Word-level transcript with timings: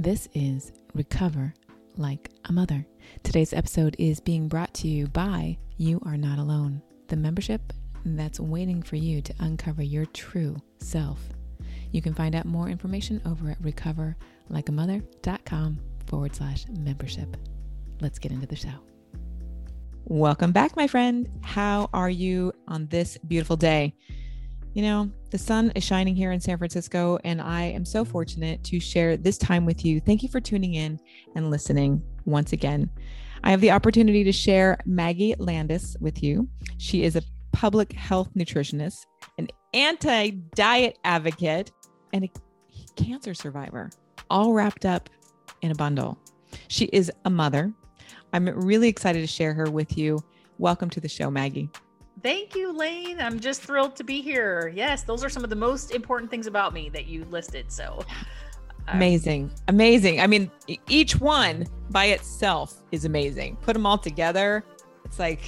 and 0.00 0.06
this 0.06 0.30
is 0.32 0.72
Recover 0.94 1.52
Like 1.98 2.30
a 2.46 2.54
Mother. 2.54 2.86
Today's 3.22 3.52
episode 3.52 3.94
is 3.98 4.18
being 4.18 4.48
brought 4.48 4.72
to 4.76 4.88
you 4.88 5.08
by 5.08 5.58
You 5.76 6.00
Are 6.06 6.16
Not 6.16 6.38
Alone, 6.38 6.80
the 7.08 7.16
membership 7.16 7.74
that's 8.06 8.40
waiting 8.40 8.82
for 8.82 8.96
you 8.96 9.20
to 9.20 9.34
uncover 9.40 9.82
your 9.82 10.06
true 10.06 10.56
self. 10.78 11.20
You 11.92 12.00
can 12.00 12.14
find 12.14 12.34
out 12.34 12.46
more 12.46 12.70
information 12.70 13.20
over 13.26 13.50
at 13.50 13.62
recoverlikeamother.com 13.62 15.78
forward 16.06 16.34
slash 16.34 16.64
membership. 16.70 17.36
Let's 18.00 18.18
get 18.18 18.32
into 18.32 18.46
the 18.46 18.56
show. 18.56 18.72
Welcome 20.04 20.52
back, 20.52 20.76
my 20.76 20.86
friend. 20.86 21.28
How 21.42 21.90
are 21.92 22.08
you 22.08 22.54
on 22.66 22.86
this 22.86 23.18
beautiful 23.18 23.58
day? 23.58 23.92
You 24.72 24.82
know, 24.82 25.10
the 25.30 25.38
sun 25.38 25.72
is 25.74 25.82
shining 25.82 26.14
here 26.14 26.30
in 26.30 26.40
San 26.40 26.56
Francisco, 26.56 27.18
and 27.24 27.42
I 27.42 27.62
am 27.62 27.84
so 27.84 28.04
fortunate 28.04 28.62
to 28.64 28.78
share 28.78 29.16
this 29.16 29.36
time 29.36 29.66
with 29.66 29.84
you. 29.84 29.98
Thank 29.98 30.22
you 30.22 30.28
for 30.28 30.40
tuning 30.40 30.74
in 30.74 31.00
and 31.34 31.50
listening 31.50 32.00
once 32.24 32.52
again. 32.52 32.88
I 33.42 33.50
have 33.50 33.60
the 33.60 33.72
opportunity 33.72 34.22
to 34.22 34.30
share 34.30 34.78
Maggie 34.86 35.34
Landes 35.40 35.96
with 36.00 36.22
you. 36.22 36.48
She 36.78 37.02
is 37.02 37.16
a 37.16 37.22
public 37.50 37.92
health 37.92 38.30
nutritionist, 38.36 39.06
an 39.38 39.48
anti 39.74 40.30
diet 40.54 41.00
advocate, 41.02 41.72
and 42.12 42.24
a 42.24 42.30
cancer 42.94 43.34
survivor, 43.34 43.90
all 44.30 44.52
wrapped 44.52 44.84
up 44.84 45.10
in 45.62 45.72
a 45.72 45.74
bundle. 45.74 46.16
She 46.68 46.84
is 46.86 47.10
a 47.24 47.30
mother. 47.30 47.72
I'm 48.32 48.46
really 48.46 48.88
excited 48.88 49.20
to 49.20 49.26
share 49.26 49.52
her 49.52 49.68
with 49.68 49.98
you. 49.98 50.20
Welcome 50.58 50.90
to 50.90 51.00
the 51.00 51.08
show, 51.08 51.28
Maggie. 51.28 51.70
Thank 52.22 52.54
you, 52.54 52.72
Lane. 52.72 53.20
I'm 53.20 53.40
just 53.40 53.62
thrilled 53.62 53.96
to 53.96 54.04
be 54.04 54.20
here. 54.20 54.72
Yes, 54.74 55.04
those 55.04 55.24
are 55.24 55.28
some 55.28 55.44
of 55.44 55.50
the 55.50 55.56
most 55.56 55.92
important 55.92 56.30
things 56.30 56.46
about 56.46 56.74
me 56.74 56.88
that 56.90 57.06
you 57.06 57.24
listed. 57.26 57.72
So 57.72 58.04
uh, 58.88 58.92
amazing. 58.92 59.50
Amazing. 59.68 60.20
I 60.20 60.26
mean, 60.26 60.50
each 60.88 61.18
one 61.18 61.66
by 61.90 62.06
itself 62.06 62.82
is 62.92 63.04
amazing. 63.04 63.56
Put 63.62 63.72
them 63.72 63.86
all 63.86 63.98
together, 63.98 64.64
it's 65.04 65.18
like 65.18 65.40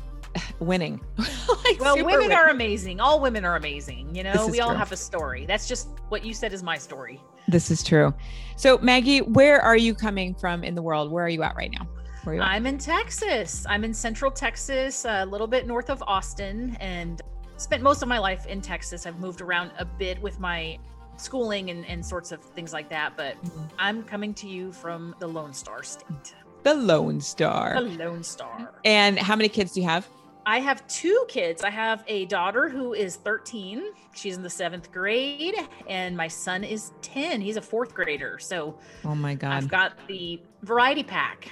winning. 0.60 1.00
like 1.18 1.80
well, 1.80 1.96
women 1.96 2.20
winning. 2.20 2.32
are 2.32 2.48
amazing. 2.48 3.00
All 3.00 3.20
women 3.20 3.44
are 3.44 3.56
amazing. 3.56 4.14
You 4.14 4.24
know, 4.24 4.46
we 4.46 4.60
all 4.60 4.74
have 4.74 4.92
a 4.92 4.96
story. 4.96 5.46
That's 5.46 5.68
just 5.68 5.88
what 6.08 6.24
you 6.24 6.32
said 6.32 6.52
is 6.52 6.62
my 6.62 6.78
story. 6.78 7.20
This 7.48 7.70
is 7.70 7.82
true. 7.82 8.12
So, 8.56 8.78
Maggie, 8.78 9.20
where 9.22 9.60
are 9.60 9.76
you 9.76 9.94
coming 9.94 10.34
from 10.34 10.64
in 10.64 10.74
the 10.74 10.82
world? 10.82 11.10
Where 11.10 11.24
are 11.24 11.30
you 11.30 11.42
at 11.42 11.56
right 11.56 11.70
now? 11.72 11.88
I'm 12.26 12.66
in 12.66 12.78
Texas. 12.78 13.64
I'm 13.68 13.84
in 13.84 13.94
Central 13.94 14.30
Texas, 14.30 15.04
a 15.04 15.24
little 15.24 15.46
bit 15.46 15.66
north 15.66 15.90
of 15.90 16.02
Austin, 16.06 16.76
and 16.80 17.20
spent 17.56 17.82
most 17.82 18.02
of 18.02 18.08
my 18.08 18.18
life 18.18 18.46
in 18.46 18.60
Texas. 18.60 19.06
I've 19.06 19.18
moved 19.18 19.40
around 19.40 19.72
a 19.78 19.84
bit 19.84 20.20
with 20.20 20.38
my 20.40 20.78
schooling 21.16 21.70
and, 21.70 21.84
and 21.86 22.04
sorts 22.04 22.32
of 22.32 22.42
things 22.42 22.72
like 22.72 22.88
that, 22.88 23.16
but 23.16 23.42
mm-hmm. 23.42 23.64
I'm 23.78 24.02
coming 24.02 24.34
to 24.34 24.48
you 24.48 24.72
from 24.72 25.14
the 25.18 25.26
Lone 25.26 25.52
Star 25.52 25.82
State. 25.82 26.34
The 26.62 26.74
Lone 26.74 27.20
Star. 27.20 27.74
The 27.74 28.04
Lone 28.04 28.22
Star. 28.22 28.74
And 28.84 29.18
how 29.18 29.36
many 29.36 29.48
kids 29.48 29.72
do 29.72 29.80
you 29.80 29.88
have? 29.88 30.08
I 30.46 30.60
have 30.60 30.86
two 30.86 31.26
kids. 31.28 31.62
I 31.62 31.70
have 31.70 32.04
a 32.06 32.24
daughter 32.24 32.70
who 32.70 32.94
is 32.94 33.16
13. 33.16 33.82
She's 34.14 34.36
in 34.36 34.42
the 34.42 34.50
seventh 34.50 34.90
grade, 34.90 35.54
and 35.88 36.16
my 36.16 36.28
son 36.28 36.64
is 36.64 36.92
10. 37.02 37.42
He's 37.42 37.58
a 37.58 37.62
fourth 37.62 37.94
grader. 37.94 38.38
So, 38.38 38.78
oh 39.04 39.14
my 39.14 39.34
God. 39.34 39.52
I've 39.52 39.68
got 39.68 39.92
the 40.08 40.40
variety 40.62 41.02
pack 41.02 41.50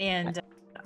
and 0.00 0.38
uh, 0.38 0.40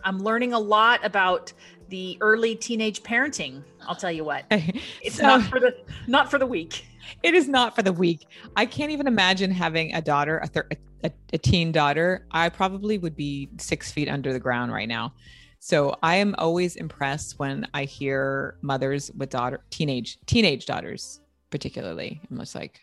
I'm 0.04 0.18
learning 0.18 0.52
a 0.52 0.58
lot 0.58 1.00
about 1.04 1.52
the 1.88 2.18
early 2.20 2.54
teenage 2.54 3.02
parenting. 3.02 3.62
I'll 3.86 3.94
tell 3.94 4.12
you 4.12 4.24
what, 4.24 4.44
it's 4.50 5.16
so, 5.16 5.22
not 5.22 5.42
for 5.44 5.60
the 5.60 5.74
not 6.06 6.30
for 6.30 6.38
the 6.38 6.46
weak. 6.46 6.86
It 7.22 7.34
is 7.34 7.48
not 7.48 7.74
for 7.74 7.83
the 7.83 7.92
weak. 7.92 8.27
I 8.56 8.66
can't 8.66 8.90
even 8.90 9.06
imagine 9.06 9.50
having 9.50 9.94
a 9.94 10.00
daughter, 10.00 10.39
a, 10.39 10.46
thir- 10.46 10.68
a, 11.02 11.11
a 11.33 11.39
teen 11.39 11.70
daughter. 11.70 12.27
I 12.30 12.48
probably 12.48 12.98
would 12.98 13.14
be 13.14 13.50
six 13.58 13.92
feet 13.92 14.08
under 14.08 14.33
the 14.33 14.40
ground 14.40 14.72
right 14.72 14.89
now. 14.89 15.14
So 15.60 15.96
I 16.02 16.16
am 16.16 16.34
always 16.39 16.77
impressed 16.77 17.39
when 17.39 17.66
I 17.72 17.84
hear 17.84 18.58
mothers 18.62 19.10
with 19.16 19.30
daughter, 19.30 19.64
teenage, 19.70 20.18
teenage 20.27 20.66
daughters, 20.66 21.20
particularly. 21.50 22.20
I'm 22.30 22.39
just 22.39 22.55
like, 22.55 22.80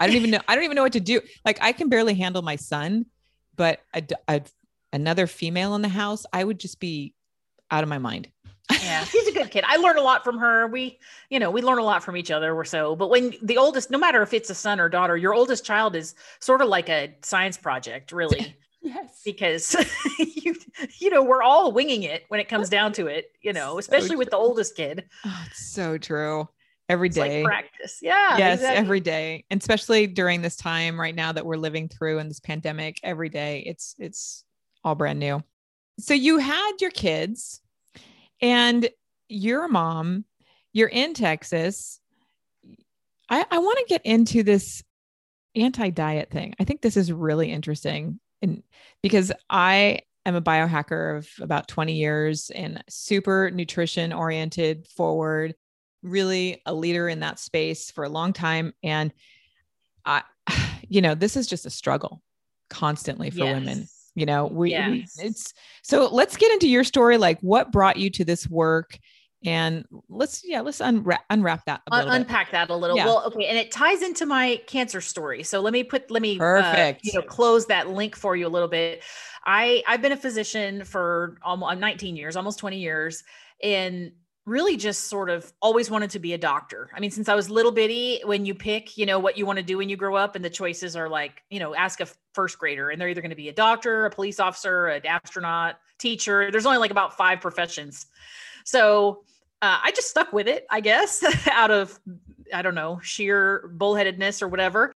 I 0.00 0.06
don't 0.06 0.16
even 0.16 0.30
know. 0.30 0.40
I 0.48 0.54
don't 0.54 0.64
even 0.64 0.74
know 0.74 0.84
what 0.84 0.94
to 0.94 1.00
do. 1.00 1.20
Like 1.44 1.58
I 1.60 1.72
can 1.72 1.88
barely 1.88 2.14
handle 2.14 2.42
my 2.42 2.56
son, 2.56 3.06
but 3.56 3.80
a, 3.94 4.02
a 4.26 4.42
another 4.92 5.26
female 5.26 5.74
in 5.74 5.82
the 5.82 5.88
house, 5.88 6.24
I 6.32 6.42
would 6.44 6.58
just 6.58 6.80
be 6.80 7.14
out 7.70 7.82
of 7.82 7.88
my 7.88 7.98
mind. 7.98 8.28
yeah, 8.82 9.04
she's 9.04 9.26
a 9.26 9.32
good 9.32 9.50
kid. 9.50 9.64
I 9.66 9.76
learn 9.76 9.96
a 9.98 10.02
lot 10.02 10.24
from 10.24 10.38
her. 10.38 10.66
We, 10.66 10.98
you 11.30 11.38
know, 11.38 11.50
we 11.50 11.62
learn 11.62 11.78
a 11.78 11.84
lot 11.84 12.02
from 12.02 12.16
each 12.16 12.30
other 12.30 12.54
or 12.54 12.64
so. 12.64 12.96
But 12.96 13.08
when 13.08 13.34
the 13.42 13.58
oldest, 13.58 13.90
no 13.90 13.98
matter 13.98 14.22
if 14.22 14.32
it's 14.34 14.50
a 14.50 14.54
son 14.54 14.80
or 14.80 14.88
daughter, 14.88 15.16
your 15.16 15.34
oldest 15.34 15.64
child 15.64 15.94
is 15.96 16.14
sort 16.40 16.60
of 16.60 16.68
like 16.68 16.88
a 16.88 17.14
science 17.22 17.56
project, 17.56 18.12
really. 18.12 18.56
yes. 18.82 19.22
Because 19.24 19.74
you, 20.18 20.54
you 20.98 21.10
know, 21.10 21.22
we're 21.22 21.42
all 21.42 21.72
winging 21.72 22.02
it 22.02 22.24
when 22.28 22.40
it 22.40 22.48
comes 22.48 22.68
down 22.68 22.92
to 22.94 23.06
it, 23.06 23.30
you 23.42 23.52
know, 23.52 23.78
especially 23.78 24.16
with 24.16 24.30
the 24.30 24.36
oldest 24.36 24.76
kid. 24.76 25.04
Oh, 25.24 25.44
it's 25.46 25.72
so 25.72 25.98
true. 25.98 26.48
Every 26.90 27.10
day. 27.10 27.42
Like 27.42 27.52
practice. 27.52 27.98
Yeah. 28.00 28.38
Yes, 28.38 28.60
exactly. 28.60 28.78
every 28.78 29.00
day. 29.00 29.44
And 29.50 29.60
especially 29.60 30.06
during 30.06 30.40
this 30.40 30.56
time 30.56 30.98
right 30.98 31.14
now 31.14 31.32
that 31.32 31.44
we're 31.44 31.58
living 31.58 31.86
through 31.88 32.18
in 32.18 32.28
this 32.28 32.40
pandemic, 32.40 32.98
every 33.02 33.28
day 33.28 33.62
it's 33.66 33.94
it's 33.98 34.44
all 34.88 34.94
brand 34.94 35.18
new. 35.18 35.42
So 36.00 36.14
you 36.14 36.38
had 36.38 36.72
your 36.80 36.90
kids 36.90 37.60
and 38.40 38.88
you're 39.28 39.64
a 39.64 39.68
mom, 39.68 40.24
you're 40.72 40.88
in 40.88 41.12
Texas. 41.12 42.00
I, 43.28 43.44
I 43.50 43.58
want 43.58 43.78
to 43.78 43.84
get 43.86 44.06
into 44.06 44.42
this 44.42 44.82
anti 45.54 45.90
diet 45.90 46.30
thing. 46.30 46.54
I 46.58 46.64
think 46.64 46.80
this 46.80 46.96
is 46.96 47.12
really 47.12 47.52
interesting. 47.52 48.18
And 48.40 48.62
because 49.02 49.30
I 49.50 50.00
am 50.24 50.34
a 50.34 50.40
biohacker 50.40 51.18
of 51.18 51.28
about 51.40 51.68
20 51.68 51.92
years 51.92 52.50
and 52.50 52.82
super 52.88 53.50
nutrition 53.50 54.12
oriented, 54.12 54.86
forward, 54.86 55.54
really 56.02 56.62
a 56.64 56.72
leader 56.72 57.08
in 57.08 57.20
that 57.20 57.38
space 57.38 57.90
for 57.90 58.04
a 58.04 58.08
long 58.08 58.32
time. 58.32 58.72
And 58.82 59.12
I, 60.06 60.22
you 60.88 61.02
know, 61.02 61.14
this 61.14 61.36
is 61.36 61.46
just 61.46 61.66
a 61.66 61.70
struggle 61.70 62.22
constantly 62.70 63.28
for 63.28 63.38
yes. 63.38 63.54
women 63.54 63.88
you 64.18 64.26
know 64.26 64.46
we, 64.46 64.70
yes. 64.70 65.16
we, 65.18 65.24
it's 65.24 65.54
so 65.82 66.08
let's 66.12 66.36
get 66.36 66.52
into 66.52 66.68
your 66.68 66.84
story 66.84 67.18
like 67.18 67.38
what 67.40 67.70
brought 67.70 67.96
you 67.96 68.10
to 68.10 68.24
this 68.24 68.48
work 68.48 68.98
and 69.44 69.84
let's 70.08 70.42
yeah 70.44 70.60
let's 70.60 70.80
unwrap 70.80 71.22
unwrap 71.30 71.64
that 71.66 71.80
unpack 71.92 72.48
bit. 72.48 72.52
that 72.52 72.70
a 72.70 72.74
little 72.74 72.96
yeah. 72.96 73.04
well 73.04 73.22
okay 73.24 73.46
and 73.46 73.56
it 73.56 73.70
ties 73.70 74.02
into 74.02 74.26
my 74.26 74.60
cancer 74.66 75.00
story 75.00 75.44
so 75.44 75.60
let 75.60 75.72
me 75.72 75.84
put 75.84 76.10
let 76.10 76.22
me 76.22 76.36
Perfect. 76.36 76.98
Uh, 76.98 77.00
you 77.04 77.12
know 77.14 77.22
close 77.22 77.66
that 77.66 77.88
link 77.88 78.16
for 78.16 78.34
you 78.34 78.46
a 78.46 78.48
little 78.48 78.68
bit 78.68 79.02
i 79.44 79.82
i've 79.86 80.02
been 80.02 80.12
a 80.12 80.16
physician 80.16 80.84
for 80.84 81.36
almost 81.42 81.78
19 81.78 82.16
years 82.16 82.34
almost 82.34 82.58
20 82.58 82.78
years 82.78 83.22
and 83.62 84.10
really 84.48 84.76
just 84.76 85.04
sort 85.04 85.28
of 85.28 85.52
always 85.60 85.90
wanted 85.90 86.10
to 86.10 86.18
be 86.18 86.32
a 86.32 86.38
doctor. 86.38 86.90
I 86.94 87.00
mean, 87.00 87.10
since 87.10 87.28
I 87.28 87.34
was 87.34 87.50
little 87.50 87.70
bitty, 87.70 88.20
when 88.24 88.46
you 88.46 88.54
pick, 88.54 88.96
you 88.96 89.06
know, 89.06 89.18
what 89.18 89.36
you 89.36 89.44
want 89.44 89.58
to 89.58 89.62
do 89.62 89.78
when 89.78 89.88
you 89.88 89.96
grow 89.96 90.16
up, 90.16 90.34
and 90.34 90.44
the 90.44 90.50
choices 90.50 90.96
are 90.96 91.08
like, 91.08 91.42
you 91.50 91.60
know, 91.60 91.74
ask 91.74 92.00
a 92.00 92.06
first 92.32 92.58
grader, 92.58 92.90
and 92.90 93.00
they're 93.00 93.08
either 93.08 93.20
going 93.20 93.30
to 93.30 93.36
be 93.36 93.48
a 93.50 93.52
doctor, 93.52 94.06
a 94.06 94.10
police 94.10 94.40
officer, 94.40 94.86
an 94.86 95.06
astronaut, 95.06 95.76
teacher. 95.98 96.50
There's 96.50 96.66
only 96.66 96.78
like 96.78 96.90
about 96.90 97.16
five 97.16 97.40
professions. 97.40 98.06
So 98.64 99.24
uh, 99.60 99.78
I 99.82 99.90
just 99.92 100.08
stuck 100.08 100.32
with 100.32 100.48
it, 100.48 100.66
I 100.70 100.80
guess, 100.80 101.24
out 101.50 101.70
of, 101.70 101.98
I 102.52 102.62
don't 102.62 102.74
know, 102.74 103.00
sheer 103.02 103.70
bullheadedness 103.76 104.42
or 104.42 104.48
whatever. 104.48 104.92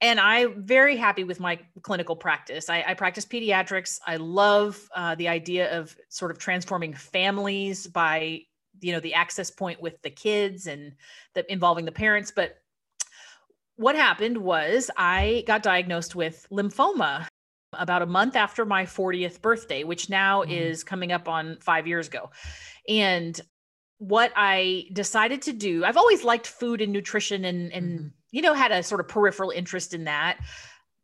And 0.00 0.18
I'm 0.18 0.64
very 0.64 0.96
happy 0.96 1.22
with 1.22 1.38
my 1.38 1.60
clinical 1.82 2.16
practice. 2.16 2.68
I, 2.68 2.84
I 2.88 2.94
practice 2.94 3.24
pediatrics. 3.24 4.00
I 4.04 4.16
love 4.16 4.88
uh, 4.94 5.14
the 5.14 5.28
idea 5.28 5.78
of 5.78 5.96
sort 6.08 6.32
of 6.32 6.38
transforming 6.38 6.92
families 6.92 7.86
by 7.86 8.42
you 8.80 8.92
know 8.92 9.00
the 9.00 9.14
access 9.14 9.50
point 9.50 9.80
with 9.80 10.00
the 10.02 10.10
kids 10.10 10.66
and 10.66 10.92
the 11.34 11.50
involving 11.52 11.84
the 11.84 11.92
parents 11.92 12.32
but 12.34 12.58
what 13.76 13.94
happened 13.94 14.38
was 14.38 14.90
i 14.96 15.44
got 15.46 15.62
diagnosed 15.62 16.14
with 16.14 16.46
lymphoma 16.50 17.26
about 17.74 18.02
a 18.02 18.06
month 18.06 18.36
after 18.36 18.64
my 18.64 18.84
40th 18.84 19.40
birthday 19.40 19.84
which 19.84 20.10
now 20.10 20.42
mm. 20.42 20.50
is 20.50 20.84
coming 20.84 21.12
up 21.12 21.28
on 21.28 21.58
5 21.60 21.86
years 21.86 22.08
ago 22.08 22.30
and 22.88 23.40
what 23.98 24.32
i 24.36 24.84
decided 24.92 25.42
to 25.42 25.52
do 25.52 25.84
i've 25.84 25.96
always 25.96 26.24
liked 26.24 26.46
food 26.46 26.80
and 26.80 26.92
nutrition 26.92 27.44
and 27.44 27.72
and 27.72 28.00
mm. 28.00 28.10
you 28.30 28.42
know 28.42 28.54
had 28.54 28.72
a 28.72 28.82
sort 28.82 29.00
of 29.00 29.08
peripheral 29.08 29.50
interest 29.50 29.94
in 29.94 30.04
that 30.04 30.38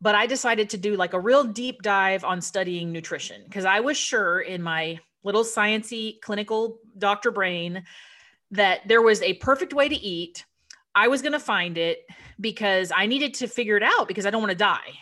but 0.01 0.15
i 0.15 0.25
decided 0.25 0.69
to 0.69 0.77
do 0.77 0.95
like 0.95 1.13
a 1.13 1.19
real 1.19 1.43
deep 1.43 1.81
dive 1.81 2.23
on 2.23 2.41
studying 2.41 2.91
nutrition 2.91 3.41
because 3.45 3.65
i 3.65 3.79
was 3.79 3.97
sure 3.97 4.39
in 4.39 4.61
my 4.61 4.99
little 5.23 5.43
sciency 5.43 6.19
clinical 6.21 6.79
doctor 6.97 7.31
brain 7.31 7.83
that 8.51 8.87
there 8.87 9.01
was 9.01 9.21
a 9.21 9.33
perfect 9.35 9.73
way 9.73 9.89
to 9.89 9.95
eat. 9.95 10.45
I 10.95 11.07
was 11.07 11.21
going 11.21 11.33
to 11.33 11.39
find 11.39 11.77
it 11.77 12.05
because 12.39 12.91
I 12.95 13.05
needed 13.05 13.33
to 13.35 13.47
figure 13.47 13.77
it 13.77 13.83
out 13.83 14.07
because 14.07 14.25
I 14.25 14.31
don't 14.31 14.41
want 14.41 14.51
to 14.51 14.57
die, 14.57 14.97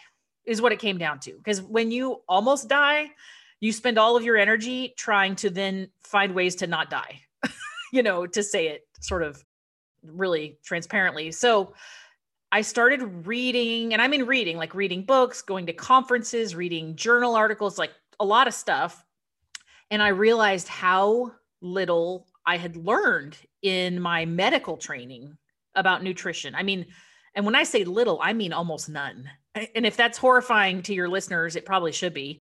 is 0.46 0.62
what 0.62 0.72
it 0.72 0.80
came 0.80 0.98
down 0.98 1.20
to. 1.22 1.34
Because 1.34 1.62
when 1.62 1.92
you 1.92 2.22
almost 2.28 2.68
die, 2.68 3.12
you 3.60 3.72
spend 3.72 3.98
all 3.98 4.16
of 4.16 4.24
your 4.24 4.38
energy 4.38 4.94
trying 4.98 5.36
to 5.38 5.50
then 5.50 5.90
find 6.04 6.36
ways 6.36 6.56
to 6.56 6.68
not 6.68 6.90
die, 6.90 7.22
you 7.94 8.04
know, 8.04 8.28
to 8.28 8.44
say 8.44 8.68
it 8.68 8.88
sort 9.00 9.24
of 9.24 9.44
really 10.04 10.60
transparently. 10.64 11.32
So 11.32 11.74
I 12.52 12.62
started 12.62 13.28
reading, 13.28 13.94
and 13.94 14.02
I 14.02 14.08
mean 14.08 14.24
reading, 14.24 14.58
like 14.58 14.74
reading 14.74 15.04
books, 15.04 15.42
going 15.42 15.66
to 15.66 15.74
conferences, 15.74 16.56
reading 16.56 16.96
journal 16.96 17.36
articles, 17.36 17.78
like 17.78 17.92
a 18.20 18.26
lot 18.26 18.48
of 18.48 18.54
stuff. 18.54 19.04
And 19.90 20.02
I 20.02 20.10
realized 20.10 20.68
how 20.68 21.32
little 21.62 22.28
I 22.46 22.58
had 22.58 22.76
learned 22.76 23.38
in 23.62 24.00
my 24.00 24.26
medical 24.26 24.78
training 24.78 25.38
about 25.76 26.04
nutrition. 26.04 26.56
I 26.56 26.64
mean, 26.64 26.88
and 27.36 27.46
when 27.46 27.56
I 27.56 27.64
say 27.64 27.84
little, 27.84 28.20
I 28.22 28.34
mean 28.34 28.54
almost 28.54 28.90
none. 28.90 29.30
And 29.76 29.86
if 29.86 29.98
that's 29.98 30.18
horrifying 30.18 30.82
to 30.84 30.94
your 30.94 31.10
listeners, 31.10 31.56
it 31.56 31.66
probably 31.66 31.92
should 31.92 32.14
be. 32.14 32.42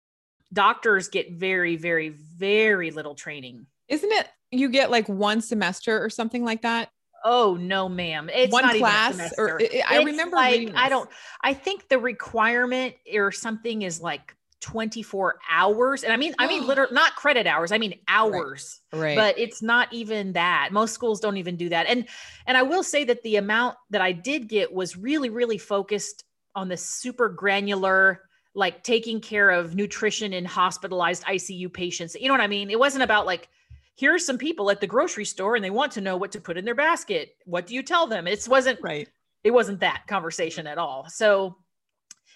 Doctors 0.52 1.08
get 1.08 1.32
very, 1.32 1.76
very, 1.76 2.10
very 2.10 2.90
little 2.90 3.14
training. 3.14 3.66
Isn't 3.88 4.12
it? 4.12 4.28
You 4.50 4.68
get 4.68 4.90
like 4.90 5.08
one 5.08 5.40
semester 5.40 6.02
or 6.02 6.10
something 6.10 6.44
like 6.44 6.62
that. 6.62 6.90
Oh 7.26 7.56
no, 7.58 7.88
ma'am! 7.88 8.28
It's 8.32 8.52
one 8.52 8.78
class, 8.78 9.32
or 9.38 9.58
I 9.88 10.02
remember. 10.02 10.36
Like, 10.36 10.72
I 10.74 10.90
don't. 10.90 11.08
I 11.42 11.54
think 11.54 11.88
the 11.88 11.98
requirement 11.98 12.94
or 13.14 13.32
something 13.32 13.80
is 13.80 13.98
like 13.98 14.36
24 14.64 15.38
hours 15.50 16.04
and 16.04 16.12
i 16.12 16.16
mean 16.16 16.34
i 16.38 16.46
mean 16.46 16.66
literally 16.66 16.94
not 16.94 17.14
credit 17.16 17.46
hours 17.46 17.70
i 17.70 17.76
mean 17.76 17.94
hours 18.08 18.80
right. 18.94 19.00
right. 19.00 19.16
but 19.16 19.38
it's 19.38 19.60
not 19.60 19.92
even 19.92 20.32
that. 20.32 20.70
Most 20.72 20.94
schools 20.94 21.20
don't 21.20 21.36
even 21.36 21.56
do 21.56 21.68
that 21.68 21.86
and 21.86 22.06
and 22.46 22.56
i 22.56 22.62
will 22.62 22.82
say 22.82 23.04
that 23.04 23.22
the 23.24 23.36
amount 23.36 23.76
that 23.90 24.00
i 24.00 24.10
did 24.10 24.48
get 24.48 24.72
was 24.72 24.96
really 24.96 25.28
really 25.28 25.58
focused 25.58 26.24
on 26.54 26.68
the 26.68 26.78
super 26.78 27.28
granular 27.28 28.22
like 28.54 28.82
taking 28.82 29.20
care 29.20 29.50
of 29.50 29.74
nutrition 29.74 30.32
in 30.32 30.46
hospitalized 30.46 31.24
icu 31.24 31.70
patients 31.70 32.16
you 32.18 32.26
know 32.26 32.34
what 32.34 32.40
i 32.40 32.46
mean? 32.46 32.70
It 32.70 32.78
wasn't 32.78 33.04
about 33.04 33.26
like 33.26 33.50
here's 33.96 34.24
some 34.24 34.38
people 34.38 34.70
at 34.70 34.80
the 34.80 34.86
grocery 34.86 35.26
store 35.26 35.56
and 35.56 35.64
they 35.64 35.70
want 35.70 35.92
to 35.92 36.00
know 36.00 36.16
what 36.16 36.32
to 36.32 36.40
put 36.40 36.56
in 36.56 36.64
their 36.64 36.74
basket. 36.74 37.36
What 37.44 37.66
do 37.66 37.74
you 37.74 37.82
tell 37.82 38.06
them? 38.06 38.26
It 38.26 38.46
wasn't 38.48 38.80
right. 38.82 39.08
it 39.44 39.50
wasn't 39.50 39.80
that 39.80 40.04
conversation 40.08 40.66
at 40.66 40.78
all. 40.78 41.06
So 41.10 41.58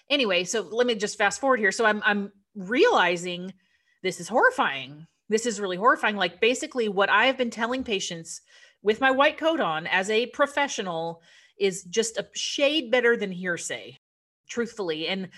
anyway, 0.09 0.43
so 0.43 0.61
let 0.61 0.87
me 0.87 0.95
just 0.95 1.17
fast 1.17 1.39
forward 1.39 1.59
here. 1.59 1.71
So 1.71 1.85
I'm 1.85 2.01
I'm 2.05 2.31
realizing 2.55 3.53
this 4.03 4.19
is 4.19 4.27
horrifying. 4.27 5.05
This 5.29 5.45
is 5.45 5.59
really 5.59 5.77
horrifying. 5.77 6.15
Like 6.15 6.41
basically 6.41 6.89
what 6.89 7.09
I 7.09 7.25
have 7.25 7.37
been 7.37 7.51
telling 7.51 7.83
patients 7.83 8.41
with 8.81 9.01
my 9.01 9.11
white 9.11 9.37
coat 9.37 9.59
on 9.59 9.87
as 9.87 10.09
a 10.09 10.27
professional 10.27 11.21
is 11.59 11.83
just 11.83 12.17
a 12.17 12.27
shade 12.33 12.91
better 12.91 13.17
than 13.17 13.31
hearsay, 13.31 13.97
truthfully. 14.49 15.07
And 15.07 15.29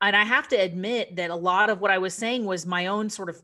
and 0.00 0.14
I 0.14 0.24
have 0.24 0.48
to 0.48 0.56
admit 0.56 1.16
that 1.16 1.30
a 1.30 1.36
lot 1.36 1.70
of 1.70 1.80
what 1.80 1.90
I 1.90 1.98
was 1.98 2.14
saying 2.14 2.44
was 2.44 2.66
my 2.66 2.86
own 2.86 3.08
sort 3.08 3.30
of 3.30 3.40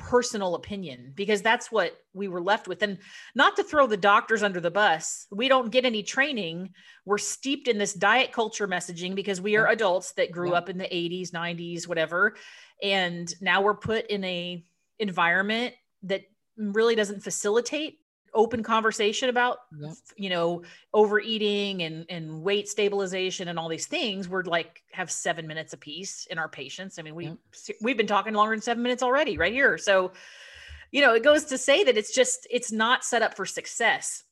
personal 0.00 0.54
opinion 0.54 1.12
because 1.14 1.42
that's 1.42 1.70
what 1.70 1.96
we 2.14 2.26
were 2.26 2.40
left 2.40 2.66
with. 2.66 2.82
And 2.82 2.98
not 3.34 3.56
to 3.56 3.62
throw 3.62 3.86
the 3.86 3.96
doctors 3.96 4.42
under 4.42 4.60
the 4.60 4.70
bus, 4.70 5.26
we 5.30 5.48
don't 5.48 5.70
get 5.70 5.84
any 5.84 6.02
training. 6.02 6.70
We're 7.04 7.18
steeped 7.18 7.68
in 7.68 7.78
this 7.78 7.94
diet 7.94 8.32
culture 8.32 8.66
messaging 8.66 9.14
because 9.14 9.40
we 9.40 9.56
are 9.56 9.68
adults 9.68 10.12
that 10.12 10.32
grew 10.32 10.50
yeah. 10.50 10.56
up 10.58 10.68
in 10.68 10.78
the 10.78 10.84
80s, 10.84 11.30
90s, 11.30 11.86
whatever. 11.86 12.34
And 12.82 13.32
now 13.40 13.62
we're 13.62 13.74
put 13.74 14.06
in 14.08 14.24
a 14.24 14.64
environment 14.98 15.74
that 16.02 16.22
really 16.56 16.94
doesn't 16.94 17.22
facilitate 17.22 17.98
open 18.34 18.62
conversation 18.62 19.28
about 19.28 19.58
yep. 19.78 19.92
you 20.16 20.30
know 20.30 20.62
overeating 20.94 21.82
and 21.82 22.06
and 22.08 22.42
weight 22.42 22.68
stabilization 22.68 23.48
and 23.48 23.58
all 23.58 23.68
these 23.68 23.86
things 23.86 24.28
we're 24.28 24.42
like 24.44 24.82
have 24.92 25.10
seven 25.10 25.46
minutes 25.46 25.72
a 25.72 25.76
piece 25.76 26.26
in 26.30 26.38
our 26.38 26.48
patients 26.48 26.98
i 26.98 27.02
mean 27.02 27.14
we 27.14 27.26
yep. 27.26 27.36
we've 27.82 27.96
been 27.96 28.06
talking 28.06 28.34
longer 28.34 28.54
than 28.54 28.62
seven 28.62 28.82
minutes 28.82 29.02
already 29.02 29.36
right 29.36 29.52
here 29.52 29.76
so 29.78 30.12
you 30.92 31.00
know 31.00 31.14
it 31.14 31.22
goes 31.22 31.44
to 31.44 31.58
say 31.58 31.84
that 31.84 31.96
it's 31.96 32.14
just 32.14 32.46
it's 32.50 32.72
not 32.72 33.04
set 33.04 33.22
up 33.22 33.36
for 33.36 33.46
success 33.46 34.24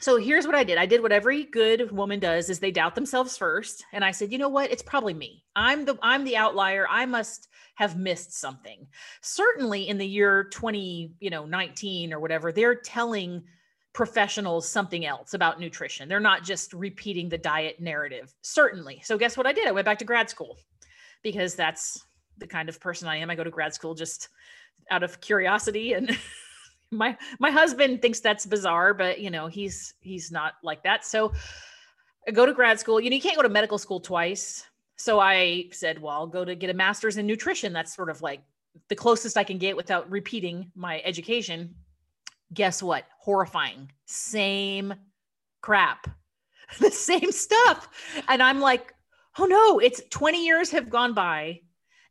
so 0.00 0.16
here's 0.16 0.46
what 0.46 0.54
i 0.54 0.64
did. 0.64 0.78
I 0.78 0.86
did 0.86 1.02
what 1.02 1.12
every 1.12 1.44
good 1.44 1.90
woman 1.90 2.18
does 2.18 2.50
is 2.50 2.58
they 2.58 2.70
doubt 2.70 2.94
themselves 2.94 3.36
first. 3.36 3.84
And 3.92 4.04
i 4.04 4.10
said 4.10 4.32
you 4.32 4.38
know 4.38 4.48
what? 4.48 4.70
It's 4.70 4.82
probably 4.82 5.14
me. 5.14 5.44
I'm 5.54 5.84
the 5.84 5.98
i'm 6.02 6.24
the 6.24 6.36
outlier. 6.36 6.86
I 6.90 7.06
must 7.06 7.48
have 7.76 7.96
missed 7.96 8.32
something. 8.32 8.86
Certainly 9.22 9.88
in 9.88 9.98
the 9.98 10.06
year 10.06 10.44
20 10.44 11.14
you 11.20 11.30
know 11.30 11.46
19 11.46 12.12
or 12.12 12.20
whatever 12.20 12.52
they're 12.52 12.74
telling 12.74 13.42
professionals 13.92 14.68
something 14.68 15.06
else 15.06 15.34
about 15.34 15.60
nutrition. 15.60 16.08
They're 16.08 16.18
not 16.18 16.42
just 16.42 16.72
repeating 16.72 17.28
the 17.28 17.38
diet 17.38 17.80
narrative. 17.80 18.34
Certainly. 18.42 19.02
So 19.04 19.16
guess 19.16 19.36
what 19.36 19.46
i 19.46 19.52
did? 19.52 19.68
I 19.68 19.72
went 19.72 19.84
back 19.84 19.98
to 20.00 20.04
grad 20.04 20.28
school 20.28 20.58
because 21.22 21.54
that's 21.54 22.04
the 22.38 22.46
kind 22.48 22.68
of 22.68 22.80
person 22.80 23.06
i 23.06 23.16
am. 23.16 23.30
I 23.30 23.36
go 23.36 23.44
to 23.44 23.50
grad 23.50 23.74
school 23.74 23.94
just 23.94 24.28
out 24.90 25.04
of 25.04 25.20
curiosity 25.20 25.92
and 25.92 26.10
my 26.90 27.16
my 27.38 27.50
husband 27.50 28.02
thinks 28.02 28.20
that's 28.20 28.46
bizarre, 28.46 28.94
but 28.94 29.20
you 29.20 29.30
know, 29.30 29.46
he's 29.46 29.94
he's 30.00 30.30
not 30.30 30.54
like 30.62 30.82
that. 30.84 31.04
So 31.04 31.32
I 32.26 32.30
go 32.30 32.46
to 32.46 32.52
grad 32.52 32.80
school. 32.80 33.00
You 33.00 33.10
know, 33.10 33.16
you 33.16 33.22
can't 33.22 33.36
go 33.36 33.42
to 33.42 33.48
medical 33.48 33.78
school 33.78 34.00
twice. 34.00 34.64
So 34.96 35.18
I 35.18 35.66
said, 35.72 36.00
well, 36.00 36.14
I'll 36.14 36.26
go 36.26 36.44
to 36.44 36.54
get 36.54 36.70
a 36.70 36.74
master's 36.74 37.16
in 37.16 37.26
nutrition. 37.26 37.72
That's 37.72 37.94
sort 37.94 38.10
of 38.10 38.22
like 38.22 38.42
the 38.88 38.96
closest 38.96 39.36
I 39.36 39.44
can 39.44 39.58
get 39.58 39.76
without 39.76 40.10
repeating 40.10 40.70
my 40.74 41.00
education. 41.04 41.74
Guess 42.52 42.82
what? 42.82 43.04
Horrifying. 43.18 43.90
Same 44.06 44.94
crap. 45.60 46.08
the 46.80 46.90
same 46.90 47.32
stuff. 47.32 47.88
And 48.28 48.42
I'm 48.42 48.60
like, 48.60 48.94
oh 49.38 49.46
no, 49.46 49.78
it's 49.78 50.00
20 50.10 50.44
years 50.44 50.70
have 50.70 50.90
gone 50.90 51.14
by 51.14 51.60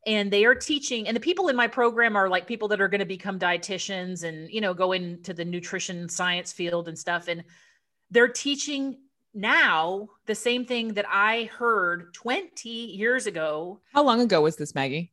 and 0.05 0.31
they 0.31 0.45
are 0.45 0.55
teaching 0.55 1.07
and 1.07 1.15
the 1.15 1.21
people 1.21 1.47
in 1.47 1.55
my 1.55 1.67
program 1.67 2.15
are 2.15 2.29
like 2.29 2.47
people 2.47 2.67
that 2.67 2.81
are 2.81 2.87
going 2.87 2.99
to 2.99 3.05
become 3.05 3.39
dietitians 3.39 4.23
and 4.23 4.49
you 4.49 4.61
know 4.61 4.73
go 4.73 4.91
into 4.91 5.33
the 5.33 5.45
nutrition 5.45 6.09
science 6.09 6.51
field 6.51 6.87
and 6.87 6.97
stuff 6.97 7.27
and 7.27 7.43
they're 8.11 8.27
teaching 8.27 8.97
now 9.33 10.09
the 10.25 10.35
same 10.35 10.65
thing 10.65 10.93
that 10.93 11.05
i 11.09 11.49
heard 11.57 12.13
20 12.13 12.69
years 12.69 13.25
ago. 13.25 13.79
How 13.93 14.03
long 14.03 14.21
ago 14.21 14.41
was 14.41 14.55
this 14.55 14.75
maggie? 14.75 15.11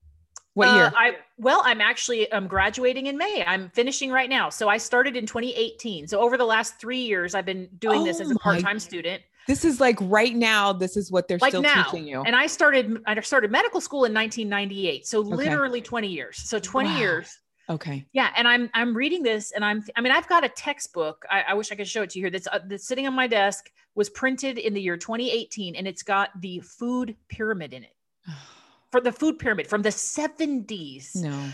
What 0.55 0.69
uh, 0.69 0.75
year? 0.75 0.93
I 0.97 1.17
well 1.39 1.63
i'm 1.65 1.81
actually 1.81 2.33
i'm 2.33 2.47
graduating 2.47 3.07
in 3.07 3.17
may. 3.17 3.45
I'm 3.47 3.71
finishing 3.71 4.11
right 4.11 4.29
now. 4.29 4.51
So 4.51 4.69
i 4.69 4.77
started 4.77 5.17
in 5.17 5.27
2018 5.27 6.09
so 6.09 6.21
over 6.21 6.37
the 6.37 6.45
last 6.45 6.79
three 6.81 7.01
years 7.01 7.35
i've 7.35 7.47
been 7.47 7.69
doing 7.79 8.03
oh 8.03 8.05
this 8.05 8.21
as 8.21 8.31
a 8.31 8.35
part-time 8.37 8.79
student 8.79 9.23
this 9.47 9.65
is 9.65 9.81
like 9.81 9.97
right 10.03 10.35
now 10.35 10.73
this 10.73 10.97
is 10.97 11.11
what 11.11 11.29
they're 11.29 11.39
like 11.39 11.51
still 11.51 11.63
now. 11.63 11.85
teaching 11.85 12.07
you. 12.07 12.23
And 12.23 12.37
i 12.37 12.47
started 12.47 12.99
i 13.07 13.19
started 13.21 13.51
medical 13.51 13.81
school 13.81 14.05
in 14.05 14.15
1998 14.15 15.07
so 15.07 15.21
okay. 15.21 15.29
literally 15.29 15.81
20 15.81 16.09
years. 16.09 16.37
So 16.37 16.59
20 16.59 16.89
wow. 16.89 16.99
years. 16.99 17.39
Okay. 17.69 18.07
Yeah 18.13 18.31
and 18.37 18.49
i'm 18.49 18.71
i'm 18.75 18.97
reading 18.97 19.23
this 19.23 19.53
and 19.53 19.65
i'm 19.65 19.83
i 19.97 20.01
mean 20.01 20.13
i've 20.13 20.29
got 20.29 20.45
a 20.45 20.49
textbook. 20.49 21.25
I, 21.31 21.43
I 21.49 21.55
wish 21.55 21.73
i 21.73 21.75
could 21.75 21.89
show 21.89 22.03
it 22.03 22.11
to 22.11 22.19
you 22.19 22.25
here. 22.25 22.31
That's, 22.31 22.47
uh, 22.47 22.61
that's 22.67 22.87
sitting 22.87 23.07
on 23.07 23.15
my 23.15 23.27
desk 23.27 23.71
was 23.95 24.09
printed 24.11 24.59
in 24.59 24.75
the 24.75 24.81
year 24.81 24.97
2018 24.97 25.75
and 25.77 25.87
it's 25.87 26.03
got 26.03 26.31
the 26.41 26.61
food 26.61 27.17
pyramid 27.29 27.73
in 27.73 27.85
it. 27.85 27.95
For 28.91 29.01
the 29.01 29.13
food 29.13 29.39
pyramid 29.39 29.69
from 29.69 29.83
the 29.83 29.91
70s 29.91 31.15
no 31.15 31.49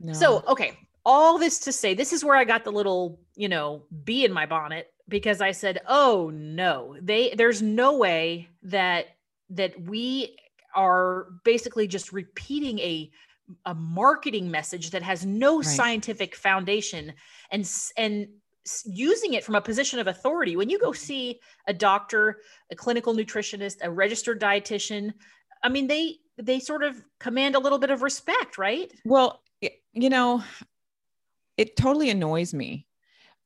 no. 0.00 0.12
So 0.14 0.42
okay 0.48 0.78
all 1.04 1.38
this 1.38 1.58
to 1.60 1.72
say 1.72 1.94
this 1.94 2.12
is 2.12 2.24
where 2.24 2.36
i 2.36 2.44
got 2.44 2.64
the 2.64 2.72
little 2.72 3.18
you 3.34 3.48
know 3.48 3.82
bee 4.04 4.24
in 4.24 4.32
my 4.32 4.46
bonnet 4.46 4.92
because 5.08 5.40
I 5.40 5.52
said, 5.52 5.80
"Oh 5.86 6.30
no, 6.32 6.96
they 7.00 7.34
there's 7.36 7.62
no 7.62 7.96
way 7.96 8.48
that 8.62 9.06
that 9.50 9.80
we 9.80 10.36
are 10.74 11.28
basically 11.44 11.86
just 11.88 12.12
repeating 12.12 12.78
a 12.80 13.10
a 13.64 13.74
marketing 13.74 14.50
message 14.50 14.90
that 14.90 15.02
has 15.02 15.24
no 15.24 15.56
right. 15.56 15.66
scientific 15.66 16.36
foundation 16.36 17.12
and 17.50 17.70
and 17.96 18.28
using 18.84 19.34
it 19.34 19.44
from 19.44 19.54
a 19.54 19.60
position 19.60 19.98
of 19.98 20.06
authority. 20.06 20.56
When 20.56 20.68
you 20.68 20.78
go 20.78 20.90
mm-hmm. 20.90 20.96
see 20.96 21.40
a 21.66 21.72
doctor, 21.72 22.40
a 22.70 22.76
clinical 22.76 23.14
nutritionist, 23.14 23.76
a 23.82 23.90
registered 23.90 24.40
dietitian, 24.40 25.14
I 25.62 25.68
mean 25.68 25.86
they 25.86 26.16
they 26.36 26.60
sort 26.60 26.82
of 26.82 27.02
command 27.18 27.54
a 27.54 27.58
little 27.58 27.78
bit 27.78 27.90
of 27.90 28.02
respect, 28.02 28.58
right? 28.58 28.92
Well, 29.04 29.42
you 29.92 30.10
know, 30.10 30.42
it 31.56 31.76
totally 31.76 32.10
annoys 32.10 32.54
me 32.54 32.86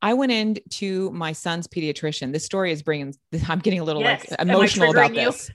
I 0.02 0.14
went 0.14 0.32
into 0.32 1.10
my 1.12 1.32
son's 1.32 1.68
pediatrician. 1.68 2.32
This 2.32 2.44
story 2.44 2.72
is 2.72 2.82
bringing, 2.82 3.14
I'm 3.48 3.60
getting 3.60 3.78
a 3.78 3.84
little 3.84 4.02
yes. 4.02 4.28
like 4.28 4.40
emotional 4.40 4.90
about 4.90 5.14
this. 5.14 5.50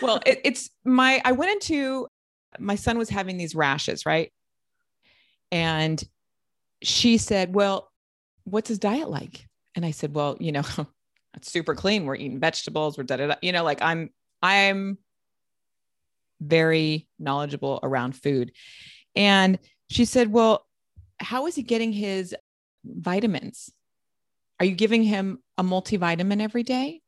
well, 0.00 0.20
it, 0.24 0.40
it's 0.44 0.70
my, 0.84 1.20
I 1.24 1.32
went 1.32 1.50
into, 1.50 2.06
my 2.58 2.76
son 2.76 2.96
was 2.98 3.08
having 3.08 3.36
these 3.36 3.54
rashes, 3.54 4.06
right? 4.06 4.32
And 5.50 6.02
she 6.82 7.18
said, 7.18 7.52
Well, 7.52 7.90
what's 8.44 8.68
his 8.68 8.78
diet 8.78 9.10
like? 9.10 9.46
And 9.74 9.84
I 9.84 9.90
said, 9.90 10.14
Well, 10.14 10.36
you 10.40 10.52
know, 10.52 10.62
it's 11.34 11.50
super 11.50 11.74
clean. 11.74 12.06
We're 12.06 12.14
eating 12.14 12.38
vegetables. 12.38 12.96
We're 12.96 13.04
da 13.04 13.16
da 13.16 13.26
da. 13.26 13.34
You 13.42 13.50
know, 13.52 13.64
like 13.64 13.82
I'm, 13.82 14.10
I'm 14.42 14.98
very 16.40 17.08
knowledgeable 17.18 17.80
around 17.82 18.12
food. 18.12 18.52
And 19.16 19.58
she 19.90 20.04
said, 20.04 20.32
Well, 20.32 20.64
how 21.18 21.46
is 21.46 21.56
he 21.56 21.62
getting 21.62 21.92
his 21.92 22.34
vitamins? 22.84 23.70
Are 24.60 24.66
you 24.66 24.74
giving 24.74 25.02
him 25.02 25.38
a 25.56 25.64
multivitamin 25.64 26.40
every 26.40 26.62
day? 26.62 27.00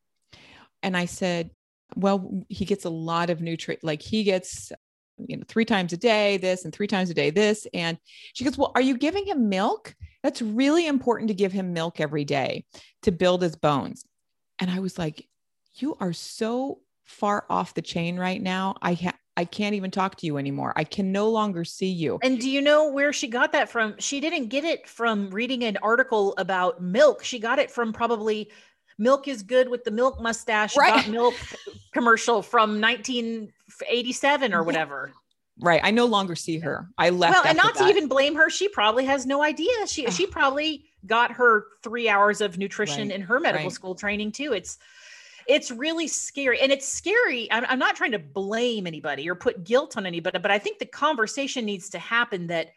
And 0.81 0.97
I 0.97 1.05
said, 1.05 1.51
Well, 1.95 2.43
he 2.49 2.65
gets 2.65 2.85
a 2.85 2.89
lot 2.89 3.29
of 3.29 3.41
nutrient, 3.41 3.83
like 3.83 4.01
he 4.01 4.23
gets, 4.23 4.71
you 5.17 5.37
know, 5.37 5.43
three 5.47 5.63
times 5.63 5.93
a 5.93 5.97
day, 5.97 6.37
this 6.37 6.65
and 6.65 6.73
three 6.73 6.87
times 6.87 7.11
a 7.11 7.13
day, 7.13 7.29
this. 7.29 7.67
And 7.73 7.97
she 8.33 8.43
goes, 8.43 8.57
Well, 8.57 8.71
are 8.75 8.81
you 8.81 8.97
giving 8.97 9.25
him 9.25 9.49
milk? 9.49 9.95
That's 10.23 10.41
really 10.41 10.87
important 10.87 11.27
to 11.27 11.35
give 11.35 11.51
him 11.51 11.73
milk 11.73 11.99
every 11.99 12.25
day 12.25 12.65
to 13.03 13.11
build 13.11 13.43
his 13.43 13.55
bones. 13.55 14.03
And 14.59 14.71
I 14.71 14.79
was 14.79 14.97
like, 14.97 15.27
You 15.75 15.95
are 15.99 16.13
so 16.13 16.79
far 17.03 17.45
off 17.49 17.75
the 17.75 17.81
chain 17.83 18.17
right 18.17 18.41
now. 18.41 18.75
I 18.81 18.95
ha- 18.95 19.17
I 19.35 19.45
can't 19.45 19.73
even 19.73 19.89
talk 19.89 20.15
to 20.17 20.25
you 20.25 20.37
anymore. 20.37 20.73
I 20.75 20.83
can 20.83 21.11
no 21.11 21.29
longer 21.29 21.65
see 21.65 21.89
you. 21.89 22.19
And 22.21 22.39
do 22.39 22.49
you 22.49 22.61
know 22.61 22.91
where 22.91 23.11
she 23.11 23.27
got 23.27 23.51
that 23.53 23.69
from? 23.69 23.95
She 23.97 24.19
didn't 24.19 24.47
get 24.47 24.63
it 24.63 24.87
from 24.87 25.31
reading 25.31 25.63
an 25.63 25.77
article 25.81 26.35
about 26.37 26.81
milk. 26.81 27.23
She 27.23 27.39
got 27.39 27.57
it 27.57 27.71
from 27.71 27.93
probably 27.93 28.51
milk 28.97 29.27
is 29.27 29.41
good 29.41 29.69
with 29.69 29.83
the 29.83 29.91
milk 29.91 30.21
mustache 30.21 30.77
right. 30.77 31.07
milk 31.09 31.33
commercial 31.93 32.43
from 32.43 32.79
1987 32.79 34.53
or 34.53 34.63
whatever. 34.63 35.11
Right. 35.59 35.81
I 35.83 35.91
no 35.91 36.05
longer 36.05 36.35
see 36.35 36.59
her. 36.59 36.89
I 36.97 37.09
left. 37.09 37.33
Well, 37.33 37.43
and 37.47 37.57
not 37.57 37.75
that. 37.75 37.85
to 37.85 37.89
even 37.89 38.07
blame 38.07 38.35
her, 38.35 38.49
she 38.49 38.67
probably 38.67 39.05
has 39.05 39.25
no 39.25 39.43
idea. 39.43 39.87
She 39.87 40.05
she 40.11 40.27
probably 40.27 40.85
got 41.05 41.31
her 41.33 41.65
three 41.83 42.07
hours 42.07 42.41
of 42.41 42.57
nutrition 42.57 43.09
right. 43.09 43.15
in 43.15 43.21
her 43.21 43.39
medical 43.39 43.65
right. 43.65 43.73
school 43.73 43.95
training 43.95 44.31
too. 44.31 44.53
It's 44.53 44.77
it's 45.47 45.71
really 45.71 46.07
scary 46.07 46.59
and 46.59 46.71
it's 46.71 46.87
scary 46.87 47.51
I'm, 47.51 47.65
I'm 47.67 47.79
not 47.79 47.95
trying 47.95 48.11
to 48.11 48.19
blame 48.19 48.87
anybody 48.87 49.29
or 49.29 49.35
put 49.35 49.63
guilt 49.63 49.97
on 49.97 50.05
anybody 50.05 50.39
but 50.39 50.51
i 50.51 50.59
think 50.59 50.79
the 50.79 50.85
conversation 50.85 51.65
needs 51.65 51.89
to 51.89 51.99
happen 51.99 52.47
that 52.47 52.69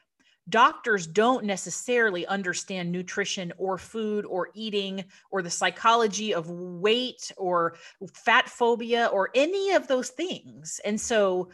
doctors 0.49 1.07
don't 1.07 1.45
necessarily 1.45 2.27
understand 2.27 2.91
nutrition 2.93 3.53
or 3.59 3.79
food 3.79 4.25
or 4.27 4.51
eating 4.55 5.05
or 5.31 5.43
the 5.43 5.51
psychology 5.51 6.33
of 6.33 6.49
weight 6.49 7.33
or 7.37 7.77
fat 8.13 8.49
phobia 8.49 9.07
or 9.07 9.31
any 9.35 9.73
of 9.73 9.89
those 9.89 10.11
things. 10.11 10.81
And 10.85 11.01
so 11.01 11.49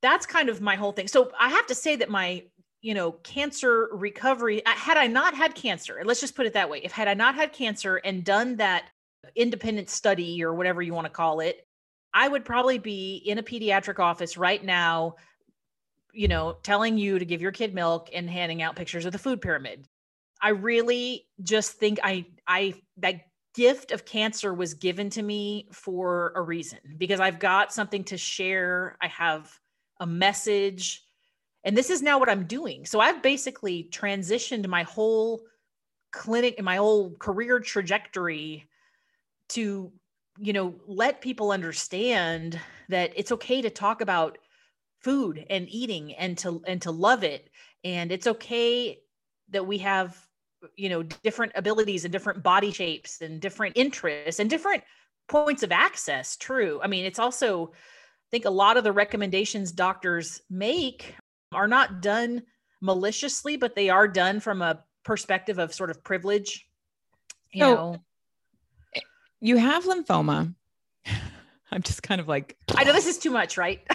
that's 0.00 0.24
kind 0.24 0.48
of 0.48 0.60
my 0.60 0.74
whole 0.74 0.92
thing. 0.92 1.08
So 1.08 1.30
i 1.38 1.48
have 1.48 1.66
to 1.66 1.74
say 1.74 1.96
that 1.96 2.08
my 2.08 2.44
you 2.80 2.92
know 2.92 3.12
cancer 3.12 3.88
recovery 3.92 4.60
had 4.66 4.98
i 4.98 5.06
not 5.06 5.34
had 5.34 5.54
cancer 5.54 6.02
let's 6.04 6.20
just 6.20 6.36
put 6.36 6.44
it 6.44 6.52
that 6.52 6.68
way 6.68 6.80
if 6.84 6.92
had 6.92 7.08
i 7.08 7.14
not 7.14 7.34
had 7.34 7.50
cancer 7.50 7.96
and 7.96 8.22
done 8.22 8.56
that 8.56 8.90
independent 9.34 9.90
study 9.90 10.42
or 10.42 10.54
whatever 10.54 10.82
you 10.82 10.94
want 10.94 11.06
to 11.06 11.12
call 11.12 11.40
it, 11.40 11.66
I 12.12 12.28
would 12.28 12.44
probably 12.44 12.78
be 12.78 13.16
in 13.16 13.38
a 13.38 13.42
pediatric 13.42 13.98
office 13.98 14.36
right 14.36 14.62
now, 14.62 15.16
you 16.12 16.28
know, 16.28 16.56
telling 16.62 16.96
you 16.96 17.18
to 17.18 17.24
give 17.24 17.42
your 17.42 17.52
kid 17.52 17.74
milk 17.74 18.10
and 18.14 18.30
handing 18.30 18.62
out 18.62 18.76
pictures 18.76 19.04
of 19.04 19.12
the 19.12 19.18
food 19.18 19.40
pyramid. 19.40 19.86
I 20.40 20.50
really 20.50 21.26
just 21.42 21.72
think 21.72 21.98
I 22.02 22.26
I 22.46 22.74
that 22.98 23.22
gift 23.54 23.92
of 23.92 24.04
cancer 24.04 24.52
was 24.52 24.74
given 24.74 25.10
to 25.10 25.22
me 25.22 25.68
for 25.72 26.32
a 26.36 26.42
reason 26.42 26.78
because 26.98 27.20
I've 27.20 27.38
got 27.38 27.72
something 27.72 28.04
to 28.04 28.18
share. 28.18 28.96
I 29.00 29.08
have 29.08 29.50
a 30.00 30.06
message 30.06 31.04
and 31.64 31.76
this 31.76 31.88
is 31.88 32.02
now 32.02 32.18
what 32.18 32.28
I'm 32.28 32.44
doing. 32.44 32.84
So 32.84 33.00
I've 33.00 33.22
basically 33.22 33.88
transitioned 33.90 34.66
my 34.66 34.82
whole 34.82 35.40
clinic 36.12 36.56
and 36.58 36.64
my 36.64 36.76
whole 36.76 37.12
career 37.12 37.58
trajectory 37.58 38.68
to 39.50 39.92
you 40.38 40.52
know 40.52 40.74
let 40.86 41.20
people 41.20 41.52
understand 41.52 42.58
that 42.88 43.12
it's 43.16 43.32
okay 43.32 43.62
to 43.62 43.70
talk 43.70 44.00
about 44.00 44.38
food 45.00 45.44
and 45.50 45.68
eating 45.68 46.14
and 46.14 46.36
to 46.38 46.62
and 46.66 46.82
to 46.82 46.90
love 46.90 47.22
it. 47.22 47.50
And 47.84 48.10
it's 48.10 48.26
okay 48.26 48.98
that 49.50 49.66
we 49.66 49.78
have 49.78 50.18
you 50.76 50.88
know 50.88 51.02
different 51.02 51.52
abilities 51.54 52.04
and 52.04 52.12
different 52.12 52.42
body 52.42 52.72
shapes 52.72 53.20
and 53.20 53.40
different 53.40 53.76
interests 53.76 54.40
and 54.40 54.48
different 54.48 54.82
points 55.28 55.62
of 55.62 55.72
access. 55.72 56.36
True. 56.36 56.80
I 56.82 56.88
mean 56.88 57.04
it's 57.04 57.18
also 57.18 57.72
i 57.74 58.28
think 58.30 58.46
a 58.46 58.50
lot 58.50 58.76
of 58.76 58.84
the 58.84 58.92
recommendations 58.92 59.70
doctors 59.70 60.40
make 60.50 61.14
are 61.52 61.68
not 61.68 62.00
done 62.00 62.42
maliciously 62.80 63.56
but 63.56 63.76
they 63.76 63.90
are 63.90 64.08
done 64.08 64.40
from 64.40 64.62
a 64.62 64.82
perspective 65.04 65.58
of 65.58 65.72
sort 65.72 65.90
of 65.90 66.02
privilege 66.02 66.66
you 67.52 67.60
so, 67.60 67.74
know 67.74 68.04
you 69.40 69.56
have 69.56 69.84
lymphoma. 69.84 70.54
I'm 71.70 71.82
just 71.82 72.02
kind 72.02 72.20
of 72.20 72.28
like, 72.28 72.56
I 72.76 72.84
know 72.84 72.92
this 72.92 73.06
is 73.06 73.18
too 73.18 73.30
much, 73.30 73.56
right? 73.56 73.80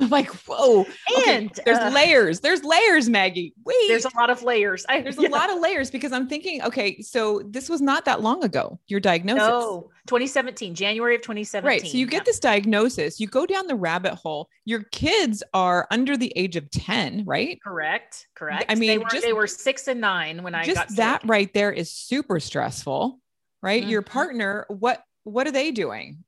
I'm 0.00 0.08
like, 0.08 0.30
whoa. 0.46 0.86
And 1.26 1.50
okay, 1.50 1.62
there's 1.64 1.78
uh, 1.78 1.90
layers. 1.94 2.40
There's 2.40 2.64
layers, 2.64 3.08
Maggie. 3.08 3.52
Wait. 3.64 3.76
There's 3.88 4.06
a 4.06 4.16
lot 4.16 4.30
of 4.30 4.42
layers. 4.42 4.86
I, 4.88 5.00
there's 5.02 5.18
yeah. 5.18 5.28
a 5.28 5.30
lot 5.30 5.50
of 5.50 5.60
layers 5.60 5.90
because 5.90 6.12
I'm 6.12 6.26
thinking, 6.26 6.62
okay, 6.62 7.02
so 7.02 7.42
this 7.46 7.68
was 7.68 7.80
not 7.80 8.04
that 8.06 8.22
long 8.22 8.42
ago, 8.42 8.78
your 8.86 9.00
diagnosis. 9.00 9.46
No, 9.46 9.90
2017, 10.06 10.74
January 10.74 11.14
of 11.16 11.22
2017. 11.22 11.66
Right. 11.66 11.90
So 11.90 11.98
you 11.98 12.06
get 12.06 12.24
this 12.24 12.40
diagnosis, 12.40 13.20
you 13.20 13.28
go 13.28 13.46
down 13.46 13.66
the 13.66 13.74
rabbit 13.74 14.14
hole. 14.14 14.48
Your 14.64 14.84
kids 14.84 15.42
are 15.52 15.86
under 15.90 16.16
the 16.16 16.32
age 16.34 16.56
of 16.56 16.70
10, 16.70 17.24
right? 17.26 17.62
Correct. 17.62 18.28
Correct. 18.34 18.66
I 18.68 18.74
mean, 18.74 18.88
they 18.88 18.98
were, 18.98 19.10
just, 19.10 19.22
they 19.22 19.32
were 19.32 19.46
six 19.46 19.86
and 19.88 20.00
nine 20.00 20.42
when 20.42 20.54
I 20.54 20.64
just 20.64 20.76
got 20.76 20.96
that 20.96 21.22
right 21.26 21.52
there 21.52 21.72
is 21.72 21.92
super 21.92 22.40
stressful 22.40 23.20
right? 23.62 23.82
Mm-hmm. 23.82 23.90
Your 23.90 24.02
partner, 24.02 24.66
what 24.68 25.02
what 25.24 25.46
are 25.46 25.52
they 25.52 25.70
doing? 25.70 26.24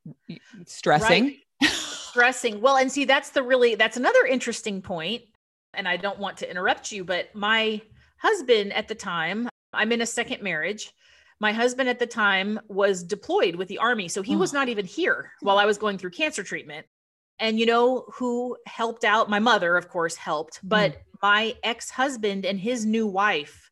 Stressing. 0.67 1.25
Right. 1.61 1.71
Stressing. 1.71 2.61
Well, 2.61 2.77
and 2.77 2.91
see, 2.93 3.05
that's 3.05 3.31
the 3.31 3.43
really 3.43 3.75
that's 3.75 3.97
another 3.97 4.25
interesting 4.27 4.83
point. 4.83 5.23
And 5.75 5.89
I 5.89 5.97
don't 5.97 6.19
want 6.19 6.37
to 6.39 6.51
interrupt 6.51 6.93
you, 6.93 7.05
but 7.05 7.35
my 7.35 7.81
husband 8.19 8.73
at 8.75 8.89
the 8.89 8.95
time, 8.95 9.49
I'm 9.73 9.93
in 9.93 10.03
a 10.03 10.07
second 10.07 10.43
marriage. 10.43 10.93
My 11.41 11.53
husband 11.53 11.89
at 11.89 11.99
the 11.99 12.07
time 12.07 12.61
was 12.69 13.03
deployed 13.03 13.57
with 13.57 13.69
the 13.69 13.79
army. 13.79 14.09
So 14.09 14.23
he 14.23 14.37
oh. 14.37 14.39
was 14.39 14.53
not 14.53 14.69
even 14.69 14.85
here 14.85 15.33
while 15.41 15.59
I 15.59 15.65
was 15.65 15.79
going 15.79 15.99
through 15.99 16.11
cancer 16.11 16.43
treatment. 16.43 16.87
And 17.39 17.59
you 17.59 17.67
know 17.67 18.05
who 18.13 18.57
helped 18.67 19.05
out? 19.05 19.29
My 19.31 19.41
mother, 19.41 19.77
of 19.77 19.89
course, 19.89 20.15
helped, 20.15 20.61
but 20.63 20.93
mm. 20.93 20.97
my 21.23 21.57
ex 21.65 21.91
husband 21.91 22.45
and 22.45 22.61
his 22.61 22.87
new 22.87 23.07
wife 23.07 23.71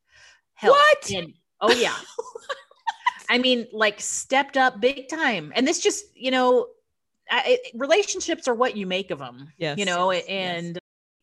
helped. 0.55 0.79
What? 0.79 1.11
And, 1.13 1.35
oh, 1.61 1.73
yeah. 1.73 1.95
I 3.31 3.39
mean, 3.39 3.69
like 3.73 4.01
stepped 4.01 4.57
up 4.57 4.81
big 4.81 5.09
time. 5.09 5.53
And 5.55 5.67
this 5.67 5.79
just, 5.79 6.05
you 6.17 6.33
know, 6.33 6.67
I, 7.31 7.59
relationships 7.75 8.49
are 8.49 8.55
what 8.55 8.77
you 8.77 8.87
make 8.89 9.13
of 9.13 9.21
them. 9.21 9.53
Yes. 9.57 9.79
You 9.79 9.85
know, 9.85 10.11
and 10.11 10.75
yes. 10.75 10.77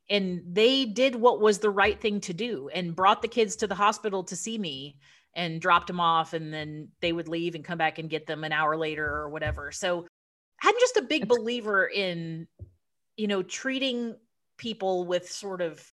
and 0.09 0.41
they 0.49 0.85
did 0.85 1.15
what 1.15 1.41
was 1.41 1.59
the 1.59 1.69
right 1.69 1.99
thing 1.99 2.21
to 2.21 2.33
do 2.33 2.69
and 2.73 2.95
brought 2.95 3.21
the 3.21 3.27
kids 3.27 3.57
to 3.57 3.67
the 3.67 3.75
hospital 3.75 4.23
to 4.23 4.37
see 4.37 4.57
me 4.57 4.99
and 5.35 5.59
dropped 5.59 5.87
them 5.87 5.99
off 5.99 6.33
and 6.33 6.51
then 6.53 6.87
they 7.01 7.11
would 7.11 7.27
leave 7.27 7.55
and 7.55 7.65
come 7.65 7.77
back 7.77 7.99
and 7.99 8.09
get 8.09 8.25
them 8.25 8.45
an 8.45 8.53
hour 8.53 8.77
later 8.77 9.05
or 9.05 9.27
whatever. 9.27 9.73
So 9.73 10.07
I'm 10.63 10.75
just 10.79 10.95
a 10.95 11.01
big 11.01 11.27
believer 11.27 11.87
in 11.87 12.47
you 13.17 13.27
know 13.27 13.43
treating 13.43 14.15
people 14.57 15.05
with 15.05 15.29
sort 15.29 15.61
of 15.61 15.91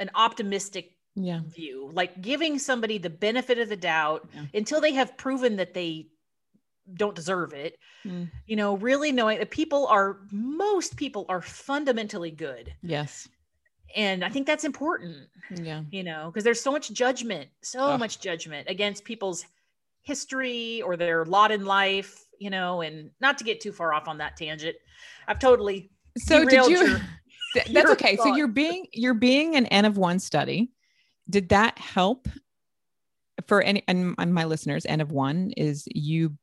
an 0.00 0.10
optimistic 0.16 0.95
yeah. 1.16 1.40
view, 1.48 1.90
like 1.92 2.20
giving 2.20 2.58
somebody 2.58 2.98
the 2.98 3.10
benefit 3.10 3.58
of 3.58 3.68
the 3.68 3.76
doubt 3.76 4.28
yeah. 4.34 4.44
until 4.54 4.80
they 4.80 4.92
have 4.92 5.16
proven 5.16 5.56
that 5.56 5.74
they 5.74 6.06
don't 6.94 7.14
deserve 7.14 7.52
it. 7.52 7.78
Mm. 8.04 8.30
You 8.46 8.56
know, 8.56 8.76
really 8.76 9.10
knowing 9.10 9.38
that 9.38 9.50
people 9.50 9.86
are, 9.88 10.18
most 10.30 10.96
people 10.96 11.26
are 11.28 11.42
fundamentally 11.42 12.30
good. 12.30 12.72
Yes. 12.82 13.28
And 13.96 14.24
I 14.24 14.28
think 14.28 14.46
that's 14.46 14.64
important. 14.64 15.28
Yeah. 15.50 15.82
You 15.90 16.04
know, 16.04 16.26
because 16.26 16.44
there's 16.44 16.60
so 16.60 16.70
much 16.70 16.92
judgment, 16.92 17.48
so 17.62 17.80
Ugh. 17.80 17.98
much 18.00 18.20
judgment 18.20 18.68
against 18.68 19.04
people's 19.04 19.46
history 20.02 20.82
or 20.82 20.96
their 20.96 21.24
lot 21.24 21.50
in 21.50 21.64
life, 21.64 22.26
you 22.38 22.50
know, 22.50 22.82
and 22.82 23.10
not 23.20 23.38
to 23.38 23.44
get 23.44 23.60
too 23.60 23.72
far 23.72 23.94
off 23.94 24.06
on 24.06 24.18
that 24.18 24.36
tangent. 24.36 24.76
I've 25.26 25.38
totally 25.38 25.90
so 26.18 26.44
did 26.44 26.66
you 26.66 26.86
your, 26.86 27.00
that's 27.72 27.90
okay. 27.92 28.16
Thought. 28.16 28.24
So 28.24 28.36
you're 28.36 28.48
being 28.48 28.86
you're 28.92 29.14
being 29.14 29.56
an 29.56 29.66
N 29.66 29.84
of 29.84 29.96
one 29.96 30.18
study 30.18 30.70
did 31.28 31.48
that 31.50 31.78
help 31.78 32.28
for 33.46 33.62
any 33.62 33.82
and, 33.88 34.16
my 34.18 34.44
listeners 34.44 34.86
n 34.86 35.00
of 35.00 35.12
one 35.12 35.52
is 35.56 35.86
you 35.94 36.36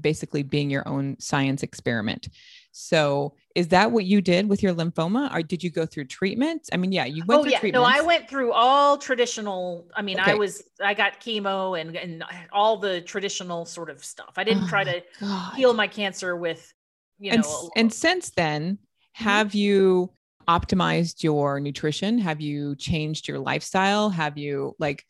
basically 0.00 0.42
being 0.42 0.70
your 0.70 0.86
own 0.88 1.16
science 1.20 1.62
experiment 1.62 2.28
so 2.72 3.34
is 3.54 3.68
that 3.68 3.92
what 3.92 4.06
you 4.06 4.22
did 4.22 4.48
with 4.48 4.62
your 4.62 4.72
lymphoma 4.72 5.32
or 5.34 5.42
did 5.42 5.62
you 5.62 5.70
go 5.70 5.84
through 5.84 6.04
treatment 6.04 6.68
i 6.72 6.76
mean 6.78 6.90
yeah 6.90 7.04
you 7.04 7.22
went 7.26 7.40
oh, 7.40 7.42
through 7.44 7.68
yeah. 7.68 7.72
no 7.74 7.84
i 7.84 8.00
went 8.00 8.28
through 8.28 8.52
all 8.52 8.96
traditional 8.96 9.86
i 9.94 10.00
mean 10.00 10.18
okay. 10.18 10.30
i 10.30 10.34
was 10.34 10.62
i 10.82 10.94
got 10.94 11.20
chemo 11.20 11.78
and 11.78 11.94
and 11.94 12.24
all 12.52 12.78
the 12.78 13.02
traditional 13.02 13.66
sort 13.66 13.90
of 13.90 14.02
stuff 14.02 14.32
i 14.38 14.44
didn't 14.44 14.64
oh 14.64 14.68
try 14.68 14.82
to 14.82 15.02
God. 15.20 15.54
heal 15.54 15.74
my 15.74 15.86
cancer 15.86 16.36
with 16.36 16.72
you 17.18 17.30
know 17.30 17.36
and, 17.36 17.70
and 17.76 17.92
since 17.92 18.30
then 18.30 18.62
mm-hmm. 18.72 19.24
have 19.24 19.48
mm-hmm. 19.48 19.58
you 19.58 20.10
optimized 20.48 21.22
your 21.22 21.60
nutrition? 21.60 22.18
Have 22.18 22.40
you 22.40 22.76
changed 22.76 23.28
your 23.28 23.38
lifestyle? 23.38 24.10
Have 24.10 24.38
you 24.38 24.74
like 24.78 25.04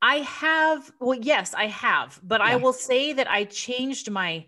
I 0.00 0.16
have 0.16 0.90
well 1.00 1.18
yes, 1.18 1.54
I 1.54 1.66
have, 1.66 2.20
but 2.22 2.40
yeah. 2.40 2.48
I 2.48 2.56
will 2.56 2.72
say 2.72 3.12
that 3.12 3.30
I 3.30 3.44
changed 3.44 4.10
my 4.10 4.46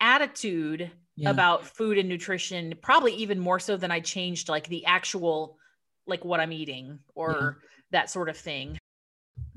attitude 0.00 0.90
yeah. 1.16 1.30
about 1.30 1.64
food 1.64 1.98
and 1.98 2.08
nutrition 2.08 2.74
probably 2.82 3.14
even 3.14 3.38
more 3.38 3.60
so 3.60 3.76
than 3.76 3.90
I 3.90 4.00
changed 4.00 4.48
like 4.48 4.68
the 4.68 4.84
actual 4.86 5.56
like 6.06 6.24
what 6.24 6.40
I'm 6.40 6.52
eating 6.52 6.98
or 7.14 7.58
yeah. 7.62 7.68
that 7.92 8.10
sort 8.10 8.28
of 8.28 8.36
thing. 8.36 8.78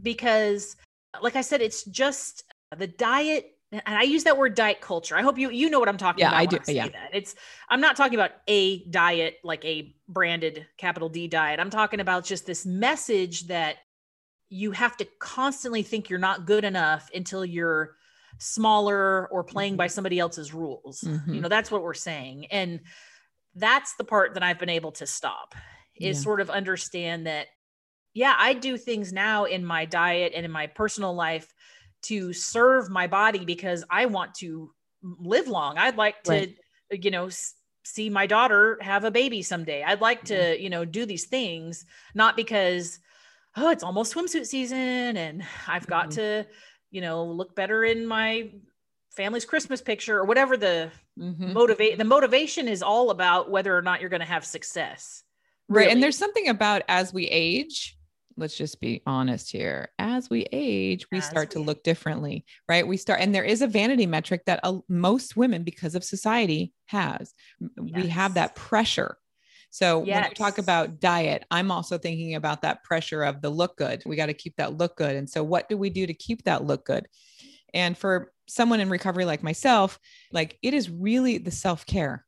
Because 0.02 0.76
like 1.22 1.36
I 1.36 1.42
said 1.42 1.62
it's 1.62 1.84
just 1.86 2.44
the 2.78 2.88
diet 2.88 3.56
and 3.72 3.96
I 3.96 4.04
use 4.04 4.26
that 4.26 4.38
word 4.38 4.56
diet 4.56 4.82
culture. 4.82 5.16
I 5.16 5.22
hope 5.22 5.38
you 5.38 5.50
you 5.50 5.70
know 5.70 5.80
what 5.80 5.90
I'm 5.90 5.98
talking 5.98 6.22
yeah, 6.22 6.30
about. 6.30 6.40
I 6.40 6.46
do. 6.46 6.58
I 6.68 6.72
yeah, 6.72 6.88
that. 6.90 7.10
it's 7.14 7.36
I'm 7.70 7.82
not 7.82 7.96
talking 7.96 8.16
about 8.16 8.32
a 8.48 8.84
diet 8.86 9.38
like 9.44 9.64
a 9.64 9.96
branded 10.08 10.68
capital 10.78 11.10
D 11.10 11.28
diet. 11.28 11.60
I'm 11.60 11.70
talking 11.70 12.00
about 12.00 12.26
just 12.26 12.46
this 12.46 12.66
message 12.66 13.48
that 13.48 13.78
you 14.50 14.72
have 14.72 14.98
to 14.98 15.08
constantly 15.20 15.82
think 15.82 16.10
you're 16.10 16.20
not 16.20 16.46
good 16.46 16.66
enough 16.66 17.10
until 17.16 17.46
you're 17.46 17.96
smaller 18.38 19.28
or 19.28 19.44
playing 19.44 19.78
by 19.78 19.86
mm-hmm. 19.86 19.92
somebody 19.92 20.20
else's 20.20 20.54
rules. 20.54 21.02
Mm-hmm. 21.02 21.34
You 21.34 21.42
know, 21.42 21.48
that's 21.48 21.72
what 21.72 21.84
we're 21.84 21.94
saying. 21.94 22.48
And 22.48 22.82
that's 23.56 23.96
the 23.96 24.04
part 24.04 24.34
that 24.34 24.44
I've 24.44 24.60
been 24.60 24.70
able 24.70 24.92
to 24.94 25.08
stop 25.08 25.56
is 25.96 26.18
yeah. 26.18 26.24
sort 26.24 26.42
of 26.42 26.50
understand 26.50 27.28
that, 27.28 27.48
yeah, 28.14 28.36
I 28.38 28.54
do 28.54 28.78
things 28.78 29.14
now 29.14 29.46
in 29.46 29.64
my 29.64 29.86
diet 29.86 30.34
and 30.36 30.44
in 30.44 30.52
my 30.52 30.68
personal 30.68 31.14
life 31.14 31.54
to 32.04 32.34
serve 32.34 32.90
my 32.90 33.08
body 33.08 33.46
because 33.46 33.84
I 33.90 34.06
want 34.08 34.36
to 34.36 34.72
live 35.02 35.48
long. 35.48 35.78
I'd 35.78 35.98
like 35.98 36.24
to, 36.24 36.32
right. 36.32 36.56
you 36.92 37.12
know, 37.12 37.30
see 37.84 38.10
my 38.10 38.28
daughter 38.28 38.78
have 38.82 39.04
a 39.04 39.12
baby 39.12 39.42
someday. 39.42 39.84
I'd 39.84 40.02
like 40.02 40.26
to, 40.26 40.36
mm-hmm. 40.36 40.62
you 40.62 40.70
know, 40.70 40.86
do 40.86 41.06
these 41.06 41.26
things, 41.26 41.86
not 42.14 42.36
because, 42.36 43.00
oh, 43.58 43.70
it's 43.70 43.84
almost 43.84 44.14
swimsuit 44.14 44.46
season 44.46 45.18
and 45.18 45.44
I've 45.68 45.88
got 45.88 46.10
mm-hmm. 46.10 46.44
to, 46.44 46.48
you 46.92 47.02
know, 47.02 47.26
look 47.26 47.56
better 47.56 47.84
in 47.84 48.06
my 48.06 48.52
family's 49.12 49.46
Christmas 49.46 49.82
picture 49.82 50.18
or 50.18 50.26
whatever 50.26 50.58
the 50.58 50.92
mm-hmm. 51.20 51.54
motivate. 51.54 51.98
The 51.98 52.04
motivation 52.04 52.68
is 52.68 52.82
all 52.84 53.10
about 53.10 53.50
whether 53.50 53.76
or 53.76 53.82
not 53.82 54.00
you're 54.00 54.10
going 54.10 54.22
to 54.22 54.26
have 54.26 54.46
success. 54.46 55.24
Really. 55.68 55.88
Right. 55.88 55.94
And 55.94 56.04
there's 56.04 56.18
something 56.18 56.50
about 56.50 56.84
as 56.88 57.14
we 57.14 57.28
age, 57.28 57.98
let's 58.38 58.58
just 58.58 58.80
be 58.80 59.02
honest 59.06 59.52
here 59.52 59.90
as 60.00 60.30
we 60.30 60.46
age 60.52 61.06
we 61.12 61.20
as 61.20 61.26
start 61.26 61.50
we 61.50 61.54
to 61.54 61.66
look 61.66 61.84
differently 61.84 62.46
right? 62.68 62.88
We 62.88 62.98
start 62.98 63.20
and 63.20 63.34
there 63.34 63.44
is 63.44 63.62
a 63.62 63.68
vanity 63.68 64.06
metric 64.06 64.44
that 64.46 64.60
uh, 64.64 64.80
most 64.88 65.36
women 65.36 65.64
because 65.64 65.96
of 65.96 66.04
society 66.04 66.74
has. 66.86 67.34
Yes. 67.60 67.70
we 68.04 68.08
have 68.08 68.36
that 68.36 68.56
pressure. 68.56 69.18
So 69.70 70.04
yes. 70.04 70.16
when 70.16 70.30
you 70.30 70.36
talk 70.36 70.58
about 70.58 71.00
diet 71.00 71.46
i'm 71.50 71.72
also 71.72 71.98
thinking 71.98 72.36
about 72.36 72.62
that 72.64 72.84
pressure 72.84 73.24
of 73.24 73.42
the 73.42 73.50
look 73.50 73.78
good. 73.78 74.04
We 74.06 74.16
got 74.16 74.28
to 74.28 74.34
keep 74.34 74.56
that 74.58 74.78
look 74.78 74.98
good. 74.98 75.16
And 75.16 75.30
so 75.30 75.44
what 75.44 75.70
do 75.70 75.78
we 75.78 75.90
do 75.90 76.06
to 76.06 76.14
keep 76.14 76.44
that 76.44 76.64
look 76.64 76.86
good? 76.86 77.08
And 77.74 77.98
for 77.98 78.32
someone 78.48 78.82
in 78.82 78.90
recovery 78.90 79.24
like 79.24 79.44
myself 79.44 79.98
like 80.34 80.58
it 80.62 80.74
is 80.74 80.90
really 80.90 81.38
the 81.38 81.52
self-care 81.52 82.26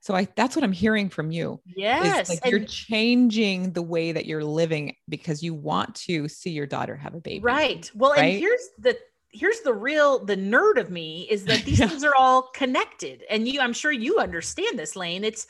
so 0.00 0.14
I 0.14 0.28
that's 0.36 0.54
what 0.54 0.64
I'm 0.64 0.72
hearing 0.72 1.08
from 1.08 1.30
you. 1.30 1.60
Yes. 1.64 2.28
Like 2.28 2.46
you're 2.46 2.64
changing 2.64 3.72
the 3.72 3.82
way 3.82 4.12
that 4.12 4.26
you're 4.26 4.44
living 4.44 4.94
because 5.08 5.42
you 5.42 5.54
want 5.54 5.94
to 5.96 6.28
see 6.28 6.50
your 6.50 6.66
daughter 6.66 6.96
have 6.96 7.14
a 7.14 7.20
baby. 7.20 7.40
Right. 7.40 7.90
Well, 7.94 8.12
right? 8.12 8.34
and 8.34 8.38
here's 8.38 8.68
the 8.78 8.96
here's 9.30 9.60
the 9.60 9.74
real 9.74 10.24
the 10.24 10.36
nerd 10.36 10.78
of 10.78 10.90
me 10.90 11.26
is 11.30 11.44
that 11.46 11.64
these 11.64 11.80
yeah. 11.80 11.88
things 11.88 12.04
are 12.04 12.14
all 12.14 12.50
connected. 12.54 13.24
And 13.28 13.48
you 13.48 13.60
I'm 13.60 13.72
sure 13.72 13.92
you 13.92 14.18
understand 14.18 14.78
this, 14.78 14.96
Lane. 14.96 15.24
It's 15.24 15.46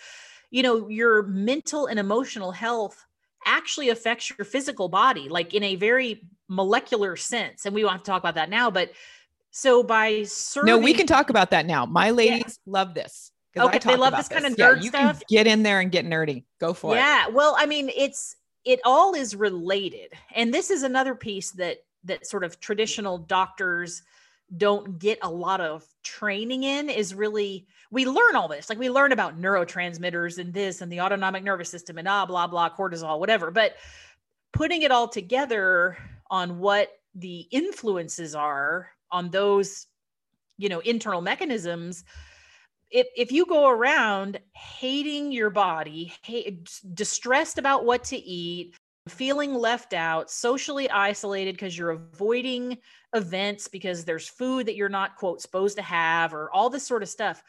you 0.50 0.62
know, 0.62 0.88
your 0.88 1.24
mental 1.24 1.86
and 1.86 1.98
emotional 1.98 2.52
health 2.52 3.04
actually 3.44 3.90
affects 3.90 4.32
your 4.36 4.44
physical 4.44 4.88
body, 4.88 5.28
like 5.28 5.54
in 5.54 5.62
a 5.62 5.76
very 5.76 6.22
molecular 6.48 7.16
sense. 7.16 7.66
And 7.66 7.74
we 7.74 7.84
won't 7.84 7.94
have 7.94 8.02
to 8.02 8.10
talk 8.10 8.22
about 8.22 8.36
that 8.36 8.48
now, 8.48 8.70
but 8.70 8.90
so 9.50 9.82
by 9.82 10.24
serving, 10.24 10.66
no, 10.66 10.78
we 10.78 10.92
can 10.92 11.06
talk 11.06 11.30
about 11.30 11.50
that 11.50 11.66
now. 11.66 11.86
My 11.86 12.10
ladies 12.10 12.58
yeah. 12.66 12.72
love 12.72 12.94
this. 12.94 13.32
Okay, 13.58 13.78
they 13.78 13.96
love 13.96 14.14
this, 14.14 14.28
this, 14.28 14.40
kind 14.40 14.46
of 14.46 14.58
nerd 14.58 14.76
yeah, 14.76 14.82
you 14.82 14.88
stuff. 14.88 15.18
Can 15.20 15.26
get 15.28 15.46
in 15.46 15.62
there 15.62 15.80
and 15.80 15.90
get 15.90 16.04
nerdy. 16.04 16.44
Go 16.60 16.74
for 16.74 16.94
yeah, 16.94 17.26
it. 17.26 17.28
Yeah. 17.28 17.34
Well, 17.34 17.56
I 17.58 17.66
mean, 17.66 17.90
it's 17.94 18.36
it 18.64 18.80
all 18.84 19.14
is 19.14 19.34
related. 19.34 20.12
And 20.34 20.52
this 20.52 20.70
is 20.70 20.82
another 20.82 21.14
piece 21.14 21.52
that 21.52 21.78
that 22.04 22.26
sort 22.26 22.44
of 22.44 22.60
traditional 22.60 23.18
doctors 23.18 24.02
don't 24.56 24.98
get 24.98 25.18
a 25.22 25.30
lot 25.30 25.60
of 25.60 25.84
training 26.02 26.62
in 26.62 26.88
is 26.88 27.14
really 27.14 27.66
we 27.90 28.04
learn 28.04 28.36
all 28.36 28.48
this. 28.48 28.68
Like 28.68 28.78
we 28.78 28.90
learn 28.90 29.12
about 29.12 29.40
neurotransmitters 29.40 30.38
and 30.38 30.52
this 30.52 30.80
and 30.80 30.90
the 30.90 31.00
autonomic 31.00 31.42
nervous 31.42 31.70
system 31.70 31.98
and 31.98 32.06
ah 32.06 32.26
blah 32.26 32.46
blah 32.46 32.70
cortisol 32.70 33.18
whatever. 33.18 33.50
But 33.50 33.76
putting 34.52 34.82
it 34.82 34.90
all 34.90 35.08
together 35.08 35.96
on 36.30 36.58
what 36.58 36.90
the 37.14 37.40
influences 37.50 38.34
are 38.34 38.88
on 39.10 39.30
those 39.30 39.86
you 40.58 40.68
know 40.68 40.80
internal 40.80 41.20
mechanisms 41.20 42.04
if, 42.96 43.08
if 43.14 43.30
you 43.30 43.44
go 43.44 43.68
around 43.68 44.40
hating 44.54 45.30
your 45.30 45.50
body, 45.50 46.14
hate, 46.22 46.80
distressed 46.94 47.58
about 47.58 47.84
what 47.84 48.04
to 48.04 48.16
eat, 48.16 48.74
feeling 49.06 49.52
left 49.52 49.92
out, 49.92 50.30
socially 50.30 50.88
isolated 50.88 51.56
because 51.56 51.76
you're 51.76 51.90
avoiding 51.90 52.78
events 53.14 53.68
because 53.68 54.06
there's 54.06 54.26
food 54.26 54.64
that 54.64 54.76
you're 54.76 54.88
not, 54.88 55.16
quote, 55.16 55.42
supposed 55.42 55.76
to 55.76 55.82
have, 55.82 56.32
or 56.32 56.50
all 56.52 56.70
this 56.70 56.86
sort 56.86 57.02
of 57.02 57.10
stuff, 57.10 57.42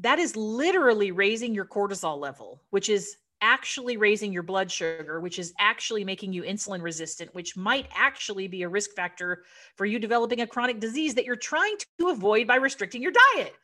that 0.00 0.18
is 0.18 0.34
literally 0.34 1.12
raising 1.12 1.54
your 1.54 1.66
cortisol 1.66 2.18
level, 2.18 2.60
which 2.70 2.88
is 2.88 3.16
actually 3.42 3.96
raising 3.96 4.32
your 4.32 4.42
blood 4.42 4.72
sugar, 4.72 5.20
which 5.20 5.38
is 5.38 5.54
actually 5.60 6.04
making 6.04 6.32
you 6.32 6.42
insulin 6.42 6.82
resistant, 6.82 7.32
which 7.32 7.56
might 7.56 7.86
actually 7.94 8.48
be 8.48 8.62
a 8.62 8.68
risk 8.68 8.90
factor 8.96 9.44
for 9.76 9.86
you 9.86 10.00
developing 10.00 10.40
a 10.40 10.46
chronic 10.48 10.80
disease 10.80 11.14
that 11.14 11.24
you're 11.24 11.36
trying 11.36 11.76
to 12.00 12.08
avoid 12.08 12.48
by 12.48 12.56
restricting 12.56 13.00
your 13.00 13.12
diet 13.36 13.54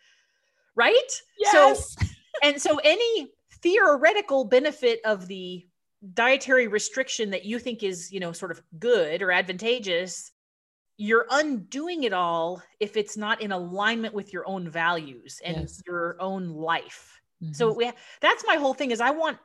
right? 0.76 1.22
Yes. 1.38 1.96
So, 1.98 2.06
and 2.42 2.60
so 2.60 2.78
any 2.84 3.32
theoretical 3.62 4.44
benefit 4.44 5.00
of 5.04 5.26
the 5.26 5.66
dietary 6.14 6.68
restriction 6.68 7.30
that 7.30 7.44
you 7.44 7.58
think 7.58 7.82
is, 7.82 8.12
you 8.12 8.20
know, 8.20 8.32
sort 8.32 8.50
of 8.50 8.62
good 8.78 9.22
or 9.22 9.32
advantageous, 9.32 10.30
you're 10.98 11.26
undoing 11.30 12.04
it 12.04 12.12
all 12.12 12.62
if 12.80 12.96
it's 12.96 13.16
not 13.16 13.40
in 13.40 13.52
alignment 13.52 14.14
with 14.14 14.32
your 14.32 14.46
own 14.48 14.68
values 14.68 15.40
and 15.44 15.56
yes. 15.56 15.82
your 15.86 16.16
own 16.20 16.48
life. 16.48 17.20
Mm-hmm. 17.42 17.52
So 17.52 17.72
we, 17.72 17.90
that's 18.20 18.44
my 18.46 18.56
whole 18.56 18.74
thing 18.74 18.90
is 18.90 19.00
I 19.00 19.10
want 19.10 19.38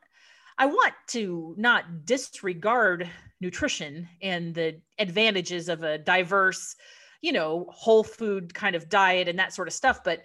I 0.58 0.66
want 0.66 0.94
to 1.08 1.56
not 1.58 2.06
disregard 2.06 3.10
nutrition 3.40 4.08
and 4.22 4.54
the 4.54 4.80
advantages 5.00 5.70
of 5.70 5.82
a 5.84 5.98
diverse, 5.98 6.76
you 7.22 7.32
know, 7.32 7.66
whole 7.70 8.04
food 8.04 8.54
kind 8.54 8.76
of 8.76 8.90
diet 8.90 9.28
and 9.28 9.40
that 9.40 9.54
sort 9.54 9.68
of 9.68 9.74
stuff, 9.74 10.04
but 10.04 10.22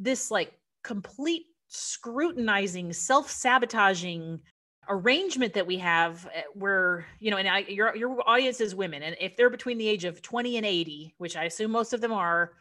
this 0.00 0.30
like 0.30 0.52
complete 0.82 1.46
scrutinizing, 1.68 2.92
self-sabotaging 2.92 4.40
arrangement 4.88 5.54
that 5.54 5.66
we 5.66 5.78
have 5.78 6.28
eh, 6.34 6.42
where 6.54 7.06
you 7.20 7.30
know 7.30 7.36
and 7.36 7.46
I, 7.46 7.60
your 7.60 7.94
your 7.94 8.28
audience 8.28 8.60
is 8.60 8.74
women 8.74 9.04
and 9.04 9.14
if 9.20 9.36
they're 9.36 9.50
between 9.50 9.78
the 9.78 9.86
age 9.86 10.04
of 10.04 10.20
20 10.20 10.56
and 10.56 10.66
80 10.66 11.14
which 11.18 11.36
i 11.36 11.44
assume 11.44 11.70
most 11.70 11.92
of 11.92 12.00
them 12.00 12.12
are 12.12 12.54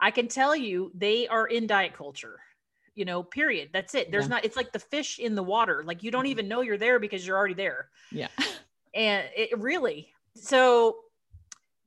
i 0.00 0.10
can 0.10 0.26
tell 0.26 0.56
you 0.56 0.90
they 0.94 1.28
are 1.28 1.46
in 1.46 1.66
diet 1.66 1.92
culture 1.92 2.40
you 2.94 3.04
know 3.04 3.22
period. 3.22 3.70
That's 3.72 3.94
it. 3.94 4.10
There's 4.10 4.24
yeah. 4.24 4.30
not 4.30 4.44
it's 4.44 4.56
like 4.56 4.72
the 4.72 4.78
fish 4.78 5.18
in 5.18 5.34
the 5.34 5.42
water. 5.42 5.82
Like 5.84 6.02
you 6.02 6.10
don't 6.10 6.24
mm-hmm. 6.24 6.30
even 6.30 6.48
know 6.48 6.60
you're 6.60 6.78
there 6.78 6.98
because 6.98 7.26
you're 7.26 7.36
already 7.36 7.54
there. 7.54 7.88
Yeah. 8.10 8.28
And 8.96 9.24
it 9.36 9.58
really. 9.58 10.12
So 10.36 10.98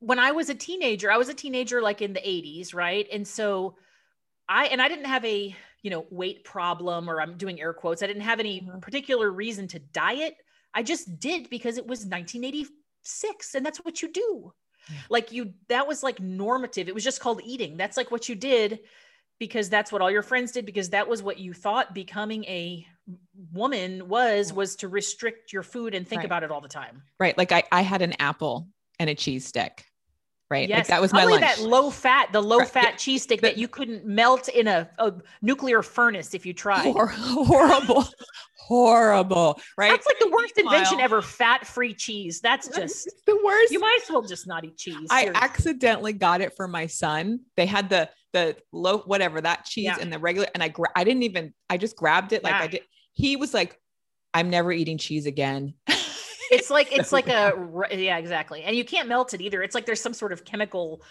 when 0.00 0.18
i 0.18 0.30
was 0.30 0.50
a 0.50 0.54
teenager 0.54 1.10
i 1.10 1.16
was 1.16 1.28
a 1.28 1.34
teenager 1.34 1.82
like 1.82 2.02
in 2.02 2.12
the 2.12 2.20
80s 2.20 2.74
right? 2.74 3.08
And 3.10 3.26
so 3.26 3.76
I 4.48 4.66
and 4.66 4.80
I 4.80 4.88
didn't 4.88 5.06
have 5.06 5.24
a 5.24 5.54
you 5.82 5.90
know 5.90 6.06
weight 6.10 6.44
problem 6.44 7.08
or 7.08 7.20
I'm 7.20 7.36
doing 7.36 7.60
air 7.60 7.72
quotes. 7.72 8.02
I 8.02 8.06
didn't 8.06 8.22
have 8.22 8.40
any 8.40 8.60
mm-hmm. 8.60 8.78
particular 8.80 9.30
reason 9.30 9.68
to 9.68 9.78
diet. 9.78 10.36
I 10.74 10.82
just 10.82 11.18
did 11.18 11.50
because 11.50 11.78
it 11.78 11.86
was 11.86 12.00
1986 12.00 13.54
and 13.54 13.64
that's 13.64 13.78
what 13.78 14.02
you 14.02 14.12
do. 14.12 14.52
Yeah. 14.90 14.96
Like 15.10 15.32
you 15.32 15.52
that 15.68 15.86
was 15.86 16.02
like 16.02 16.20
normative. 16.20 16.88
It 16.88 16.94
was 16.94 17.04
just 17.04 17.20
called 17.20 17.40
eating. 17.44 17.76
That's 17.76 17.96
like 17.96 18.10
what 18.10 18.28
you 18.28 18.34
did 18.34 18.80
because 19.38 19.68
that's 19.68 19.92
what 19.92 20.02
all 20.02 20.10
your 20.10 20.22
friends 20.22 20.52
did 20.52 20.66
because 20.66 20.90
that 20.90 21.08
was 21.08 21.22
what 21.22 21.38
you 21.38 21.52
thought 21.52 21.94
becoming 21.94 22.44
a 22.44 22.86
woman 23.52 24.08
was 24.08 24.52
was 24.52 24.76
to 24.76 24.88
restrict 24.88 25.52
your 25.52 25.62
food 25.62 25.94
and 25.94 26.06
think 26.06 26.20
right. 26.20 26.26
about 26.26 26.42
it 26.42 26.50
all 26.50 26.60
the 26.60 26.68
time. 26.68 27.02
Right. 27.20 27.36
Like 27.36 27.52
I 27.52 27.62
I 27.70 27.82
had 27.82 28.02
an 28.02 28.14
apple 28.18 28.68
and 28.98 29.08
a 29.08 29.14
cheese 29.14 29.46
stick 29.46 29.84
right? 30.50 30.68
Yes, 30.68 30.78
like 30.78 30.86
that 30.88 31.00
was 31.00 31.12
my 31.12 31.24
lunch. 31.24 31.40
that 31.40 31.60
low 31.60 31.90
fat, 31.90 32.32
the 32.32 32.42
low 32.42 32.64
fat 32.64 32.82
yeah. 32.82 32.96
cheese 32.96 33.22
stick 33.22 33.40
that 33.42 33.58
you 33.58 33.68
couldn't 33.68 34.06
melt 34.06 34.48
in 34.48 34.66
a, 34.66 34.88
a 34.98 35.12
nuclear 35.42 35.82
furnace 35.82 36.34
if 36.34 36.46
you 36.46 36.52
tried. 36.52 36.82
Hor- 36.82 37.06
horrible, 37.12 38.06
horrible, 38.56 39.60
right? 39.76 39.90
That's 39.90 40.06
like 40.06 40.18
the 40.18 40.30
worst 40.30 40.54
Meanwhile, 40.56 40.74
invention 40.76 41.00
ever. 41.00 41.22
Fat 41.22 41.66
free 41.66 41.94
cheese. 41.94 42.40
That's 42.40 42.68
just 42.76 43.10
the 43.26 43.38
worst. 43.44 43.72
You 43.72 43.80
might 43.80 44.00
as 44.02 44.10
well 44.10 44.22
just 44.22 44.46
not 44.46 44.64
eat 44.64 44.76
cheese. 44.76 45.08
I 45.10 45.30
accidentally 45.34 46.12
got 46.12 46.40
it 46.40 46.54
for 46.56 46.66
my 46.66 46.86
son. 46.86 47.40
They 47.56 47.66
had 47.66 47.90
the 47.90 48.08
the 48.32 48.56
low 48.72 48.98
whatever 48.98 49.40
that 49.40 49.64
cheese 49.64 49.84
yeah. 49.84 49.98
and 50.00 50.12
the 50.12 50.18
regular, 50.18 50.48
and 50.54 50.62
I 50.62 50.68
gra- 50.68 50.92
I 50.94 51.04
didn't 51.04 51.24
even 51.24 51.54
I 51.68 51.76
just 51.76 51.96
grabbed 51.96 52.32
it 52.32 52.42
like 52.42 52.52
yeah. 52.52 52.60
I 52.60 52.66
did. 52.66 52.82
He 53.12 53.36
was 53.36 53.52
like, 53.52 53.78
"I'm 54.32 54.50
never 54.50 54.72
eating 54.72 54.98
cheese 54.98 55.26
again." 55.26 55.74
it's 56.50 56.70
like 56.70 56.92
it's 56.92 57.12
like 57.12 57.28
a 57.28 57.52
yeah 57.92 58.18
exactly. 58.18 58.62
And 58.62 58.76
you 58.76 58.84
can't 58.84 59.08
melt 59.08 59.34
it 59.34 59.40
either. 59.40 59.62
It's 59.62 59.74
like 59.74 59.86
there's 59.86 60.00
some 60.00 60.14
sort 60.14 60.32
of 60.32 60.44
chemical 60.44 61.02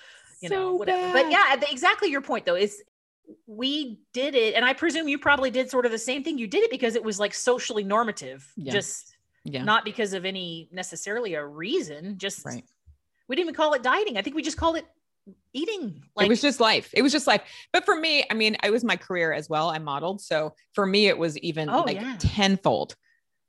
you 0.41 0.49
so 0.49 0.55
know 0.55 0.73
whatever 0.75 1.13
bad. 1.13 1.13
but 1.13 1.31
yeah 1.31 1.71
exactly 1.71 2.09
your 2.09 2.21
point 2.21 2.45
though 2.45 2.55
is 2.55 2.83
we 3.45 3.99
did 4.13 4.35
it 4.35 4.53
and 4.55 4.63
i 4.63 4.73
presume 4.73 5.07
you 5.07 5.17
probably 5.17 5.51
did 5.51 5.69
sort 5.69 5.85
of 5.85 5.91
the 5.91 5.97
same 5.97 6.23
thing. 6.23 6.37
You 6.37 6.47
did 6.47 6.63
it 6.63 6.71
because 6.71 6.95
it 6.95 7.03
was 7.03 7.19
like 7.19 7.33
socially 7.33 7.83
normative 7.83 8.49
yeah. 8.55 8.71
just 8.71 9.15
yeah. 9.43 9.63
not 9.63 9.83
because 9.85 10.13
of 10.13 10.25
any 10.25 10.69
necessarily 10.71 11.33
a 11.33 11.45
reason 11.45 12.17
just 12.17 12.45
right. 12.45 12.63
we 13.27 13.35
didn't 13.35 13.45
even 13.45 13.55
call 13.55 13.73
it 13.73 13.83
dieting. 13.83 14.17
I 14.17 14.21
think 14.21 14.35
we 14.35 14.41
just 14.41 14.57
called 14.57 14.77
it 14.77 14.85
eating 15.51 16.03
like 16.15 16.27
it 16.27 16.29
was 16.29 16.41
just 16.41 16.61
life. 16.61 16.89
It 16.93 17.01
was 17.01 17.11
just 17.11 17.27
life. 17.27 17.41
But 17.73 17.83
for 17.83 17.95
me 17.95 18.23
i 18.29 18.33
mean 18.33 18.55
it 18.63 18.71
was 18.71 18.83
my 18.83 18.95
career 18.95 19.33
as 19.33 19.49
well. 19.49 19.69
I 19.69 19.79
modeled. 19.79 20.21
So 20.21 20.53
for 20.73 20.85
me 20.85 21.07
it 21.07 21.17
was 21.17 21.37
even 21.39 21.69
oh, 21.69 21.81
like 21.81 21.97
yeah. 21.97 22.15
tenfold 22.19 22.95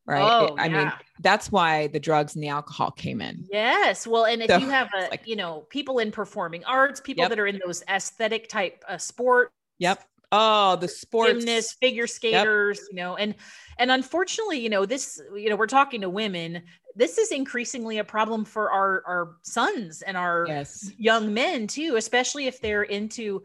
right? 0.09 0.23
Oh, 0.23 0.57
I 0.59 0.66
yeah. 0.66 0.85
mean, 0.85 0.92
that's 1.21 1.53
why 1.53 1.88
the 1.88 2.01
drugs 2.01 2.35
and 2.35 2.42
the 2.42 2.49
alcohol 2.49 2.90
came 2.90 3.21
in. 3.21 3.47
Yes. 3.53 4.07
Well, 4.07 4.25
and 4.25 4.42
if 4.42 4.51
so, 4.51 4.57
you 4.57 4.68
have 4.71 4.88
a, 4.99 5.09
like, 5.11 5.27
you 5.27 5.37
know, 5.37 5.66
people 5.71 5.99
in 5.99 6.11
performing 6.11 6.64
arts, 6.64 7.01
people 7.01 7.23
yep. 7.23 7.31
that 7.31 7.38
are 7.38 7.47
in 7.47 7.61
those 7.64 7.85
aesthetic 7.88 8.49
type 8.49 8.83
uh, 8.88 8.99
sport. 8.99 9.53
Yep. 9.79 10.03
Oh, 10.31 10.77
the 10.77 10.88
sports 10.88 11.44
gymnasts, 11.44 11.77
figure 11.81 12.07
skaters, 12.07 12.79
yep. 12.79 12.87
you 12.90 12.97
know, 12.97 13.16
and 13.16 13.35
and 13.79 13.90
unfortunately, 13.90 14.59
you 14.59 14.68
know, 14.68 14.85
this, 14.85 15.18
you 15.35 15.49
know, 15.49 15.57
we're 15.57 15.66
talking 15.66 16.03
to 16.03 16.11
women. 16.11 16.62
This 16.94 17.16
is 17.16 17.31
increasingly 17.31 17.97
a 17.97 18.05
problem 18.05 18.44
for 18.44 18.71
our 18.71 19.03
our 19.07 19.37
sons 19.42 20.03
and 20.03 20.18
our 20.18 20.44
yes. 20.47 20.90
young 20.99 21.33
men 21.33 21.66
too, 21.66 21.97
especially 21.97 22.47
if 22.47 22.61
they're 22.61 22.83
into 22.83 23.42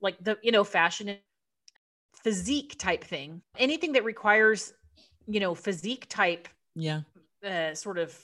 like 0.00 0.16
the, 0.24 0.36
you 0.42 0.50
know, 0.50 0.64
fashion 0.64 1.16
physique 2.24 2.74
type 2.78 3.04
thing. 3.04 3.40
Anything 3.56 3.92
that 3.92 4.02
requires, 4.02 4.72
you 5.26 5.40
know, 5.40 5.54
physique 5.54 6.06
type 6.08 6.48
yeah. 6.74 7.00
Uh, 7.46 7.74
sort 7.74 7.98
of 7.98 8.18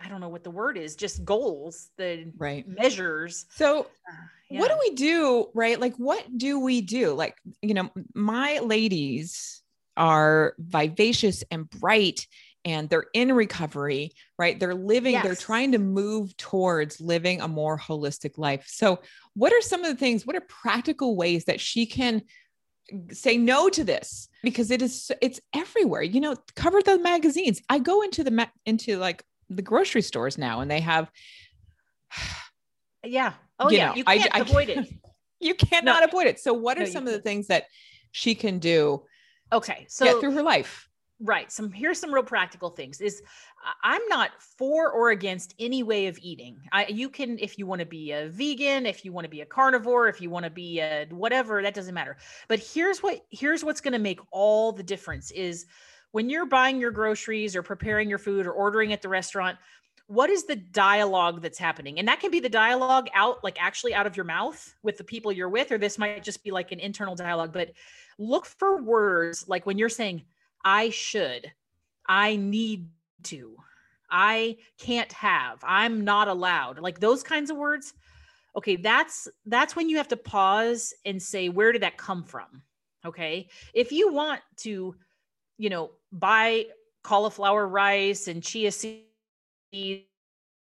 I 0.00 0.08
don't 0.08 0.20
know 0.20 0.28
what 0.28 0.42
the 0.42 0.50
word 0.50 0.76
is, 0.76 0.96
just 0.96 1.24
goals, 1.24 1.90
the 1.96 2.32
right 2.36 2.66
measures. 2.68 3.46
So, 3.50 3.82
uh, 3.82 4.12
yeah. 4.50 4.60
what 4.60 4.68
do 4.68 4.76
we 4.80 4.94
do, 4.96 5.46
right? 5.54 5.78
Like, 5.78 5.94
what 5.96 6.26
do 6.36 6.58
we 6.58 6.80
do? 6.80 7.14
Like, 7.14 7.36
you 7.62 7.74
know, 7.74 7.90
my 8.12 8.58
ladies 8.58 9.62
are 9.96 10.54
vivacious 10.58 11.44
and 11.50 11.70
bright 11.70 12.26
and 12.64 12.88
they're 12.88 13.06
in 13.12 13.32
recovery, 13.32 14.12
right? 14.38 14.58
They're 14.58 14.74
living, 14.74 15.12
yes. 15.12 15.24
they're 15.24 15.36
trying 15.36 15.72
to 15.72 15.78
move 15.78 16.36
towards 16.36 17.00
living 17.00 17.40
a 17.40 17.48
more 17.48 17.78
holistic 17.78 18.36
life. 18.36 18.64
So, 18.66 19.00
what 19.34 19.52
are 19.52 19.60
some 19.60 19.84
of 19.84 19.92
the 19.92 19.98
things, 19.98 20.26
what 20.26 20.36
are 20.36 20.46
practical 20.48 21.14
ways 21.14 21.44
that 21.44 21.60
she 21.60 21.86
can 21.86 22.22
say 23.10 23.36
no 23.36 23.68
to 23.70 23.82
this 23.84 24.28
because 24.42 24.70
it 24.70 24.82
is 24.82 25.10
it's 25.22 25.40
everywhere 25.54 26.02
you 26.02 26.20
know 26.20 26.36
cover 26.54 26.82
the 26.82 26.98
magazines. 26.98 27.62
I 27.68 27.78
go 27.78 28.02
into 28.02 28.24
the 28.24 28.30
ma- 28.30 28.46
into 28.66 28.98
like 28.98 29.24
the 29.50 29.62
grocery 29.62 30.02
stores 30.02 30.38
now 30.38 30.60
and 30.60 30.70
they 30.70 30.80
have 30.80 31.10
yeah. 33.04 33.34
Oh 33.58 33.70
you 33.70 33.78
yeah. 33.78 33.88
know, 33.88 33.94
you 33.94 34.04
can't 34.04 34.34
I, 34.34 34.40
avoid 34.40 34.70
I, 34.70 34.72
it. 34.72 34.88
You 35.40 35.54
cannot 35.54 36.00
no. 36.00 36.06
avoid 36.06 36.26
it. 36.26 36.40
So 36.40 36.54
what 36.54 36.78
are 36.78 36.84
no, 36.84 36.86
some 36.86 37.06
of 37.06 37.12
the 37.12 37.20
things 37.20 37.48
that 37.48 37.64
she 38.12 38.34
can 38.34 38.58
do 38.58 39.02
okay. 39.52 39.84
so 39.90 40.06
get 40.06 40.20
through 40.20 40.32
her 40.32 40.42
life 40.42 40.88
right 41.20 41.52
some 41.52 41.70
here's 41.70 41.98
some 41.98 42.12
real 42.12 42.24
practical 42.24 42.70
things 42.70 43.00
is 43.00 43.22
i'm 43.84 44.02
not 44.08 44.32
for 44.58 44.90
or 44.90 45.10
against 45.10 45.54
any 45.58 45.82
way 45.82 46.06
of 46.06 46.18
eating. 46.20 46.58
I 46.72 46.86
you 46.86 47.08
can 47.08 47.38
if 47.38 47.58
you 47.58 47.66
want 47.66 47.80
to 47.80 47.86
be 47.86 48.12
a 48.12 48.28
vegan 48.28 48.86
if 48.86 49.04
you 49.04 49.12
want 49.12 49.24
to 49.24 49.30
be 49.30 49.40
a 49.40 49.46
carnivore 49.46 50.08
if 50.08 50.20
you 50.20 50.30
want 50.30 50.44
to 50.44 50.50
be 50.50 50.80
a 50.80 51.06
whatever 51.10 51.62
that 51.62 51.74
doesn't 51.74 51.94
matter. 51.94 52.16
But 52.48 52.60
here's 52.60 53.02
what 53.02 53.24
here's 53.30 53.64
what's 53.64 53.80
going 53.80 53.92
to 53.92 53.98
make 53.98 54.20
all 54.30 54.72
the 54.72 54.82
difference 54.82 55.30
is 55.30 55.66
when 56.12 56.30
you're 56.30 56.46
buying 56.46 56.80
your 56.80 56.90
groceries 56.90 57.56
or 57.56 57.62
preparing 57.62 58.08
your 58.08 58.18
food 58.18 58.46
or 58.46 58.52
ordering 58.52 58.92
at 58.92 59.02
the 59.02 59.08
restaurant 59.08 59.58
what 60.06 60.28
is 60.28 60.44
the 60.44 60.56
dialogue 60.56 61.40
that's 61.40 61.58
happening? 61.58 61.98
And 61.98 62.06
that 62.08 62.20
can 62.20 62.30
be 62.30 62.38
the 62.38 62.48
dialogue 62.50 63.08
out 63.14 63.42
like 63.42 63.56
actually 63.58 63.94
out 63.94 64.06
of 64.06 64.16
your 64.16 64.26
mouth 64.26 64.74
with 64.82 64.98
the 64.98 65.04
people 65.04 65.32
you're 65.32 65.48
with 65.48 65.72
or 65.72 65.78
this 65.78 65.96
might 65.96 66.22
just 66.22 66.44
be 66.44 66.50
like 66.50 66.72
an 66.72 66.80
internal 66.80 67.14
dialogue 67.14 67.52
but 67.52 67.72
look 68.18 68.44
for 68.44 68.82
words 68.82 69.46
like 69.48 69.64
when 69.64 69.78
you're 69.78 69.88
saying 69.88 70.22
I 70.64 70.90
should, 70.90 71.52
I 72.06 72.36
need 72.36 72.88
to, 73.24 73.56
I 74.10 74.56
can't 74.78 75.12
have, 75.12 75.58
I'm 75.62 76.04
not 76.04 76.28
allowed. 76.28 76.78
Like 76.78 77.00
those 77.00 77.22
kinds 77.22 77.50
of 77.50 77.56
words. 77.56 77.92
Okay, 78.56 78.76
that's 78.76 79.26
that's 79.46 79.74
when 79.74 79.88
you 79.88 79.96
have 79.96 80.08
to 80.08 80.16
pause 80.16 80.94
and 81.04 81.20
say 81.20 81.48
where 81.48 81.72
did 81.72 81.82
that 81.82 81.96
come 81.96 82.22
from? 82.22 82.62
Okay? 83.04 83.48
If 83.74 83.92
you 83.92 84.12
want 84.12 84.40
to, 84.58 84.94
you 85.58 85.70
know, 85.70 85.90
buy 86.12 86.66
cauliflower 87.02 87.66
rice 87.66 88.28
and 88.28 88.42
chia 88.42 88.70
seeds 88.70 89.04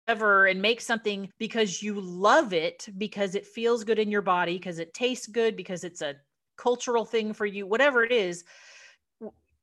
ever 0.08 0.48
and 0.48 0.62
make 0.62 0.82
something 0.82 1.32
because 1.40 1.82
you 1.82 2.00
love 2.00 2.54
it 2.54 2.88
because 2.98 3.36
it 3.36 3.46
feels 3.46 3.84
good 3.84 4.00
in 4.00 4.12
your 4.12 4.22
body 4.22 4.58
because 4.58 4.80
it 4.80 4.94
tastes 4.94 5.28
good 5.28 5.56
because 5.56 5.84
it's 5.84 6.02
a 6.02 6.16
cultural 6.58 7.06
thing 7.06 7.34
for 7.34 7.46
you 7.46 7.66
whatever 7.66 8.04
it 8.04 8.12
is 8.12 8.44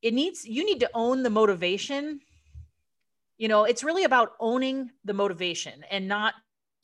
it 0.02 0.12
needs 0.12 0.44
you 0.44 0.64
need 0.64 0.80
to 0.80 0.90
own 0.94 1.22
the 1.22 1.30
motivation 1.30 2.20
you 3.38 3.48
know 3.48 3.64
it's 3.64 3.82
really 3.82 4.04
about 4.04 4.32
owning 4.40 4.90
the 5.04 5.14
motivation 5.14 5.84
and 5.90 6.06
not 6.06 6.34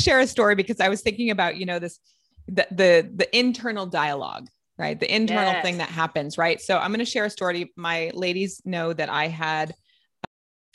share 0.00 0.20
a 0.20 0.26
story 0.26 0.54
because 0.54 0.81
i 0.81 0.88
was 0.88 1.02
thinking 1.02 1.31
about 1.31 1.57
you 1.57 1.66
know 1.66 1.78
this 1.78 1.98
the 2.46 2.66
the, 2.70 3.11
the 3.14 3.38
internal 3.38 3.87
dialogue 3.87 4.48
right 4.78 5.00
the 5.00 5.14
internal 5.14 5.52
yes. 5.52 5.64
thing 5.64 5.78
that 5.78 5.88
happens 5.88 6.38
right 6.38 6.61
so 6.61 6.78
i'm 6.78 6.90
going 6.90 6.98
to 6.98 7.04
share 7.04 7.24
a 7.24 7.31
story 7.31 7.72
my 7.76 8.11
ladies 8.14 8.62
know 8.64 8.92
that 8.92 9.09
i 9.09 9.26
had 9.26 9.74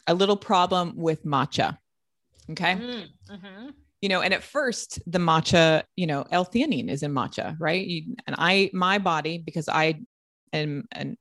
a 0.08 0.14
little 0.14 0.38
problem 0.38 0.94
with 0.96 1.26
matcha 1.26 1.78
okay 2.52 2.76
mm-hmm. 2.76 3.34
mm-hmm. 3.34 3.70
you 4.02 4.10
know 4.10 4.22
and 4.22 4.34
at 4.34 4.44
first 4.44 5.00
the 5.08 5.20
matcha 5.20 5.84
you 5.96 6.06
know 6.06 6.26
l-theanine 6.32 6.90
is 6.90 7.04
in 7.04 7.14
matcha 7.14 7.56
right 7.60 7.88
you, 7.88 8.16
and 8.28 8.36
i 8.38 8.70
my 8.74 8.98
body 8.98 9.38
because 9.38 9.70
i 9.70 9.98
am 10.52 10.86
an 10.92 11.18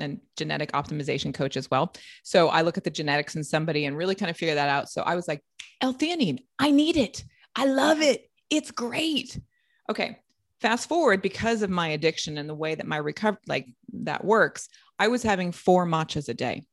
and 0.00 0.20
genetic 0.36 0.72
optimization 0.72 1.32
coach 1.32 1.56
as 1.56 1.70
well. 1.70 1.92
So 2.22 2.48
I 2.48 2.62
look 2.62 2.76
at 2.76 2.84
the 2.84 2.90
genetics 2.90 3.36
in 3.36 3.44
somebody 3.44 3.86
and 3.86 3.96
really 3.96 4.14
kind 4.14 4.30
of 4.30 4.36
figure 4.36 4.54
that 4.54 4.68
out. 4.68 4.88
So 4.88 5.02
I 5.02 5.14
was 5.14 5.28
like, 5.28 5.42
L-theanine, 5.80 6.38
I 6.58 6.70
need 6.70 6.96
it. 6.96 7.24
I 7.54 7.66
love 7.66 8.00
it. 8.00 8.28
It's 8.50 8.70
great. 8.70 9.38
Okay. 9.90 10.18
Fast 10.60 10.88
forward 10.88 11.22
because 11.22 11.62
of 11.62 11.70
my 11.70 11.88
addiction 11.88 12.38
and 12.38 12.48
the 12.48 12.54
way 12.54 12.74
that 12.74 12.86
my 12.86 12.96
recovery 12.96 13.40
like 13.46 13.66
that 13.92 14.24
works, 14.24 14.68
I 14.98 15.08
was 15.08 15.22
having 15.22 15.52
four 15.52 15.86
matchas 15.86 16.28
a 16.28 16.34
day. 16.34 16.64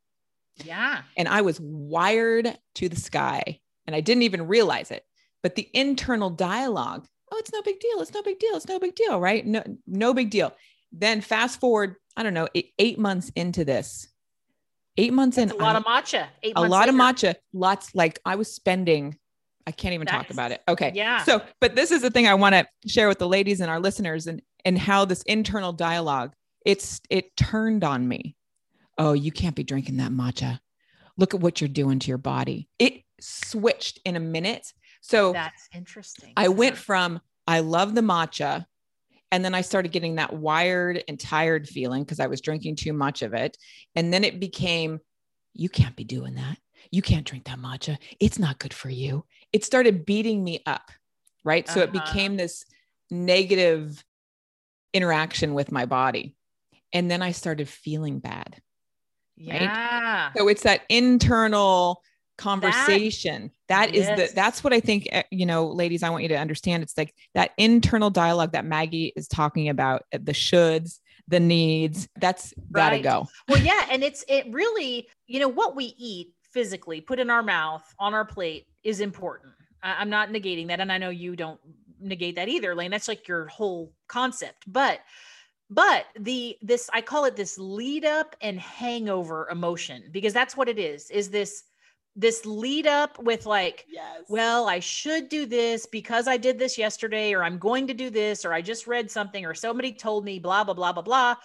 Yeah. 0.63 1.01
And 1.17 1.27
I 1.27 1.41
was 1.41 1.59
wired 1.59 2.57
to 2.75 2.89
the 2.89 2.95
sky 2.95 3.59
and 3.85 3.95
I 3.95 4.01
didn't 4.01 4.23
even 4.23 4.47
realize 4.47 4.91
it. 4.91 5.03
But 5.41 5.55
the 5.55 5.69
internal 5.73 6.29
dialogue, 6.29 7.05
oh, 7.31 7.37
it's 7.37 7.51
no 7.51 7.61
big 7.61 7.79
deal. 7.79 7.99
It's 7.99 8.13
no 8.13 8.21
big 8.21 8.39
deal. 8.39 8.55
It's 8.55 8.67
no 8.67 8.79
big 8.79 8.95
deal, 8.95 9.19
right? 9.19 9.45
No, 9.45 9.63
no 9.87 10.13
big 10.13 10.29
deal. 10.29 10.55
Then 10.91 11.21
fast 11.21 11.59
forward 11.59 11.95
I 12.15 12.23
don't 12.23 12.33
know, 12.33 12.47
eight, 12.55 12.73
eight 12.79 12.99
months 12.99 13.31
into 13.35 13.65
this, 13.65 14.07
eight 14.97 15.13
months 15.13 15.37
That's 15.37 15.51
in, 15.51 15.59
a 15.59 15.63
lot 15.63 15.75
I, 15.75 15.79
of 15.79 15.85
matcha. 15.85 16.27
eight 16.43 16.53
a 16.55 16.61
lot 16.61 16.87
later. 16.87 16.91
of 16.91 16.95
matcha. 16.95 17.35
Lots 17.53 17.95
like 17.95 18.19
I 18.25 18.35
was 18.35 18.53
spending. 18.53 19.17
I 19.65 19.71
can't 19.71 19.93
even 19.93 20.07
talk 20.07 20.29
about 20.29 20.51
it. 20.51 20.61
Okay. 20.67 20.91
Yeah. 20.93 21.23
So, 21.23 21.41
but 21.61 21.75
this 21.75 21.91
is 21.91 22.01
the 22.01 22.11
thing 22.11 22.27
I 22.27 22.33
want 22.33 22.53
to 22.53 22.67
share 22.85 23.07
with 23.07 23.19
the 23.19 23.27
ladies 23.27 23.61
and 23.61 23.69
our 23.71 23.79
listeners, 23.79 24.27
and 24.27 24.41
and 24.65 24.77
how 24.77 25.05
this 25.05 25.21
internal 25.23 25.71
dialogue 25.73 26.33
it's 26.65 27.01
it 27.09 27.35
turned 27.35 27.83
on 27.83 28.07
me. 28.07 28.35
Oh, 28.97 29.13
you 29.13 29.31
can't 29.31 29.55
be 29.55 29.63
drinking 29.63 29.97
that 29.97 30.11
matcha. 30.11 30.59
Look 31.17 31.33
at 31.33 31.41
what 31.41 31.61
you're 31.61 31.67
doing 31.67 31.99
to 31.99 32.07
your 32.07 32.17
body. 32.17 32.69
It 32.79 33.03
switched 33.19 33.99
in 34.05 34.15
a 34.15 34.19
minute. 34.19 34.73
So 35.01 35.33
that's 35.33 35.67
interesting. 35.73 36.33
I 36.37 36.47
went 36.47 36.77
from 36.77 37.19
I 37.47 37.59
love 37.59 37.95
the 37.95 38.01
matcha 38.01 38.65
and 39.33 39.43
then 39.43 39.55
I 39.55 39.61
started 39.61 39.91
getting 39.91 40.15
that 40.15 40.31
wired 40.31 41.03
and 41.07 41.19
tired 41.19 41.67
feeling 41.67 42.03
because 42.03 42.19
I 42.19 42.27
was 42.27 42.39
drinking 42.39 42.75
too 42.75 42.93
much 42.93 43.23
of 43.23 43.33
it. 43.33 43.57
And 43.95 44.13
then 44.13 44.23
it 44.23 44.39
became, 44.39 44.99
you 45.55 45.69
can't 45.69 45.95
be 45.95 46.03
doing 46.03 46.35
that. 46.35 46.59
You 46.91 47.01
can't 47.01 47.25
drink 47.25 47.45
that 47.45 47.57
matcha. 47.57 47.97
It's 48.19 48.37
not 48.37 48.59
good 48.59 48.75
for 48.75 48.91
you. 48.91 49.25
It 49.51 49.65
started 49.65 50.05
beating 50.05 50.43
me 50.43 50.61
up. 50.67 50.91
Right. 51.43 51.67
Uh-huh. 51.67 51.73
So 51.73 51.81
it 51.81 51.89
uh-huh. 51.95 52.05
became 52.05 52.37
this 52.37 52.63
negative 53.09 54.05
interaction 54.93 55.55
with 55.55 55.71
my 55.71 55.87
body. 55.87 56.35
And 56.93 57.09
then 57.09 57.23
I 57.23 57.31
started 57.31 57.67
feeling 57.67 58.19
bad. 58.19 58.61
Yeah. 59.35 60.25
Right? 60.25 60.37
So 60.37 60.47
it's 60.47 60.61
that 60.61 60.81
internal 60.89 62.03
conversation. 62.37 63.51
That, 63.67 63.87
that 63.87 63.95
is 63.95 64.05
yes. 64.05 64.29
the 64.31 64.35
that's 64.35 64.63
what 64.63 64.73
i 64.73 64.79
think 64.79 65.07
eh, 65.11 65.23
you 65.31 65.45
know 65.45 65.67
ladies 65.67 66.03
i 66.03 66.09
want 66.09 66.23
you 66.23 66.29
to 66.29 66.37
understand. 66.37 66.83
It's 66.83 66.97
like 66.97 67.13
that 67.33 67.51
internal 67.57 68.09
dialogue 68.09 68.53
that 68.53 68.65
maggie 68.65 69.13
is 69.15 69.27
talking 69.27 69.69
about 69.69 70.03
eh, 70.11 70.19
the 70.21 70.33
shoulds 70.33 70.99
the 71.27 71.39
needs 71.39 72.07
that's 72.17 72.53
right. 72.71 72.89
gotta 72.89 72.99
go. 72.99 73.27
Well 73.47 73.61
yeah 73.61 73.87
and 73.89 74.03
it's 74.03 74.25
it 74.27 74.45
really 74.51 75.07
you 75.27 75.39
know 75.39 75.47
what 75.47 75.75
we 75.75 75.95
eat 75.97 76.33
physically 76.41 77.01
put 77.01 77.19
in 77.19 77.29
our 77.29 77.43
mouth 77.43 77.83
on 77.99 78.13
our 78.13 78.25
plate 78.25 78.67
is 78.83 78.99
important. 78.99 79.53
I, 79.81 79.95
i'm 79.99 80.09
not 80.09 80.29
negating 80.29 80.67
that 80.67 80.79
and 80.79 80.91
i 80.91 80.97
know 80.97 81.09
you 81.09 81.35
don't 81.35 81.59
negate 81.99 82.35
that 82.35 82.49
either 82.49 82.75
lane 82.75 82.91
that's 82.91 83.07
like 83.07 83.27
your 83.27 83.47
whole 83.47 83.93
concept. 84.07 84.63
But 84.67 84.99
but 85.69 86.05
the 86.19 86.57
this 86.61 86.89
i 86.93 87.01
call 87.01 87.25
it 87.25 87.35
this 87.35 87.57
lead 87.57 88.05
up 88.05 88.35
and 88.41 88.59
hangover 88.59 89.47
emotion 89.49 90.03
because 90.11 90.33
that's 90.33 90.55
what 90.57 90.69
it 90.69 90.77
is 90.77 91.09
is 91.09 91.29
this 91.29 91.63
this 92.15 92.45
lead 92.45 92.85
up 92.85 93.17
with 93.19 93.45
like 93.45 93.85
yes. 93.89 94.21
well 94.29 94.69
i 94.69 94.79
should 94.79 95.29
do 95.29 95.45
this 95.45 95.87
because 95.87 96.27
i 96.27 96.37
did 96.37 96.59
this 96.59 96.77
yesterday 96.77 97.33
or 97.33 97.43
i'm 97.43 97.57
going 97.57 97.87
to 97.87 97.93
do 97.93 98.09
this 98.09 98.45
or 98.45 98.53
i 98.53 98.61
just 98.61 98.85
read 98.85 99.09
something 99.09 99.45
or 99.45 99.53
somebody 99.53 99.91
told 99.91 100.23
me 100.23 100.37
blah 100.39 100.63
blah 100.63 100.73
blah 100.73 100.93
blah 100.93 101.01
blah. 101.01 101.35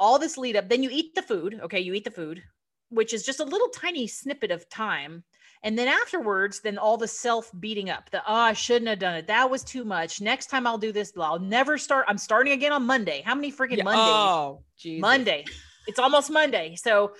All 0.00 0.18
this 0.18 0.38
lead 0.38 0.56
up 0.56 0.68
then 0.68 0.82
you 0.82 0.90
eat 0.92 1.14
the 1.14 1.22
food 1.22 1.60
okay 1.62 1.80
you 1.80 1.92
eat 1.92 2.04
the 2.04 2.10
food 2.10 2.42
which 2.90 3.12
is 3.12 3.22
just 3.24 3.40
a 3.40 3.44
little 3.44 3.68
tiny 3.68 4.06
snippet 4.06 4.50
of 4.50 4.68
time. 4.70 5.24
And 5.62 5.76
then 5.76 5.88
afterwards 5.88 6.60
then 6.60 6.78
all 6.78 6.96
the 6.96 7.08
self 7.08 7.50
beating 7.58 7.90
up 7.90 8.08
the 8.10 8.20
oh 8.20 8.34
i 8.34 8.52
shouldn't 8.52 8.88
have 8.88 9.00
done 9.00 9.16
it. 9.16 9.26
That 9.26 9.50
was 9.50 9.64
too 9.64 9.84
much. 9.84 10.20
Next 10.20 10.46
time 10.46 10.66
i'll 10.66 10.78
do 10.78 10.92
this 10.92 11.12
blah 11.12 11.32
i'll 11.32 11.40
never 11.40 11.76
start 11.76 12.06
i'm 12.08 12.16
starting 12.16 12.52
again 12.52 12.72
on 12.72 12.86
monday. 12.86 13.22
How 13.26 13.34
many 13.34 13.52
freaking 13.52 13.78
yeah. 13.78 13.84
mondays? 13.84 14.02
Oh 14.04 14.62
Jesus. 14.78 15.02
monday. 15.02 15.44
It's 15.88 15.98
almost 15.98 16.30
monday. 16.30 16.76
So 16.76 17.12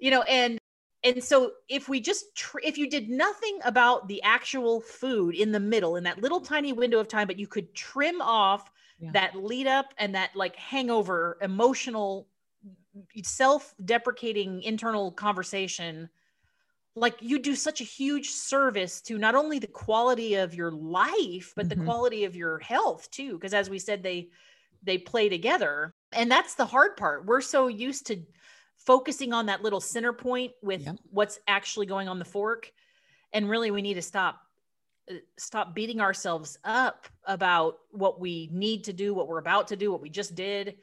you 0.00 0.10
know 0.10 0.22
and 0.22 0.58
and 1.04 1.22
so 1.22 1.52
if 1.68 1.88
we 1.88 2.00
just 2.00 2.34
tr- 2.34 2.58
if 2.64 2.78
you 2.78 2.88
did 2.88 3.08
nothing 3.08 3.58
about 3.64 4.08
the 4.08 4.22
actual 4.22 4.80
food 4.80 5.34
in 5.34 5.52
the 5.52 5.60
middle 5.60 5.96
in 5.96 6.04
that 6.04 6.20
little 6.20 6.40
tiny 6.40 6.72
window 6.72 6.98
of 6.98 7.08
time 7.08 7.26
but 7.26 7.38
you 7.38 7.46
could 7.46 7.72
trim 7.74 8.20
off 8.20 8.70
yeah. 8.98 9.10
that 9.12 9.36
lead 9.36 9.66
up 9.66 9.92
and 9.98 10.14
that 10.14 10.30
like 10.34 10.56
hangover 10.56 11.36
emotional 11.42 12.26
self-deprecating 13.22 14.62
internal 14.62 15.12
conversation 15.12 16.08
like 16.96 17.16
you 17.20 17.40
do 17.40 17.56
such 17.56 17.80
a 17.80 17.84
huge 17.84 18.30
service 18.30 19.00
to 19.00 19.18
not 19.18 19.34
only 19.34 19.58
the 19.58 19.66
quality 19.66 20.34
of 20.34 20.54
your 20.54 20.70
life 20.70 21.52
but 21.56 21.68
mm-hmm. 21.68 21.80
the 21.80 21.84
quality 21.84 22.24
of 22.24 22.36
your 22.36 22.58
health 22.60 23.10
too 23.10 23.34
because 23.34 23.52
as 23.52 23.68
we 23.68 23.78
said 23.78 24.02
they 24.02 24.28
they 24.82 24.96
play 24.96 25.28
together 25.28 25.92
and 26.12 26.30
that's 26.30 26.54
the 26.54 26.64
hard 26.64 26.96
part 26.96 27.26
we're 27.26 27.40
so 27.40 27.66
used 27.66 28.06
to 28.06 28.22
focusing 28.84 29.32
on 29.32 29.46
that 29.46 29.62
little 29.62 29.80
center 29.80 30.12
point 30.12 30.52
with 30.62 30.84
yep. 30.84 30.96
what's 31.10 31.38
actually 31.48 31.86
going 31.86 32.08
on 32.08 32.18
the 32.18 32.24
fork. 32.24 32.70
And 33.32 33.48
really 33.48 33.70
we 33.70 33.82
need 33.82 33.94
to 33.94 34.02
stop 34.02 34.40
uh, 35.10 35.14
stop 35.38 35.74
beating 35.74 36.00
ourselves 36.00 36.58
up 36.64 37.06
about 37.26 37.78
what 37.90 38.20
we 38.20 38.48
need 38.52 38.84
to 38.84 38.92
do 38.92 39.14
what 39.14 39.28
we're 39.28 39.38
about 39.38 39.68
to 39.68 39.76
do 39.76 39.90
what 39.90 40.02
we 40.02 40.10
just 40.10 40.34
did. 40.34 40.76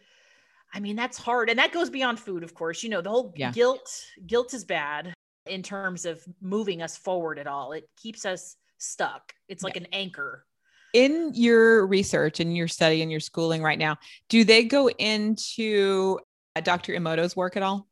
I 0.73 0.79
mean 0.79 0.95
that's 0.95 1.17
hard. 1.17 1.49
And 1.49 1.59
that 1.59 1.71
goes 1.71 1.89
beyond 1.89 2.19
food 2.19 2.43
of 2.43 2.53
course. 2.53 2.83
You 2.83 2.89
know 2.89 3.01
the 3.01 3.09
whole 3.09 3.33
yeah. 3.35 3.51
guilt 3.51 3.89
guilt 4.25 4.53
is 4.53 4.65
bad 4.65 5.13
in 5.45 5.63
terms 5.63 6.05
of 6.05 6.23
moving 6.41 6.81
us 6.81 6.97
forward 6.97 7.39
at 7.39 7.47
all. 7.47 7.71
It 7.71 7.89
keeps 7.97 8.25
us 8.25 8.55
stuck. 8.77 9.33
It's 9.47 9.63
like 9.63 9.75
yeah. 9.75 9.83
an 9.83 9.87
anchor. 9.93 10.45
In 10.93 11.31
your 11.33 11.87
research 11.87 12.41
and 12.41 12.55
your 12.55 12.67
study 12.67 13.01
and 13.01 13.09
your 13.09 13.21
schooling 13.21 13.63
right 13.63 13.79
now 13.79 13.95
do 14.27 14.43
they 14.43 14.65
go 14.65 14.89
into 14.89 16.19
uh, 16.57 16.59
dr 16.59 16.91
Emoto's 16.91 17.33
work 17.33 17.55
at 17.55 17.63
all 17.63 17.87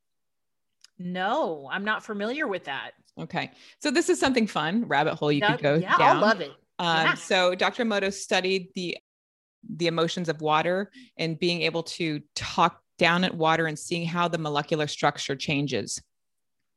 no, 1.00 1.70
I'm 1.72 1.86
not 1.86 2.04
familiar 2.04 2.48
with 2.48 2.66
that. 2.66 2.92
Okay. 3.18 3.52
So 3.80 3.90
this 3.90 4.10
is 4.10 4.20
something 4.20 4.48
fun, 4.48 4.86
rabbit 4.88 5.16
hole 5.16 5.32
you 5.32 5.42
could 5.42 5.62
go 5.62 5.76
yeah, 5.76 5.98
down. 5.98 6.18
I 6.18 6.20
love 6.20 6.42
it. 6.42 6.52
Um, 6.78 7.06
yeah. 7.06 7.14
So 7.16 7.56
Dr. 7.56 7.86
Emoto 7.86 8.14
studied 8.14 8.70
the 8.76 8.98
the 9.76 9.88
emotions 9.88 10.30
of 10.30 10.40
water 10.42 10.90
and 11.18 11.38
being 11.38 11.64
able 11.64 11.84
to 11.84 12.22
talk 12.34 12.82
down 12.98 13.26
at 13.26 13.34
water 13.34 13.66
and 13.68 13.78
seeing 13.78 14.06
how 14.06 14.28
the 14.28 14.38
molecular 14.38 14.88
structure 14.88 15.36
changes. 15.36 16.02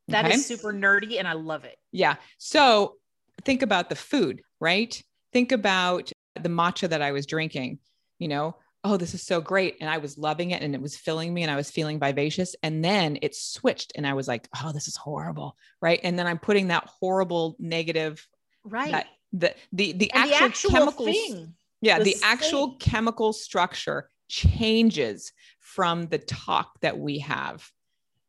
That 0.08 0.24
okay? 0.24 0.34
is 0.34 0.46
super 0.46 0.72
nerdy 0.72 1.18
and 1.18 1.28
I 1.28 1.34
love 1.34 1.64
it. 1.64 1.76
Yeah. 1.92 2.16
So 2.38 2.96
think 3.44 3.62
about 3.62 3.88
the 3.88 3.94
food, 3.94 4.42
right? 4.58 5.00
Think 5.32 5.52
about 5.52 6.10
the 6.34 6.48
matcha 6.48 6.88
that 6.88 7.02
I 7.02 7.12
was 7.12 7.26
drinking. 7.26 7.78
You 8.18 8.28
know, 8.28 8.56
oh, 8.84 8.96
this 8.96 9.14
is 9.14 9.22
so 9.22 9.40
great. 9.40 9.76
And 9.80 9.88
I 9.88 9.98
was 9.98 10.18
loving 10.18 10.50
it 10.50 10.62
and 10.62 10.74
it 10.74 10.82
was 10.82 10.96
filling 10.96 11.32
me 11.32 11.42
and 11.42 11.50
I 11.50 11.56
was 11.56 11.70
feeling 11.70 11.98
vivacious. 11.98 12.56
And 12.62 12.84
then 12.84 13.18
it 13.22 13.34
switched 13.34 13.92
and 13.94 14.06
I 14.06 14.14
was 14.14 14.26
like, 14.26 14.48
oh, 14.62 14.72
this 14.72 14.88
is 14.88 14.96
horrible. 14.96 15.56
Right. 15.80 16.00
And 16.02 16.18
then 16.18 16.26
I'm 16.26 16.38
putting 16.38 16.68
that 16.68 16.88
horrible 17.00 17.56
negative, 17.58 18.26
right. 18.64 18.90
That, 18.90 19.06
the, 19.32 19.54
the, 19.72 19.92
the, 19.92 20.12
actual, 20.12 20.38
the 20.38 20.44
actual 20.44 20.70
chemicals. 20.70 21.08
Thing 21.08 21.54
yeah. 21.80 21.98
The, 21.98 22.04
the 22.04 22.16
actual 22.22 22.76
chemical 22.76 23.32
structure 23.32 24.08
changes 24.28 25.32
from 25.60 26.06
the 26.06 26.18
talk 26.18 26.80
that 26.80 26.98
we 26.98 27.18
have. 27.20 27.68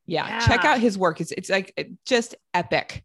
Yeah, 0.06 0.28
yeah. 0.28 0.40
Check 0.40 0.66
out 0.66 0.80
his 0.80 0.98
work. 0.98 1.22
It's, 1.22 1.32
it's 1.32 1.50
like 1.50 1.74
just 2.06 2.36
epic. 2.54 3.04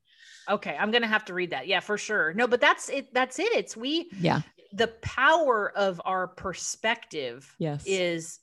Okay. 0.49 0.77
I'm 0.79 0.91
going 0.91 1.03
to 1.03 1.09
have 1.09 1.25
to 1.27 1.35
read 1.35 1.51
that. 1.51 1.67
Yeah, 1.67 1.81
for 1.81 1.99
sure. 1.99 2.33
No, 2.35 2.47
but 2.47 2.61
that's 2.61 2.89
it. 2.89 3.13
That's 3.13 3.39
it. 3.39 3.53
It's 3.55 3.77
we, 3.77 4.11
yeah 4.19 4.43
the 4.73 4.89
power 5.03 5.73
of 5.77 6.01
our 6.05 6.27
perspective 6.27 7.55
yes. 7.59 7.83
is 7.87 8.41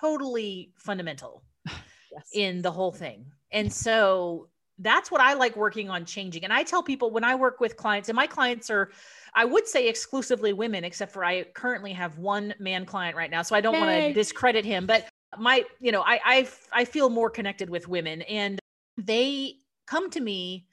totally 0.00 0.72
fundamental 0.76 1.42
yes. 1.66 2.28
in 2.32 2.62
the 2.62 2.70
whole 2.70 2.92
thing. 2.92 3.26
And 3.52 3.72
so 3.72 4.48
that's 4.78 5.10
what 5.10 5.20
I 5.20 5.34
like 5.34 5.56
working 5.56 5.90
on 5.90 6.04
changing. 6.04 6.44
And 6.44 6.52
I 6.52 6.62
tell 6.62 6.82
people 6.82 7.10
when 7.10 7.24
I 7.24 7.34
work 7.34 7.60
with 7.60 7.76
clients, 7.76 8.08
and 8.08 8.16
my 8.16 8.26
clients 8.26 8.70
are, 8.70 8.90
I 9.34 9.44
would 9.44 9.68
say 9.68 9.88
exclusively 9.88 10.52
women, 10.52 10.82
except 10.84 11.12
for 11.12 11.24
I 11.24 11.44
currently 11.44 11.92
have 11.92 12.18
one 12.18 12.54
man 12.58 12.84
client 12.84 13.16
right 13.16 13.30
now. 13.30 13.42
So 13.42 13.54
I 13.54 13.60
don't 13.60 13.78
want 13.78 13.90
to 13.90 14.12
discredit 14.12 14.64
him, 14.64 14.86
but 14.86 15.08
my, 15.38 15.64
you 15.80 15.92
know, 15.92 16.02
I, 16.02 16.20
I, 16.24 16.48
I 16.72 16.84
feel 16.84 17.10
more 17.10 17.30
connected 17.30 17.70
with 17.70 17.86
women 17.88 18.22
and 18.22 18.58
they 18.96 19.54
come 19.86 20.10
to 20.10 20.20
me. 20.20 20.66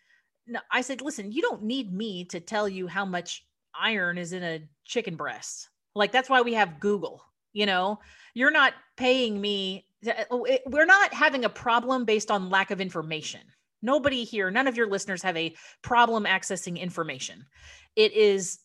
I 0.71 0.81
said, 0.81 1.01
listen, 1.01 1.31
you 1.31 1.41
don't 1.41 1.63
need 1.63 1.93
me 1.93 2.25
to 2.25 2.39
tell 2.39 2.67
you 2.67 2.87
how 2.87 3.05
much 3.05 3.45
iron 3.79 4.17
is 4.17 4.33
in 4.33 4.43
a 4.43 4.61
chicken 4.85 5.15
breast. 5.15 5.69
Like 5.95 6.11
that's 6.11 6.29
why 6.29 6.41
we 6.41 6.53
have 6.53 6.79
Google. 6.79 7.23
You 7.53 7.65
know, 7.65 7.99
you're 8.33 8.51
not 8.51 8.73
paying 8.97 9.39
me. 9.39 9.85
Oh, 10.29 10.47
we're 10.67 10.85
not 10.85 11.13
having 11.13 11.45
a 11.45 11.49
problem 11.49 12.05
based 12.05 12.31
on 12.31 12.49
lack 12.49 12.71
of 12.71 12.79
information. 12.79 13.41
Nobody 13.81 14.23
here, 14.23 14.51
none 14.51 14.67
of 14.67 14.77
your 14.77 14.87
listeners 14.87 15.21
have 15.23 15.37
a 15.37 15.55
problem 15.81 16.25
accessing 16.25 16.79
information. 16.79 17.45
It 17.95 18.13
is 18.13 18.59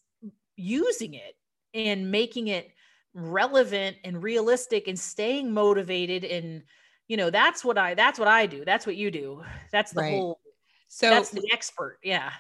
using 0.57 1.15
it 1.15 1.37
and 1.73 2.11
making 2.11 2.49
it 2.49 2.71
relevant 3.15 3.97
and 4.05 4.23
realistic 4.23 4.89
and 4.89 4.99
staying 4.99 5.53
motivated 5.53 6.25
and 6.25 6.63
you 7.07 7.17
know 7.17 7.31
that's 7.31 7.65
what 7.65 7.79
i 7.79 7.95
that's 7.95 8.19
what 8.19 8.27
i 8.27 8.45
do 8.45 8.65
that's 8.65 8.87
what 8.87 8.97
you 8.97 9.11
do 9.11 9.43
that's 9.71 9.93
the 9.93 10.01
right. 10.01 10.11
whole 10.11 10.41
so 10.89 11.11
that's 11.11 11.31
the 11.31 11.49
expert 11.53 11.99
yeah 12.03 12.31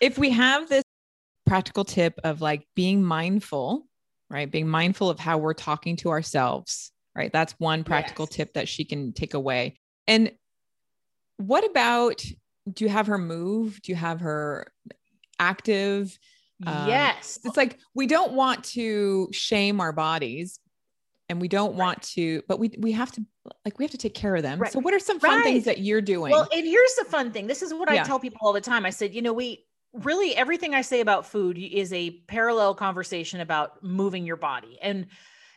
if 0.00 0.16
we 0.16 0.30
have 0.30 0.68
this 0.70 0.84
practical 1.46 1.84
tip 1.84 2.18
of 2.24 2.40
like 2.40 2.66
being 2.74 3.02
mindful, 3.02 3.86
right? 4.28 4.50
Being 4.50 4.68
mindful 4.68 5.08
of 5.08 5.18
how 5.18 5.38
we're 5.38 5.54
talking 5.54 5.96
to 5.96 6.10
ourselves, 6.10 6.92
right? 7.14 7.32
That's 7.32 7.54
one 7.58 7.84
practical 7.84 8.26
yes. 8.26 8.36
tip 8.36 8.54
that 8.54 8.68
she 8.68 8.84
can 8.84 9.12
take 9.12 9.34
away. 9.34 9.78
And 10.06 10.32
what 11.38 11.68
about 11.68 12.24
do 12.70 12.84
you 12.84 12.90
have 12.90 13.06
her 13.06 13.18
move? 13.18 13.80
Do 13.82 13.92
you 13.92 13.96
have 13.96 14.20
her 14.20 14.66
active? 15.38 16.18
Um, 16.66 16.88
yes. 16.88 17.38
It's 17.44 17.56
like 17.56 17.78
we 17.94 18.06
don't 18.06 18.32
want 18.32 18.64
to 18.64 19.28
shame 19.32 19.80
our 19.80 19.92
bodies 19.92 20.58
and 21.28 21.40
we 21.40 21.48
don't 21.48 21.70
right. 21.70 21.78
want 21.78 22.02
to, 22.02 22.42
but 22.48 22.58
we 22.58 22.72
we 22.78 22.92
have 22.92 23.12
to 23.12 23.24
like 23.64 23.78
we 23.78 23.84
have 23.84 23.92
to 23.92 23.98
take 23.98 24.14
care 24.14 24.34
of 24.34 24.42
them. 24.42 24.58
Right. 24.58 24.72
So 24.72 24.80
what 24.80 24.94
are 24.94 24.98
some 24.98 25.20
fun 25.20 25.36
right. 25.36 25.44
things 25.44 25.64
that 25.64 25.78
you're 25.78 26.00
doing? 26.00 26.32
Well, 26.32 26.48
and 26.52 26.66
here's 26.66 26.94
the 26.96 27.04
fun 27.04 27.32
thing. 27.32 27.46
This 27.46 27.62
is 27.62 27.74
what 27.74 27.92
yeah. 27.92 28.02
I 28.02 28.04
tell 28.04 28.18
people 28.18 28.38
all 28.42 28.52
the 28.52 28.60
time. 28.60 28.86
I 28.86 28.90
said, 28.90 29.14
you 29.14 29.22
know, 29.22 29.32
we 29.32 29.65
really 30.02 30.36
everything 30.36 30.74
I 30.74 30.82
say 30.82 31.00
about 31.00 31.26
food 31.26 31.58
is 31.58 31.92
a 31.92 32.10
parallel 32.28 32.74
conversation 32.74 33.40
about 33.40 33.82
moving 33.82 34.26
your 34.26 34.36
body. 34.36 34.78
And 34.82 35.06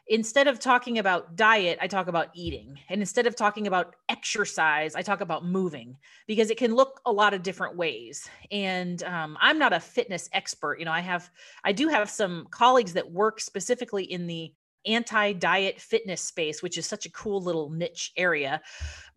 instead 0.08 0.48
of 0.48 0.60
talking 0.60 0.98
about 0.98 1.36
diet, 1.36 1.78
I 1.82 1.88
talk 1.88 2.08
about 2.08 2.30
eating. 2.34 2.80
And 2.90 3.00
instead 3.00 3.28
of 3.28 3.36
talking 3.36 3.68
about 3.68 3.96
exercise, 4.10 4.96
I 4.96 5.02
talk 5.04 5.22
about 5.22 5.46
moving 5.46 5.96
because 6.28 6.50
it 6.50 6.58
can 6.58 6.74
look 6.74 7.00
a 7.06 7.12
lot 7.12 7.34
of 7.34 7.44
different 7.44 7.78
ways. 7.78 8.28
And 8.52 9.04
um, 9.04 9.38
I'm 9.40 9.60
not 9.60 9.72
a 9.72 9.80
fitness 9.80 10.28
expert. 10.34 10.80
You 10.80 10.86
know, 10.86 10.92
I 10.92 11.02
have, 11.02 11.30
I 11.64 11.72
do 11.72 11.88
have 11.88 12.10
some 12.10 12.48
colleagues 12.50 12.94
that 12.94 13.12
work 13.12 13.40
specifically 13.40 14.04
in 14.04 14.26
the 14.26 14.52
anti 14.86 15.34
diet 15.34 15.80
fitness 15.80 16.22
space, 16.22 16.64
which 16.64 16.78
is 16.78 16.88
such 16.88 17.06
a 17.06 17.12
cool 17.12 17.42
little 17.42 17.70
niche 17.70 18.12
area. 18.18 18.62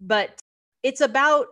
But 0.00 0.40
it's 0.82 1.00
about 1.00 1.46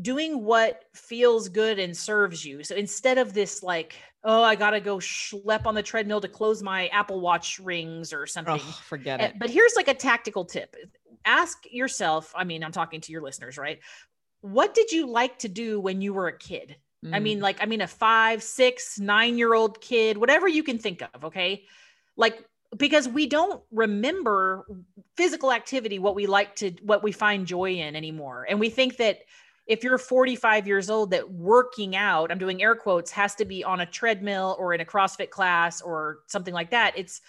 doing 0.00 0.44
what 0.44 0.84
feels 0.94 1.48
good 1.48 1.78
and 1.78 1.96
serves 1.96 2.44
you. 2.44 2.62
So 2.62 2.74
instead 2.74 3.18
of 3.18 3.32
this 3.32 3.62
like, 3.62 3.96
oh, 4.24 4.42
I 4.42 4.56
got 4.56 4.70
to 4.70 4.80
go 4.80 4.96
schlep 4.96 5.66
on 5.66 5.74
the 5.74 5.82
treadmill 5.82 6.20
to 6.20 6.28
close 6.28 6.62
my 6.62 6.88
Apple 6.88 7.20
Watch 7.20 7.58
rings 7.58 8.12
or 8.12 8.26
something. 8.26 8.60
Oh, 8.62 8.80
forget 8.84 9.20
it. 9.20 9.38
But 9.38 9.50
here's 9.50 9.74
like 9.76 9.88
a 9.88 9.94
tactical 9.94 10.44
tip. 10.44 10.74
Ask 11.24 11.64
yourself, 11.70 12.32
I 12.36 12.44
mean, 12.44 12.64
I'm 12.64 12.72
talking 12.72 13.00
to 13.02 13.12
your 13.12 13.22
listeners, 13.22 13.56
right? 13.56 13.80
What 14.40 14.74
did 14.74 14.90
you 14.90 15.06
like 15.06 15.38
to 15.40 15.48
do 15.48 15.80
when 15.80 16.00
you 16.00 16.12
were 16.12 16.28
a 16.28 16.36
kid? 16.36 16.76
Mm. 17.04 17.14
I 17.14 17.20
mean, 17.20 17.38
mm. 17.38 17.42
like, 17.42 17.62
I 17.62 17.66
mean, 17.66 17.80
a 17.80 17.86
five, 17.86 18.42
six, 18.42 18.98
nine 18.98 19.38
year 19.38 19.54
old 19.54 19.80
kid, 19.80 20.18
whatever 20.18 20.48
you 20.48 20.62
can 20.62 20.78
think 20.78 21.02
of. 21.14 21.24
Okay. 21.26 21.64
Like, 22.16 22.44
because 22.76 23.08
we 23.08 23.26
don't 23.26 23.62
remember 23.70 24.66
physical 25.16 25.52
activity, 25.52 25.98
what 25.98 26.14
we 26.14 26.26
like 26.26 26.56
to, 26.56 26.70
what 26.82 27.02
we 27.02 27.12
find 27.12 27.46
joy 27.46 27.74
in 27.74 27.94
anymore. 27.94 28.46
And 28.48 28.58
we 28.58 28.70
think 28.70 28.96
that 28.96 29.20
if 29.66 29.82
you're 29.82 29.98
45 29.98 30.66
years 30.66 30.90
old 30.90 31.10
that 31.10 31.30
working 31.30 31.96
out 31.96 32.30
i'm 32.30 32.38
doing 32.38 32.62
air 32.62 32.74
quotes 32.74 33.10
has 33.10 33.34
to 33.34 33.44
be 33.44 33.64
on 33.64 33.80
a 33.80 33.86
treadmill 33.86 34.56
or 34.58 34.74
in 34.74 34.80
a 34.80 34.84
crossfit 34.84 35.30
class 35.30 35.80
or 35.80 36.20
something 36.26 36.54
like 36.54 36.70
that 36.70 36.96
it's 36.96 37.20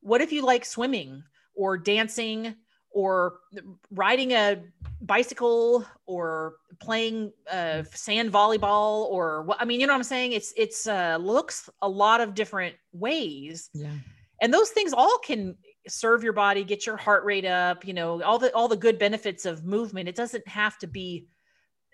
what 0.00 0.20
if 0.20 0.32
you 0.32 0.42
like 0.42 0.64
swimming 0.64 1.22
or 1.54 1.78
dancing 1.78 2.54
or 2.94 3.40
riding 3.90 4.32
a 4.32 4.62
bicycle 5.00 5.84
or 6.06 6.54
playing 6.80 7.32
uh, 7.50 7.82
sand 7.92 8.32
volleyball 8.32 9.06
or 9.10 9.42
what 9.42 9.60
i 9.60 9.64
mean 9.64 9.80
you 9.80 9.86
know 9.86 9.92
what 9.92 9.98
i'm 9.98 10.04
saying? 10.04 10.32
It's 10.32 10.54
it's 10.56 10.86
uh, 10.86 11.18
looks 11.20 11.68
a 11.82 11.88
lot 11.88 12.20
of 12.20 12.34
different 12.34 12.76
ways. 12.92 13.68
Yeah. 13.74 13.90
And 14.40 14.52
those 14.52 14.70
things 14.70 14.92
all 14.92 15.18
can 15.18 15.56
serve 15.86 16.22
your 16.22 16.32
body 16.32 16.64
get 16.64 16.86
your 16.86 16.96
heart 16.96 17.24
rate 17.24 17.44
up 17.44 17.84
you 17.86 17.92
know 17.92 18.22
all 18.22 18.38
the 18.38 18.50
all 18.54 18.68
the 18.68 18.76
good 18.76 18.98
benefits 18.98 19.44
of 19.44 19.64
movement. 19.64 20.08
It 20.08 20.14
doesn't 20.14 20.46
have 20.48 20.78
to 20.78 20.86
be 20.86 21.26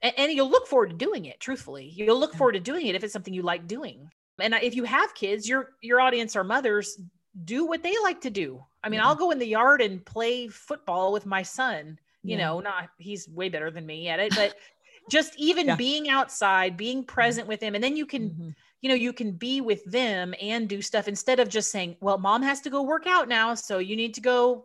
and, 0.03 0.15
and 0.17 0.33
you'll 0.33 0.51
look 0.51 0.67
forward 0.67 0.91
to 0.91 0.97
doing 0.97 1.27
it 1.27 1.41
truthfully 1.41 1.93
you'll 1.95 2.19
look 2.19 2.35
forward 2.35 2.53
to 2.53 2.61
doing 2.61 2.87
it 2.87 2.95
if 2.95 3.05
it's 3.05 3.13
something 3.13 3.35
you 3.35 3.43
like 3.43 3.67
doing 3.67 4.11
and 4.41 4.55
if 4.55 4.75
you 4.75 4.85
have 4.85 5.15
kids 5.15 5.49
your 5.49 5.71
your 5.81 6.01
audience 6.01 6.37
are 6.37 6.45
mothers 6.45 7.01
do 7.45 7.67
what 7.67 7.83
they 7.83 7.95
like 8.03 8.21
to 8.21 8.31
do 8.31 8.63
i 8.83 8.89
mean 8.89 8.99
yeah. 8.99 9.07
i'll 9.07 9.15
go 9.15 9.31
in 9.31 9.39
the 9.39 9.47
yard 9.47 9.81
and 9.81 10.05
play 10.05 10.49
football 10.49 11.13
with 11.13 11.27
my 11.27 11.43
son 11.43 11.99
you 12.23 12.37
yeah. 12.37 12.47
know 12.47 12.61
not 12.61 12.89
he's 12.99 13.29
way 13.29 13.49
better 13.49 13.71
than 13.71 13.87
me 13.87 14.09
at 14.09 14.21
it 14.21 14.35
but 14.35 14.55
just 15.11 15.35
even 15.39 15.67
yeah. 15.67 15.77
being 15.77 16.09
outside 16.09 16.77
being 16.77 17.05
present 17.05 17.47
with 17.47 17.61
them 17.61 17.75
and 17.75 17.83
then 17.83 17.97
you 17.97 18.07
can 18.07 18.31
mm-hmm. 18.31 18.49
you 18.81 18.89
know 18.89 18.95
you 18.95 19.13
can 19.13 19.33
be 19.33 19.61
with 19.61 19.85
them 19.85 20.35
and 20.41 20.69
do 20.69 20.83
stuff 20.83 21.09
instead 21.09 21.41
of 21.41 21.49
just 21.49 21.71
saying 21.71 21.97
well 22.01 22.19
mom 22.19 22.43
has 22.43 22.61
to 22.61 22.71
go 22.71 22.83
work 22.83 23.07
out 23.07 23.29
now 23.29 23.55
so 23.55 23.79
you 23.79 23.97
need 23.97 24.15
to 24.15 24.21
go 24.21 24.65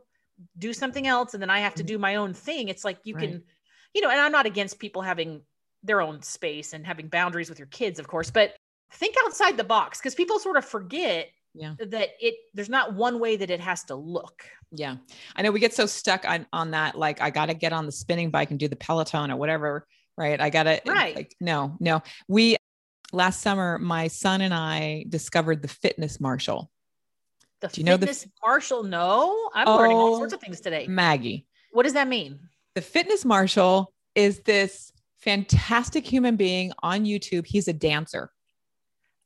do 0.60 0.74
something 0.74 1.08
else 1.08 1.34
and 1.34 1.42
then 1.42 1.50
i 1.50 1.60
have 1.60 1.74
to 1.74 1.84
mm-hmm. 1.84 1.94
do 1.94 1.98
my 1.98 2.16
own 2.16 2.34
thing 2.34 2.68
it's 2.68 2.84
like 2.84 2.98
you 3.04 3.16
right. 3.16 3.30
can 3.30 3.44
you 3.96 4.02
know 4.02 4.10
and 4.10 4.20
i'm 4.20 4.32
not 4.32 4.46
against 4.46 4.78
people 4.78 5.02
having 5.02 5.42
their 5.84 6.02
own 6.02 6.22
space 6.22 6.74
and 6.74 6.86
having 6.86 7.08
boundaries 7.08 7.50
with 7.50 7.58
your 7.58 7.68
kids 7.68 7.98
of 7.98 8.08
course 8.08 8.30
but 8.30 8.56
think 8.92 9.16
outside 9.26 9.58
the 9.58 9.64
box 9.64 10.00
because 10.00 10.14
people 10.14 10.40
sort 10.40 10.58
of 10.58 10.66
forget 10.66 11.30
yeah. 11.56 11.74
that 11.80 12.10
it 12.20 12.36
there's 12.54 12.70
not 12.70 12.94
one 12.94 13.20
way 13.20 13.38
that 13.38 13.50
it 13.50 13.60
has 13.60 13.84
to 13.86 13.96
look. 13.96 14.44
Yeah. 14.72 14.98
I 15.36 15.42
know 15.42 15.52
we 15.52 15.60
get 15.60 15.74
so 15.74 15.86
stuck 15.86 16.26
on 16.28 16.46
on 16.52 16.72
that 16.72 16.98
like 16.98 17.22
i 17.22 17.30
gotta 17.30 17.54
get 17.54 17.74
on 17.74 17.86
the 17.86 17.92
spinning 17.92 18.30
bike 18.30 18.52
and 18.52 18.60
do 18.60 18.68
the 18.68 18.76
peloton 18.76 19.32
or 19.32 19.38
whatever 19.38 19.88
right? 20.18 20.40
I 20.40 20.50
gotta 20.50 20.82
right. 20.88 21.16
like 21.16 21.36
no 21.40 21.76
no. 21.80 22.02
We 22.28 22.58
last 23.12 23.42
summer 23.42 23.78
my 23.78 24.08
son 24.08 24.42
and 24.42 24.54
i 24.54 25.06
discovered 25.08 25.62
the 25.62 25.68
Fitness 25.68 26.20
Marshall. 26.20 26.70
The 27.62 27.70
do 27.70 27.82
you 27.82 27.86
know 27.86 27.98
the 27.98 28.26
Marshall? 28.44 28.84
No 28.84 29.50
i'm 29.54 29.68
oh, 29.68 29.78
learning 29.78 29.98
all 29.98 30.16
oh, 30.16 30.18
sorts 30.18 30.34
of 30.34 30.42
things 30.42 30.62
today. 30.62 30.88
Maggie. 30.88 31.48
What 31.72 31.84
does 31.84 31.94
that 31.94 32.08
mean 32.08 32.40
the 32.76 32.82
Fitness 32.82 33.26
Marshall 33.26 33.92
is 34.14 34.42
this 34.42 34.92
fantastic 35.18 36.06
human 36.06 36.36
being 36.36 36.72
on 36.84 37.04
youtube 37.04 37.48
he's 37.48 37.68
a 37.68 37.74
dancer 37.74 38.30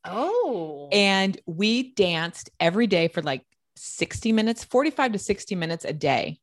Oh. 0.04 0.88
And 0.92 1.38
we 1.46 1.92
danced 1.92 2.50
every 2.58 2.86
day 2.86 3.08
for 3.08 3.22
like 3.22 3.44
60 3.76 4.32
minutes, 4.32 4.64
45 4.64 5.12
to 5.12 5.18
60 5.18 5.54
minutes 5.54 5.84
a 5.84 5.92
day. 5.92 6.38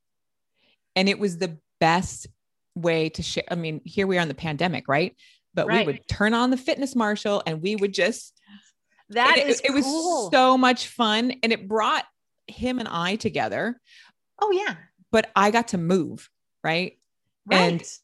And 0.95 1.09
it 1.09 1.19
was 1.19 1.37
the 1.37 1.57
best 1.79 2.27
way 2.75 3.09
to 3.09 3.23
share. 3.23 3.43
I 3.49 3.55
mean, 3.55 3.81
here 3.83 4.07
we 4.07 4.17
are 4.17 4.21
in 4.21 4.27
the 4.27 4.33
pandemic, 4.33 4.87
right? 4.87 5.15
But 5.53 5.67
right. 5.67 5.85
we 5.85 5.93
would 5.93 6.07
turn 6.07 6.33
on 6.33 6.49
the 6.49 6.57
Fitness 6.57 6.95
Marshall 6.95 7.41
and 7.45 7.61
we 7.61 7.75
would 7.75 7.93
just 7.93 8.33
that 9.09 9.37
is 9.37 9.61
it, 9.61 9.67
it 9.67 9.83
cool. 9.83 10.23
was 10.25 10.31
so 10.31 10.57
much 10.57 10.87
fun 10.87 11.33
and 11.41 11.53
it 11.53 11.67
brought 11.67 12.03
him 12.47 12.79
and 12.79 12.87
I 12.87 13.15
together. 13.15 13.79
Oh 14.39 14.51
yeah. 14.51 14.75
But 15.11 15.31
I 15.35 15.51
got 15.51 15.69
to 15.69 15.77
move, 15.77 16.29
right? 16.63 16.97
Right. 17.45 17.57
And 17.57 17.97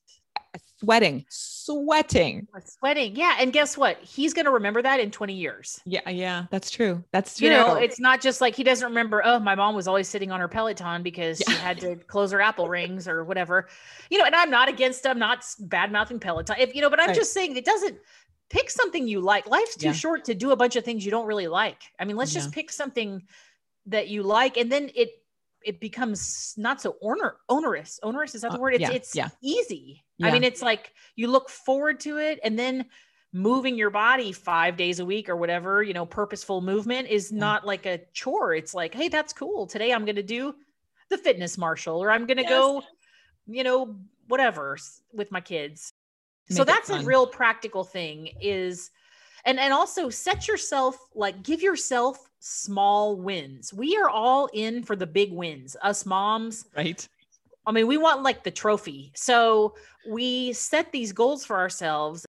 sweating, 0.83 1.25
sweating, 1.29 2.47
sweating. 2.65 3.15
Yeah. 3.15 3.37
And 3.39 3.53
guess 3.53 3.77
what? 3.77 3.97
He's 4.01 4.33
going 4.33 4.45
to 4.45 4.51
remember 4.51 4.81
that 4.81 4.99
in 4.99 5.11
20 5.11 5.33
years. 5.33 5.79
Yeah. 5.85 6.07
Yeah. 6.09 6.45
That's 6.51 6.69
true. 6.69 7.03
That's 7.11 7.37
true. 7.37 7.47
You 7.47 7.53
know, 7.53 7.75
it's 7.75 7.99
not 7.99 8.21
just 8.21 8.41
like 8.41 8.55
he 8.55 8.63
doesn't 8.63 8.87
remember, 8.87 9.21
oh, 9.25 9.39
my 9.39 9.55
mom 9.55 9.75
was 9.75 9.87
always 9.87 10.07
sitting 10.07 10.31
on 10.31 10.39
her 10.39 10.47
Peloton 10.47 11.03
because 11.03 11.41
yeah. 11.41 11.53
she 11.53 11.59
had 11.59 11.79
to 11.79 11.95
close 12.07 12.31
her 12.31 12.41
Apple 12.41 12.67
rings 12.67 13.07
or 13.07 13.23
whatever. 13.23 13.67
You 14.09 14.17
know, 14.17 14.25
and 14.25 14.35
I'm 14.35 14.49
not 14.49 14.69
against, 14.69 15.05
I'm 15.07 15.19
not 15.19 15.45
bad 15.59 15.91
mouthing 15.91 16.19
Peloton. 16.19 16.55
If, 16.59 16.75
you 16.75 16.81
know, 16.81 16.89
but 16.89 16.99
I'm 16.99 17.07
right. 17.07 17.15
just 17.15 17.33
saying 17.33 17.55
it 17.55 17.65
doesn't 17.65 17.97
pick 18.49 18.69
something 18.69 19.07
you 19.07 19.21
like. 19.21 19.47
Life's 19.47 19.75
too 19.75 19.87
yeah. 19.87 19.93
short 19.93 20.25
to 20.25 20.35
do 20.35 20.51
a 20.51 20.55
bunch 20.55 20.75
of 20.75 20.83
things 20.83 21.05
you 21.05 21.11
don't 21.11 21.25
really 21.25 21.47
like. 21.47 21.81
I 21.99 22.05
mean, 22.05 22.17
let's 22.17 22.33
yeah. 22.33 22.41
just 22.41 22.53
pick 22.53 22.71
something 22.71 23.23
that 23.87 24.07
you 24.07 24.23
like 24.23 24.57
and 24.57 24.71
then 24.71 24.89
it 24.95 25.09
it 25.65 25.80
becomes 25.80 26.54
not 26.58 26.82
so 26.82 26.95
onerous. 27.02 27.99
Onerous 28.04 28.36
is 28.36 28.41
that 28.41 28.52
the 28.52 28.58
uh, 28.58 28.62
word? 28.62 28.73
It's 28.76 28.82
yeah, 28.82 28.91
it's 28.91 29.15
yeah. 29.15 29.30
easy. 29.41 30.04
Yeah. 30.17 30.28
I 30.28 30.32
mean, 30.32 30.43
it's 30.43 30.62
like 30.62 30.93
you 31.15 31.28
look 31.28 31.49
forward 31.49 31.99
to 32.02 32.17
it, 32.17 32.39
and 32.43 32.58
then 32.58 32.86
moving 33.34 33.76
your 33.76 33.89
body 33.89 34.32
five 34.32 34.78
days 34.78 34.99
a 34.99 35.06
week 35.06 35.28
or 35.28 35.36
whatever, 35.36 35.82
you 35.82 35.93
know, 35.93 36.06
purposeful 36.06 36.62
movement 36.62 37.08
is 37.08 37.32
not 37.32 37.65
like 37.65 37.88
a 37.88 37.99
chore. 38.13 38.54
It's 38.54 38.76
like, 38.76 38.93
hey, 38.93 39.08
that's 39.08 39.34
cool. 39.34 39.65
Today 39.65 39.91
I'm 39.91 40.06
going 40.06 40.17
to 40.17 40.23
do 40.23 40.54
the 41.10 41.17
Fitness 41.17 41.58
Marshall, 41.58 42.02
or 42.02 42.12
I'm 42.12 42.28
going 42.28 42.38
to 42.38 42.43
yes. 42.43 42.52
go, 42.52 42.84
you 43.47 43.63
know, 43.63 43.95
whatever 44.28 44.78
with 45.12 45.32
my 45.32 45.41
kids. 45.41 45.93
Make 46.49 46.58
so 46.58 46.63
that's 46.63 46.89
a 46.89 46.99
real 46.99 47.26
practical 47.26 47.84
thing. 47.84 48.30
Is 48.39 48.91
and 49.45 49.60
and 49.60 49.73
also 49.73 50.10
set 50.10 50.47
yourself 50.47 50.97
like 51.15 51.43
give 51.43 51.62
yourself 51.62 52.29
small 52.39 53.15
wins. 53.15 53.73
We 53.73 53.95
are 53.97 54.10
all 54.10 54.49
in 54.53 54.84
for 54.84 54.95
the 54.95 55.08
big 55.08 55.32
wins, 55.32 55.75
us 55.82 56.06
moms. 56.06 56.65
Right. 56.75 57.08
I 57.65 57.71
mean, 57.71 57.88
we 57.88 57.97
want 57.97 58.23
like 58.23 58.43
the 58.43 58.51
trophy. 58.51 59.12
So 59.15 59.75
we 60.10 60.51
set 60.53 60.91
these 60.91 61.13
goals 61.13 61.45
for 61.45 61.58
ourselves, 61.58 62.25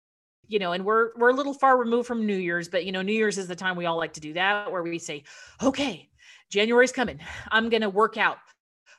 you 0.46 0.58
know, 0.60 0.72
and 0.72 0.84
we're 0.84 1.10
we're 1.16 1.30
a 1.30 1.34
little 1.34 1.54
far 1.54 1.76
removed 1.76 2.06
from 2.06 2.24
New 2.24 2.36
Year's, 2.36 2.68
but 2.68 2.84
you 2.84 2.92
know, 2.92 3.02
New 3.02 3.12
Year's 3.12 3.38
is 3.38 3.48
the 3.48 3.56
time 3.56 3.76
we 3.76 3.86
all 3.86 3.96
like 3.96 4.12
to 4.14 4.20
do 4.20 4.32
that 4.34 4.70
where 4.70 4.82
we 4.82 4.98
say, 4.98 5.24
"Okay, 5.62 6.08
January's 6.50 6.92
coming. 6.92 7.18
I'm 7.50 7.68
going 7.68 7.82
to 7.82 7.90
work 7.90 8.16
out 8.16 8.38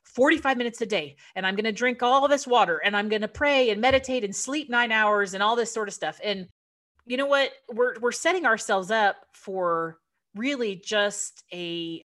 45 0.03 0.57
minutes 0.57 0.81
a 0.81 0.85
day 0.85 1.15
and 1.35 1.45
I'm 1.45 1.55
going 1.55 1.65
to 1.65 1.71
drink 1.71 2.01
all 2.03 2.27
this 2.27 2.47
water 2.47 2.81
and 2.83 2.95
I'm 2.95 3.09
going 3.09 3.21
to 3.21 3.27
pray 3.27 3.69
and 3.69 3.81
meditate 3.81 4.23
and 4.23 4.35
sleep 4.35 4.69
9 4.69 4.91
hours 4.91 5.33
and 5.33 5.43
all 5.43 5.55
this 5.55 5.73
sort 5.73 5.87
of 5.87 5.93
stuff." 5.93 6.19
And 6.21 6.47
you 7.05 7.17
know 7.17 7.27
what? 7.27 7.51
We're 7.71 7.99
we're 7.99 8.11
setting 8.11 8.45
ourselves 8.45 8.91
up 8.91 9.17
for 9.33 9.99
really 10.35 10.75
just 10.75 11.43
a 11.53 12.01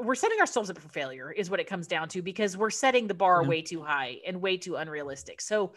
we're 0.00 0.14
setting 0.14 0.40
ourselves 0.40 0.70
up 0.70 0.78
for 0.78 0.88
failure 0.88 1.30
is 1.30 1.50
what 1.50 1.60
it 1.60 1.66
comes 1.66 1.86
down 1.86 2.08
to 2.08 2.20
because 2.20 2.56
we're 2.56 2.70
setting 2.70 3.06
the 3.06 3.14
bar 3.14 3.44
way 3.44 3.62
too 3.62 3.82
high 3.82 4.18
and 4.26 4.40
way 4.40 4.56
too 4.56 4.76
unrealistic. 4.76 5.40
So 5.40 5.72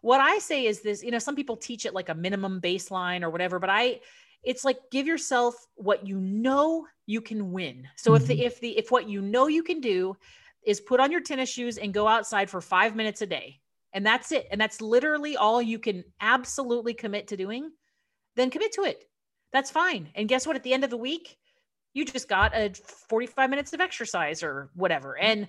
what 0.00 0.20
I 0.20 0.38
say 0.38 0.66
is 0.66 0.80
this, 0.80 1.02
you 1.02 1.10
know, 1.10 1.18
some 1.18 1.36
people 1.36 1.56
teach 1.56 1.84
it 1.84 1.92
like 1.92 2.08
a 2.08 2.14
minimum 2.14 2.60
baseline 2.60 3.22
or 3.22 3.30
whatever, 3.30 3.58
but 3.58 3.70
I 3.70 4.00
it's 4.42 4.64
like 4.64 4.78
give 4.90 5.06
yourself 5.06 5.54
what 5.74 6.06
you 6.06 6.18
know 6.18 6.86
you 7.06 7.20
can 7.20 7.52
win. 7.52 7.86
So 7.96 8.12
mm-hmm. 8.12 8.22
if 8.22 8.28
the 8.28 8.34
mm-hmm. 8.34 8.46
if 8.46 8.60
the 8.60 8.78
if 8.78 8.90
what 8.90 9.08
you 9.08 9.20
know 9.20 9.48
you 9.48 9.62
can 9.62 9.80
do 9.80 10.16
is 10.64 10.80
put 10.80 11.00
on 11.00 11.12
your 11.12 11.20
tennis 11.20 11.50
shoes 11.50 11.78
and 11.78 11.94
go 11.94 12.08
outside 12.08 12.50
for 12.50 12.60
5 12.60 12.96
minutes 12.96 13.22
a 13.22 13.26
day 13.26 13.60
and 13.92 14.04
that's 14.04 14.32
it 14.32 14.46
and 14.50 14.60
that's 14.60 14.80
literally 14.80 15.36
all 15.36 15.62
you 15.62 15.78
can 15.78 16.04
absolutely 16.20 16.94
commit 16.94 17.28
to 17.28 17.36
doing, 17.36 17.70
then 18.38 18.50
commit 18.50 18.72
to 18.72 18.82
it 18.82 19.08
that's 19.52 19.70
fine. 19.70 20.10
And 20.14 20.28
guess 20.28 20.46
what? 20.46 20.56
At 20.56 20.62
the 20.62 20.72
end 20.72 20.84
of 20.84 20.90
the 20.90 20.96
week, 20.96 21.38
you 21.94 22.04
just 22.04 22.28
got 22.28 22.54
a 22.54 22.72
45 23.08 23.50
minutes 23.50 23.72
of 23.72 23.80
exercise 23.80 24.42
or 24.42 24.70
whatever. 24.74 25.16
Mm. 25.20 25.24
And 25.24 25.48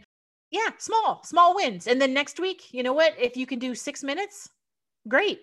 yeah, 0.52 0.70
small, 0.78 1.22
small 1.24 1.56
wins. 1.56 1.88
And 1.88 2.02
then 2.02 2.14
next 2.14 2.40
week, 2.40 2.74
you 2.74 2.82
know 2.82 2.94
what? 2.94 3.14
If 3.20 3.38
you 3.38 3.46
can 3.46 3.60
do 3.60 3.76
six 3.76 4.04
minutes, 4.04 4.50
great. 5.08 5.42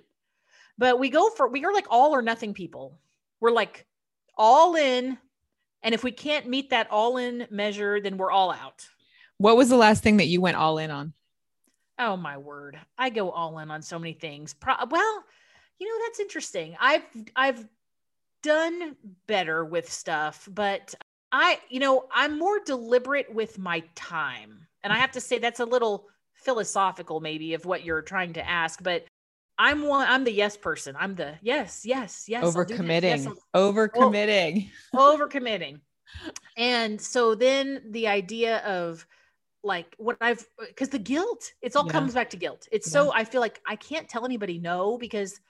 But 0.78 0.98
we 0.98 1.10
go 1.10 1.30
for, 1.30 1.48
we 1.48 1.64
are 1.64 1.72
like 1.72 1.86
all 1.90 2.14
or 2.14 2.22
nothing 2.22 2.54
people. 2.54 2.98
We're 3.40 3.52
like 3.52 3.86
all 4.36 4.74
in. 4.74 5.18
And 5.82 5.94
if 5.94 6.02
we 6.02 6.10
can't 6.10 6.48
meet 6.48 6.70
that 6.70 6.90
all 6.90 7.18
in 7.18 7.46
measure, 7.50 8.00
then 8.00 8.16
we're 8.16 8.32
all 8.32 8.50
out. 8.50 8.86
What 9.38 9.56
was 9.56 9.68
the 9.68 9.76
last 9.76 10.02
thing 10.02 10.16
that 10.16 10.26
you 10.26 10.40
went 10.40 10.56
all 10.56 10.78
in 10.78 10.90
on? 10.90 11.12
Oh 11.98 12.16
my 12.16 12.36
word. 12.36 12.78
I 12.98 13.10
go 13.10 13.30
all 13.30 13.58
in 13.58 13.70
on 13.70 13.82
so 13.82 13.98
many 13.98 14.14
things. 14.14 14.54
Pro- 14.54 14.84
well, 14.90 15.24
you 15.78 15.88
know, 15.88 16.04
that's 16.06 16.20
interesting. 16.20 16.76
I've, 16.80 17.02
I've 17.34 17.66
done 18.42 18.96
better 19.26 19.64
with 19.64 19.90
stuff, 19.90 20.48
but 20.52 20.94
I, 21.32 21.58
you 21.68 21.80
know, 21.80 22.06
I'm 22.12 22.38
more 22.38 22.60
deliberate 22.60 23.32
with 23.34 23.58
my 23.58 23.82
time. 23.94 24.66
And 24.82 24.92
I 24.92 24.96
have 24.96 25.12
to 25.12 25.20
say 25.20 25.38
that's 25.38 25.60
a 25.60 25.64
little 25.64 26.06
philosophical 26.34 27.20
maybe 27.20 27.54
of 27.54 27.64
what 27.64 27.84
you're 27.84 28.02
trying 28.02 28.34
to 28.34 28.48
ask, 28.48 28.82
but 28.82 29.04
I'm 29.58 29.82
one 29.82 30.06
I'm 30.08 30.24
the 30.24 30.32
yes 30.32 30.56
person. 30.56 30.94
I'm 30.98 31.14
the 31.14 31.34
yes, 31.42 31.84
yes, 31.84 32.26
yes. 32.28 32.44
Overcommitting. 32.44 33.02
Yes, 33.02 33.28
overcommitting. 33.54 34.70
Oh, 34.94 35.16
overcommitting. 35.18 35.80
And 36.56 37.00
so 37.00 37.34
then 37.34 37.82
the 37.90 38.06
idea 38.08 38.58
of 38.58 39.06
like 39.64 39.94
what 39.98 40.16
I've 40.20 40.46
because 40.68 40.90
the 40.90 40.98
guilt, 40.98 41.52
it's 41.62 41.74
all 41.74 41.86
yeah. 41.86 41.92
comes 41.92 42.14
back 42.14 42.30
to 42.30 42.36
guilt. 42.36 42.68
It's 42.70 42.86
yeah. 42.88 42.92
so 42.92 43.12
I 43.12 43.24
feel 43.24 43.40
like 43.40 43.60
I 43.66 43.76
can't 43.76 44.08
tell 44.08 44.24
anybody 44.24 44.58
no 44.58 44.98
because 44.98 45.40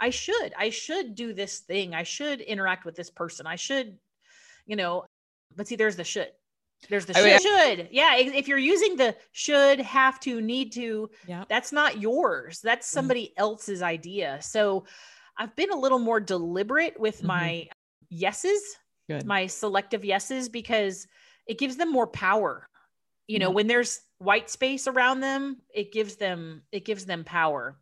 I 0.00 0.10
should, 0.10 0.52
I 0.56 0.70
should 0.70 1.14
do 1.14 1.32
this 1.32 1.60
thing. 1.60 1.94
I 1.94 2.02
should 2.02 2.40
interact 2.40 2.84
with 2.84 2.94
this 2.94 3.10
person. 3.10 3.46
I 3.46 3.56
should, 3.56 3.98
you 4.66 4.76
know, 4.76 5.04
but 5.56 5.66
see, 5.66 5.76
there's 5.76 5.96
the 5.96 6.04
should. 6.04 6.30
There's 6.88 7.06
the 7.06 7.14
should. 7.14 7.24
I 7.24 7.28
mean, 7.28 7.38
should. 7.40 7.88
Yeah. 7.90 8.16
If 8.16 8.46
you're 8.46 8.58
using 8.58 8.96
the 8.96 9.16
should, 9.32 9.80
have 9.80 10.20
to, 10.20 10.40
need 10.40 10.72
to, 10.74 11.10
yeah. 11.26 11.44
that's 11.48 11.72
not 11.72 12.00
yours. 12.00 12.60
That's 12.62 12.86
mm-hmm. 12.86 12.94
somebody 12.94 13.24
mm-hmm. 13.26 13.40
else's 13.40 13.82
idea. 13.82 14.38
So 14.40 14.84
I've 15.36 15.54
been 15.56 15.70
a 15.70 15.76
little 15.76 15.98
more 15.98 16.20
deliberate 16.20 16.98
with 16.98 17.18
mm-hmm. 17.18 17.26
my 17.26 17.68
yeses, 18.08 18.62
Good. 19.08 19.26
my 19.26 19.46
selective 19.46 20.04
yeses, 20.04 20.48
because 20.48 21.06
it 21.46 21.58
gives 21.58 21.76
them 21.76 21.90
more 21.90 22.06
power. 22.06 22.68
You 23.26 23.40
know, 23.40 23.48
mm-hmm. 23.48 23.56
when 23.56 23.66
there's 23.66 24.00
white 24.18 24.48
space 24.48 24.86
around 24.86 25.20
them, 25.20 25.58
it 25.74 25.92
gives 25.92 26.16
them, 26.16 26.62
it 26.70 26.84
gives 26.84 27.04
them 27.04 27.24
power. 27.24 27.76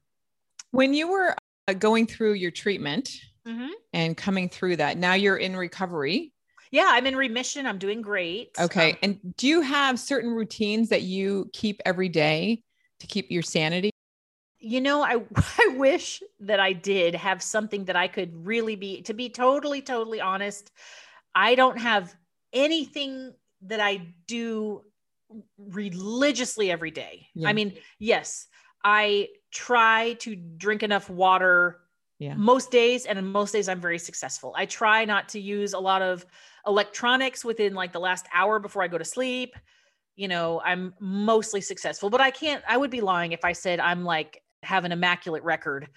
When 0.70 0.94
you 0.94 1.08
were 1.08 1.36
going 1.74 2.06
through 2.06 2.34
your 2.34 2.50
treatment 2.50 3.10
mm-hmm. 3.46 3.68
and 3.92 4.16
coming 4.16 4.48
through 4.48 4.76
that. 4.76 4.96
Now 4.96 5.14
you're 5.14 5.36
in 5.36 5.56
recovery. 5.56 6.32
Yeah, 6.70 6.86
I'm 6.88 7.06
in 7.06 7.16
remission. 7.16 7.66
I'm 7.66 7.78
doing 7.78 8.02
great. 8.02 8.50
Okay. 8.58 8.92
Um, 8.92 8.98
and 9.02 9.36
do 9.36 9.46
you 9.46 9.60
have 9.60 9.98
certain 9.98 10.30
routines 10.30 10.88
that 10.88 11.02
you 11.02 11.50
keep 11.52 11.80
every 11.84 12.08
day 12.08 12.62
to 13.00 13.06
keep 13.06 13.30
your 13.30 13.42
sanity? 13.42 13.90
You 14.58 14.80
know, 14.80 15.02
I 15.02 15.22
I 15.58 15.74
wish 15.76 16.22
that 16.40 16.60
I 16.60 16.72
did 16.72 17.14
have 17.14 17.42
something 17.42 17.84
that 17.86 17.96
I 17.96 18.08
could 18.08 18.46
really 18.46 18.76
be 18.76 19.02
to 19.02 19.14
be 19.14 19.28
totally 19.28 19.82
totally 19.82 20.20
honest. 20.20 20.70
I 21.34 21.54
don't 21.54 21.78
have 21.78 22.14
anything 22.52 23.34
that 23.62 23.80
I 23.80 24.14
do 24.26 24.82
religiously 25.58 26.70
every 26.70 26.90
day. 26.90 27.28
Yeah. 27.34 27.48
I 27.48 27.52
mean, 27.52 27.74
yes, 27.98 28.46
I 28.84 29.28
try 29.56 30.12
to 30.20 30.36
drink 30.36 30.82
enough 30.82 31.08
water 31.08 31.80
yeah. 32.18 32.34
most 32.34 32.70
days 32.70 33.06
and 33.06 33.32
most 33.32 33.52
days 33.52 33.70
i'm 33.70 33.80
very 33.80 33.98
successful 33.98 34.52
i 34.54 34.66
try 34.66 35.02
not 35.02 35.30
to 35.30 35.40
use 35.40 35.72
a 35.72 35.78
lot 35.78 36.02
of 36.02 36.26
electronics 36.66 37.42
within 37.42 37.72
like 37.72 37.90
the 37.90 37.98
last 37.98 38.26
hour 38.34 38.58
before 38.58 38.82
i 38.82 38.88
go 38.88 38.98
to 38.98 39.04
sleep 39.04 39.56
you 40.14 40.28
know 40.28 40.60
i'm 40.62 40.92
mostly 41.00 41.62
successful 41.62 42.10
but 42.10 42.20
i 42.20 42.30
can't 42.30 42.62
i 42.68 42.76
would 42.76 42.90
be 42.90 43.00
lying 43.00 43.32
if 43.32 43.46
i 43.46 43.52
said 43.52 43.80
i'm 43.80 44.04
like 44.04 44.42
have 44.62 44.84
an 44.84 44.92
immaculate 44.92 45.42
record 45.42 45.88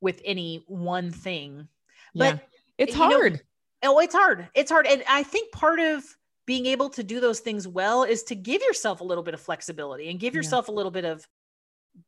with 0.00 0.22
any 0.24 0.64
one 0.66 1.10
thing 1.10 1.68
but 2.14 2.36
yeah. 2.36 2.40
it's 2.78 2.94
hard 2.94 3.34
know, 3.82 3.94
oh 3.94 3.98
it's 3.98 4.14
hard 4.14 4.48
it's 4.54 4.70
hard 4.70 4.86
and 4.86 5.04
i 5.06 5.22
think 5.22 5.52
part 5.52 5.80
of 5.80 6.02
being 6.46 6.64
able 6.64 6.88
to 6.88 7.02
do 7.02 7.20
those 7.20 7.40
things 7.40 7.68
well 7.68 8.04
is 8.04 8.22
to 8.22 8.34
give 8.34 8.62
yourself 8.62 9.02
a 9.02 9.04
little 9.04 9.22
bit 9.22 9.34
of 9.34 9.40
flexibility 9.40 10.08
and 10.08 10.18
give 10.18 10.34
yourself 10.34 10.64
yeah. 10.66 10.74
a 10.74 10.76
little 10.76 10.90
bit 10.90 11.04
of 11.04 11.28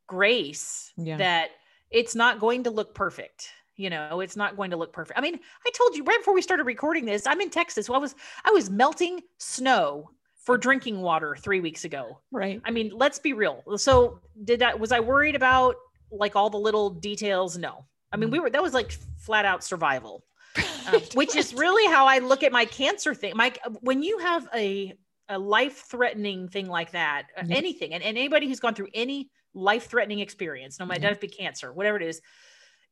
grace 0.07 0.91
yeah. 0.97 1.17
that 1.17 1.51
it's 1.91 2.15
not 2.15 2.39
going 2.39 2.63
to 2.63 2.71
look 2.71 2.93
perfect 2.95 3.49
you 3.75 3.89
know 3.89 4.19
it's 4.21 4.35
not 4.35 4.55
going 4.55 4.71
to 4.71 4.77
look 4.77 4.93
perfect. 4.93 5.17
I 5.17 5.21
mean 5.21 5.39
i 5.65 5.71
told 5.71 5.95
you 5.95 6.03
right 6.03 6.19
before 6.19 6.33
we 6.33 6.41
started 6.41 6.63
recording 6.63 7.05
this 7.05 7.27
i'm 7.27 7.41
in 7.41 7.49
texas 7.49 7.89
well, 7.89 7.97
i 7.97 8.01
was 8.01 8.15
i 8.45 8.51
was 8.51 8.69
melting 8.69 9.21
snow 9.37 10.09
for 10.45 10.57
drinking 10.59 11.01
water 11.01 11.35
three 11.35 11.59
weeks 11.59 11.85
ago. 11.85 12.19
Right. 12.31 12.61
I 12.63 12.71
mean 12.71 12.91
let's 12.93 13.19
be 13.19 13.33
real. 13.33 13.63
So 13.77 14.19
did 14.43 14.61
i 14.61 14.75
was 14.75 14.91
i 14.91 14.99
worried 14.99 15.35
about 15.35 15.75
like 16.11 16.35
all 16.35 16.49
the 16.49 16.57
little 16.57 16.89
details? 16.91 17.57
No. 17.57 17.85
I 18.11 18.17
mean 18.17 18.29
we 18.29 18.37
mm. 18.37 18.43
were 18.43 18.49
that 18.51 18.61
was 18.61 18.73
like 18.73 18.91
flat 19.17 19.45
out 19.45 19.63
survival 19.63 20.23
um, 20.87 21.01
which 21.15 21.35
is 21.35 21.53
really 21.53 21.91
how 21.91 22.05
i 22.05 22.19
look 22.19 22.43
at 22.43 22.51
my 22.51 22.65
cancer 22.65 23.13
thing. 23.13 23.33
Mike 23.35 23.59
when 23.81 24.03
you 24.03 24.19
have 24.19 24.47
a 24.53 24.93
a 25.27 25.39
life 25.39 25.85
threatening 25.89 26.47
thing 26.47 26.67
like 26.67 26.91
that 26.91 27.23
anything 27.49 27.93
and, 27.93 28.03
and 28.03 28.15
anybody 28.15 28.47
who's 28.47 28.59
gone 28.59 28.75
through 28.75 28.89
any 28.93 29.31
life 29.55 29.87
threatening 29.87 30.19
experience, 30.19 30.79
no 30.79 30.85
matter 30.85 31.01
mm-hmm. 31.01 31.11
if 31.11 31.17
it 31.17 31.21
be 31.21 31.27
cancer, 31.27 31.73
whatever 31.73 31.97
it 31.97 32.03
is, 32.03 32.21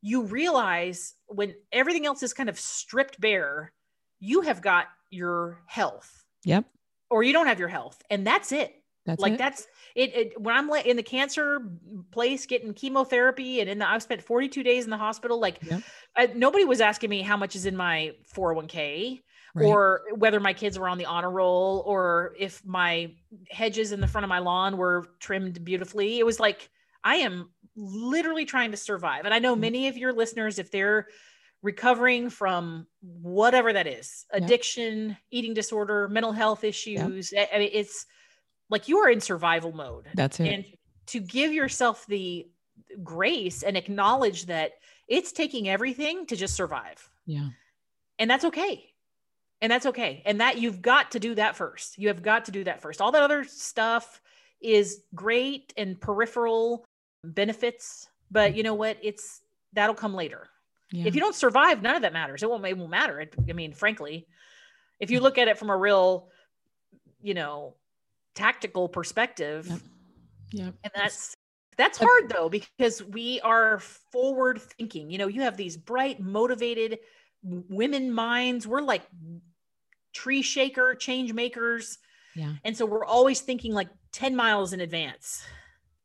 you 0.01 0.24
realize 0.24 1.14
when 1.28 1.53
everything 1.72 2.05
else 2.05 2.24
is 2.24 2.34
kind 2.34 2.49
of 2.49 2.59
stripped 2.59 3.20
bare, 3.22 3.72
you 4.20 4.41
have 4.41 4.61
got 4.61 4.88
your 5.11 5.61
health. 5.68 6.24
Yep. 6.45 6.66
Or 7.09 7.24
you 7.24 7.34
don't 7.34 7.47
have 7.47 7.59
your 7.59 7.68
health. 7.68 8.01
And 8.09 8.26
that's 8.26 8.51
it. 8.51 8.74
That's 9.05 9.22
like 9.22 9.34
it. 9.34 9.38
that's 9.38 9.68
it, 9.95 10.16
it, 10.16 10.41
When 10.41 10.55
I'm 10.55 10.70
in 10.86 10.95
the 10.95 11.03
cancer 11.03 11.59
place 12.11 12.45
getting 12.45 12.74
chemotherapy, 12.74 13.59
and 13.59 13.70
in 13.70 13.80
the 13.80 13.88
I've 13.88 14.01
spent 14.01 14.22
42 14.22 14.64
days 14.64 14.86
in 14.86 14.89
the 14.89 14.97
hospital. 14.97 15.39
Like. 15.39 15.59
I, 16.16 16.28
nobody 16.28 16.64
was 16.64 16.80
asking 16.80 17.09
me 17.09 17.22
how 17.22 17.38
much 17.38 17.55
is 17.55 17.66
in 17.66 17.76
my 17.76 18.11
401k 18.36 19.22
right. 19.54 19.66
or 19.66 20.01
whether 20.16 20.39
my 20.39 20.54
kids 20.54 20.80
were 20.80 20.88
on 20.88 20.97
the 20.97 21.06
honor 21.06 21.30
roll 21.30 21.84
or 21.86 22.34
if 22.38 22.66
my 22.66 23.12
hedges 23.49 23.91
in 23.91 24.01
the 24.01 24.08
front 24.08 24.24
of 24.24 24.30
my 24.30 24.39
lawn 24.39 24.78
were 24.78 25.08
trimmed 25.20 25.64
beautifully. 25.64 26.20
It 26.20 26.26
was 26.26 26.39
like, 26.39 26.70
I 27.04 27.18
am 27.18 27.49
literally 27.76 28.45
trying 28.45 28.72
to 28.72 28.78
survive. 28.78 29.26
And 29.26 29.34
I 29.34 29.39
know 29.39 29.54
mm-hmm. 29.54 29.62
many 29.62 29.88
of 29.88 29.97
your 29.97 30.14
listeners, 30.14 30.60
if 30.60 30.72
they're 30.72 31.08
recovering 31.62 32.30
from 32.30 32.88
whatever 33.01 33.72
that 33.74 33.88
is 33.88 34.26
addiction, 34.32 35.18
eating 35.32 35.54
disorder, 35.54 36.08
mental 36.08 36.32
health 36.32 36.64
issues, 36.64 37.32
yeah. 37.32 37.45
I 37.54 37.60
mean, 37.60 37.70
it's 37.72 38.06
like 38.70 38.88
you 38.88 38.99
are 38.99 39.10
in 39.10 39.22
survival 39.22 39.72
mode. 39.72 40.08
That's 40.14 40.39
it. 40.39 40.47
And 40.47 40.66
to 41.08 41.20
give 41.20 41.54
yourself 41.54 42.06
the 42.08 42.47
grace 43.04 43.64
and 43.64 43.78
acknowledge 43.78 44.47
that 44.47 44.74
it's 45.08 45.32
taking 45.32 45.70
everything 45.70 46.26
to 46.28 46.36
just 46.36 46.56
survive. 46.56 47.10
Yeah. 47.26 47.49
And 48.20 48.30
that's 48.30 48.45
okay 48.45 48.93
and 49.64 49.72
that's 49.72 49.88
okay. 49.88 50.22
And 50.26 50.41
that 50.41 50.59
you've 50.59 50.82
got 50.82 51.11
to 51.11 51.20
do 51.20 51.34
that 51.36 51.55
first. 51.55 51.97
You 51.97 52.09
have 52.09 52.22
got 52.22 52.45
to 52.45 52.51
do 52.51 52.64
that 52.66 52.82
first. 52.82 53.01
All 53.01 53.11
that 53.14 53.24
other 53.24 53.43
stuff 53.43 54.22
is 54.61 55.01
great 55.16 55.74
and 55.78 55.99
peripheral 55.99 56.86
benefits 57.24 58.09
but 58.34 58.53
mm. 58.53 58.57
you 58.57 58.64
know 58.64 58.74
what? 58.74 58.97
It's 59.01 59.41
that'll 59.72 59.95
come 59.95 60.14
later. 60.14 60.49
Yeah. 60.91 61.07
if 61.07 61.16
you 61.16 61.22
don't 61.22 61.34
survive 61.34 61.82
none 61.82 61.95
of 61.95 62.03
that 62.03 62.14
matters. 62.14 62.43
It 62.43 62.49
won't 62.49 62.66
it 62.66 62.78
won't 62.78 62.91
matter. 62.91 63.22
It, 63.22 63.34
i 63.49 63.53
mean 63.53 63.74
frankly 63.74 64.28
if 64.99 65.09
you 65.09 65.22
look 65.22 65.38
at 65.38 65.47
it 65.47 65.57
from 65.57 65.70
a 65.70 65.78
real 65.78 66.28
you 67.22 67.34
know 67.34 67.76
tactical 68.36 68.89
perspective 68.89 69.68
yeah 70.51 70.72
and 70.84 70.91
that's 70.93 71.36
that's 71.78 71.97
hard 71.97 72.30
though 72.30 72.49
because 72.49 73.01
we 73.03 73.39
are 73.41 73.80
forward 73.80 74.61
thinking. 74.61 75.09
You 75.09 75.20
know 75.20 75.28
you 75.28 75.41
have 75.41 75.55
these 75.55 75.78
bright 75.78 76.20
motivated 76.20 76.99
women 77.43 78.11
minds. 78.11 78.68
We're 78.68 78.82
like 78.82 79.03
tree 80.14 80.41
shaker, 80.41 80.95
change 80.95 81.34
makers. 81.34 81.97
Yeah. 82.36 82.53
And 82.64 82.76
so 82.76 82.86
we're 82.86 83.05
always 83.05 83.41
thinking 83.41 83.74
like 83.74 83.89
10 84.11 84.36
miles 84.36 84.74
in 84.74 84.82
advance, 84.82 85.43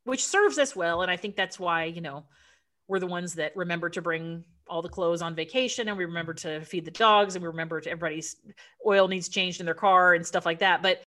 which 0.04 0.24
serves 0.24 0.58
us 0.58 0.74
well. 0.74 1.02
And 1.02 1.10
I 1.10 1.16
think 1.16 1.36
that's 1.36 1.58
why, 1.58 1.84
you 1.84 2.00
know, 2.00 2.24
we're 2.86 2.98
the 2.98 3.06
ones 3.06 3.34
that 3.34 3.54
remember 3.56 3.88
to 3.90 4.02
bring 4.02 4.44
all 4.68 4.82
the 4.82 4.88
clothes 4.88 5.22
on 5.22 5.34
vacation 5.34 5.88
and 5.88 5.96
we 5.96 6.04
remember 6.04 6.34
to 6.34 6.60
feed 6.62 6.84
the 6.84 6.90
dogs 6.90 7.34
and 7.34 7.42
we 7.42 7.48
remember 7.48 7.80
to 7.80 7.90
everybody's 7.90 8.36
oil 8.86 9.08
needs 9.08 9.28
changed 9.28 9.60
in 9.60 9.66
their 9.66 9.74
car 9.74 10.14
and 10.14 10.26
stuff 10.26 10.44
like 10.44 10.58
that. 10.58 10.82
But 10.82 11.02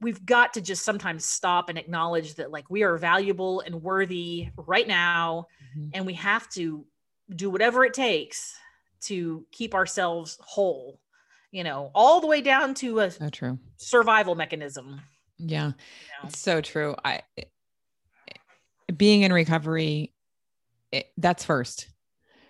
we've 0.00 0.24
got 0.24 0.54
to 0.54 0.60
just 0.60 0.84
sometimes 0.84 1.24
stop 1.24 1.68
and 1.68 1.78
acknowledge 1.78 2.34
that 2.34 2.50
like 2.50 2.70
we 2.70 2.82
are 2.82 2.96
valuable 2.96 3.60
and 3.60 3.82
worthy 3.82 4.48
right 4.56 4.86
now. 4.86 5.46
Mm-hmm. 5.76 5.90
And 5.94 6.06
we 6.06 6.14
have 6.14 6.48
to 6.50 6.84
do 7.34 7.50
whatever 7.50 7.84
it 7.84 7.94
takes 7.94 8.54
to 9.02 9.46
keep 9.52 9.74
ourselves 9.74 10.38
whole 10.40 11.00
you 11.50 11.64
know, 11.64 11.90
all 11.94 12.20
the 12.20 12.26
way 12.26 12.40
down 12.40 12.74
to 12.74 13.00
a 13.00 13.10
so 13.10 13.28
true 13.28 13.58
survival 13.76 14.34
mechanism. 14.34 15.00
Yeah, 15.38 15.66
you 15.66 15.72
know? 15.72 16.28
it's 16.28 16.38
so 16.38 16.60
true. 16.60 16.94
I 17.04 17.22
eh, 17.36 17.44
being 18.96 19.22
in 19.22 19.32
recovery, 19.32 20.12
it, 20.92 21.06
that's 21.16 21.44
first, 21.44 21.88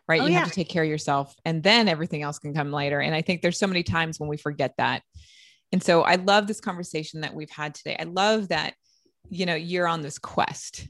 right? 0.08 0.20
Oh, 0.20 0.26
you 0.26 0.32
yeah. 0.32 0.40
have 0.40 0.48
to 0.48 0.54
take 0.54 0.68
care 0.68 0.82
of 0.82 0.88
yourself, 0.88 1.34
and 1.44 1.62
then 1.62 1.88
everything 1.88 2.22
else 2.22 2.38
can 2.38 2.54
come 2.54 2.72
later. 2.72 3.00
And 3.00 3.14
I 3.14 3.22
think 3.22 3.42
there's 3.42 3.58
so 3.58 3.66
many 3.66 3.82
times 3.82 4.18
when 4.18 4.28
we 4.28 4.36
forget 4.36 4.74
that. 4.78 5.02
And 5.70 5.82
so 5.82 6.02
I 6.02 6.14
love 6.14 6.46
this 6.46 6.60
conversation 6.60 7.20
that 7.20 7.34
we've 7.34 7.50
had 7.50 7.74
today. 7.74 7.96
I 7.98 8.04
love 8.04 8.48
that 8.48 8.74
you 9.30 9.46
know 9.46 9.54
you're 9.54 9.88
on 9.88 10.00
this 10.00 10.18
quest 10.18 10.88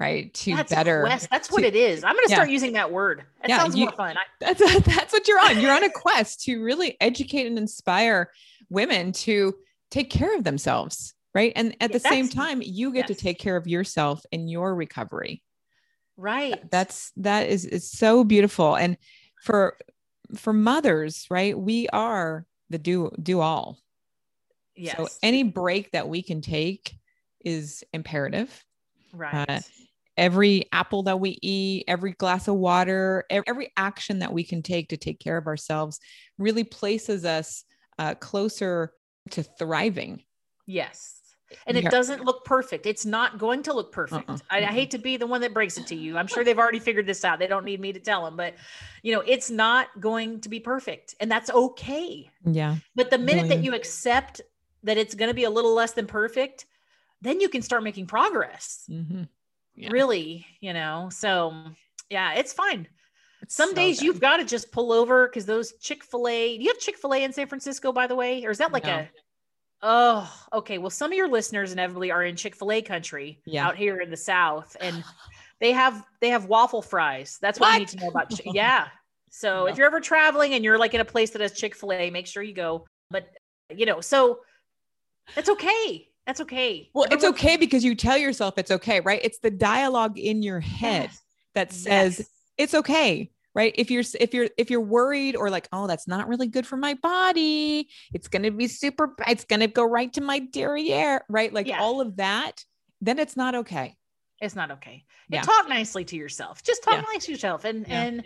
right? 0.00 0.32
To 0.32 0.56
that's 0.56 0.72
better. 0.72 1.02
Quest. 1.02 1.28
That's 1.30 1.48
to, 1.48 1.54
what 1.54 1.62
it 1.62 1.76
is. 1.76 2.02
I'm 2.02 2.14
going 2.14 2.26
to 2.26 2.32
start 2.32 2.48
yeah. 2.48 2.54
using 2.54 2.72
that 2.72 2.90
word. 2.90 3.24
That 3.42 3.50
yeah, 3.50 3.58
sounds 3.58 3.76
you, 3.76 3.84
more 3.84 3.92
fun. 3.92 4.16
I, 4.16 4.22
that's 4.40 4.84
that's 4.84 5.12
what 5.12 5.28
you're 5.28 5.38
on. 5.38 5.60
You're 5.60 5.72
on 5.72 5.84
a 5.84 5.90
quest 5.90 6.42
to 6.44 6.60
really 6.60 6.96
educate 7.00 7.46
and 7.46 7.58
inspire 7.58 8.32
women 8.70 9.12
to 9.12 9.54
take 9.90 10.10
care 10.10 10.34
of 10.34 10.42
themselves, 10.42 11.14
right? 11.34 11.52
And 11.54 11.76
at 11.80 11.90
yeah, 11.90 11.98
the 11.98 12.00
same 12.00 12.28
time, 12.28 12.62
you 12.64 12.92
get 12.92 13.08
yes. 13.08 13.18
to 13.18 13.22
take 13.22 13.38
care 13.38 13.56
of 13.56 13.66
yourself 13.66 14.24
in 14.32 14.48
your 14.48 14.74
recovery. 14.74 15.42
Right. 16.16 16.58
That's 16.70 17.12
that 17.18 17.48
is 17.48 17.66
is 17.66 17.90
so 17.90 18.24
beautiful. 18.24 18.76
And 18.76 18.96
for 19.42 19.76
for 20.34 20.52
mothers, 20.52 21.26
right? 21.30 21.58
We 21.58 21.88
are 21.88 22.46
the 22.70 22.78
do 22.78 23.10
do 23.22 23.40
all. 23.40 23.78
Yes. 24.76 24.96
So 24.96 25.08
any 25.22 25.42
break 25.42 25.90
that 25.90 26.08
we 26.08 26.22
can 26.22 26.40
take 26.40 26.94
is 27.44 27.84
imperative. 27.92 28.64
Right. 29.12 29.48
Uh, 29.48 29.60
every 30.20 30.66
apple 30.70 31.02
that 31.04 31.18
we 31.18 31.38
eat, 31.40 31.84
every 31.88 32.12
glass 32.12 32.46
of 32.46 32.54
water, 32.54 33.24
every 33.30 33.72
action 33.76 34.18
that 34.18 34.32
we 34.32 34.44
can 34.44 34.62
take 34.62 34.90
to 34.90 34.96
take 34.98 35.18
care 35.18 35.38
of 35.38 35.46
ourselves 35.46 35.98
really 36.38 36.62
places 36.62 37.24
us 37.24 37.64
uh, 37.98 38.14
closer 38.14 38.92
to 39.30 39.42
thriving. 39.42 40.22
Yes. 40.66 41.16
And 41.66 41.76
it 41.76 41.86
doesn't 41.86 42.24
look 42.24 42.44
perfect. 42.44 42.86
It's 42.86 43.04
not 43.04 43.38
going 43.38 43.64
to 43.64 43.72
look 43.72 43.90
perfect. 43.90 44.28
Uh-uh. 44.28 44.38
I, 44.50 44.58
I, 44.58 44.66
hate 44.66 44.92
to 44.92 44.98
be 44.98 45.16
the 45.16 45.26
one 45.26 45.40
that 45.40 45.52
breaks 45.52 45.78
it 45.78 45.86
to 45.88 45.96
you. 45.96 46.16
I'm 46.16 46.28
sure 46.28 46.44
they've 46.44 46.58
already 46.58 46.78
figured 46.78 47.06
this 47.06 47.24
out. 47.24 47.40
They 47.40 47.48
don't 47.48 47.64
need 47.64 47.80
me 47.80 47.92
to 47.92 47.98
tell 47.98 48.24
them, 48.24 48.36
but 48.36 48.54
you 49.02 49.12
know, 49.12 49.20
it's 49.26 49.50
not 49.50 49.88
going 49.98 50.42
to 50.42 50.48
be 50.48 50.60
perfect, 50.60 51.16
and 51.18 51.28
that's 51.28 51.50
okay. 51.50 52.30
Yeah. 52.44 52.76
But 52.94 53.10
the 53.10 53.18
minute 53.18 53.48
that 53.48 53.64
you 53.64 53.74
accept 53.74 54.42
that 54.84 54.96
it's 54.96 55.16
going 55.16 55.28
to 55.28 55.34
be 55.34 55.42
a 55.42 55.50
little 55.50 55.74
less 55.74 55.90
than 55.90 56.06
perfect, 56.06 56.66
then 57.20 57.40
you 57.40 57.48
can 57.48 57.62
start 57.62 57.82
making 57.82 58.06
progress. 58.06 58.84
Mm-hmm 58.88 59.24
yeah. 59.80 59.90
really, 59.90 60.46
you 60.60 60.72
know. 60.72 61.08
So 61.12 61.54
yeah, 62.10 62.34
it's 62.34 62.52
fine. 62.52 62.88
It's 63.42 63.54
Some 63.54 63.70
so 63.70 63.74
days 63.74 64.02
you've 64.02 64.20
got 64.20 64.36
to 64.36 64.44
just 64.44 64.70
pull 64.70 64.92
over 64.92 65.28
because 65.28 65.46
those 65.46 65.72
Chick 65.80 66.04
fil 66.04 66.28
A, 66.28 66.58
do 66.58 66.62
you 66.62 66.70
have 66.70 66.78
Chick 66.78 66.98
fil 66.98 67.14
A 67.14 67.24
in 67.24 67.32
San 67.32 67.46
Francisco, 67.46 67.92
by 67.92 68.06
the 68.06 68.14
way? 68.14 68.44
Or 68.44 68.50
is 68.50 68.58
that 68.58 68.72
like 68.72 68.84
no. 68.84 68.96
a, 68.96 69.08
oh, 69.82 70.46
okay. 70.52 70.78
Well, 70.78 70.90
some 70.90 71.10
of 71.10 71.16
your 71.16 71.28
listeners 71.28 71.72
inevitably 71.72 72.10
are 72.10 72.24
in 72.24 72.36
Chick 72.36 72.54
fil 72.54 72.72
A 72.72 72.82
country 72.82 73.40
yeah. 73.46 73.66
out 73.66 73.76
here 73.76 74.00
in 74.00 74.10
the 74.10 74.16
South. 74.16 74.76
And 74.80 75.02
they 75.60 75.72
have, 75.72 76.04
they 76.20 76.28
have 76.28 76.46
waffle 76.46 76.82
fries. 76.82 77.38
That's 77.40 77.58
what, 77.58 77.68
what? 77.68 77.74
you 77.74 77.78
need 77.80 77.88
to 77.88 77.96
know 77.98 78.08
about. 78.08 78.46
yeah. 78.54 78.88
So 79.30 79.60
no. 79.60 79.66
if 79.66 79.78
you're 79.78 79.86
ever 79.86 80.00
traveling 80.00 80.54
and 80.54 80.64
you're 80.64 80.78
like 80.78 80.92
in 80.92 81.00
a 81.00 81.04
place 81.04 81.30
that 81.30 81.40
has 81.40 81.52
Chick 81.52 81.74
fil 81.74 81.92
A, 81.92 82.10
make 82.10 82.26
sure 82.26 82.42
you 82.42 82.54
go. 82.54 82.86
But, 83.10 83.30
you 83.74 83.86
know, 83.86 84.00
so 84.00 84.40
it's 85.36 85.48
okay. 85.48 86.08
That's 86.30 86.42
okay. 86.42 86.88
Well, 86.94 87.08
it's 87.10 87.24
okay 87.24 87.56
because 87.56 87.82
you 87.82 87.96
tell 87.96 88.16
yourself 88.16 88.56
it's 88.56 88.70
okay, 88.70 89.00
right? 89.00 89.20
It's 89.24 89.40
the 89.40 89.50
dialogue 89.50 90.16
in 90.16 90.44
your 90.44 90.60
head 90.60 91.10
yes. 91.10 91.22
that 91.56 91.72
says 91.72 92.18
yes. 92.20 92.28
it's 92.56 92.74
okay, 92.74 93.32
right? 93.52 93.74
If 93.76 93.90
you're 93.90 94.04
if 94.20 94.32
you're 94.32 94.48
if 94.56 94.70
you're 94.70 94.80
worried 94.80 95.34
or 95.34 95.50
like, 95.50 95.66
oh, 95.72 95.88
that's 95.88 96.06
not 96.06 96.28
really 96.28 96.46
good 96.46 96.68
for 96.68 96.76
my 96.76 96.94
body, 96.94 97.88
it's 98.14 98.28
going 98.28 98.44
to 98.44 98.52
be 98.52 98.68
super 98.68 99.12
it's 99.26 99.44
going 99.44 99.58
to 99.58 99.66
go 99.66 99.82
right 99.82 100.12
to 100.12 100.20
my 100.20 100.38
derriere, 100.38 101.22
right? 101.28 101.52
Like 101.52 101.66
yeah. 101.66 101.80
all 101.80 102.00
of 102.00 102.18
that, 102.18 102.64
then 103.00 103.18
it's 103.18 103.36
not 103.36 103.56
okay. 103.56 103.96
It's 104.40 104.54
not 104.54 104.70
okay. 104.70 105.02
Yeah. 105.30 105.38
And 105.38 105.48
talk 105.48 105.68
nicely 105.68 106.04
to 106.04 106.16
yourself. 106.16 106.62
Just 106.62 106.84
talk 106.84 106.94
yeah. 106.94 107.12
nice 107.12 107.24
to 107.24 107.32
yourself. 107.32 107.64
And 107.64 107.88
yeah. 107.88 108.02
and 108.02 108.24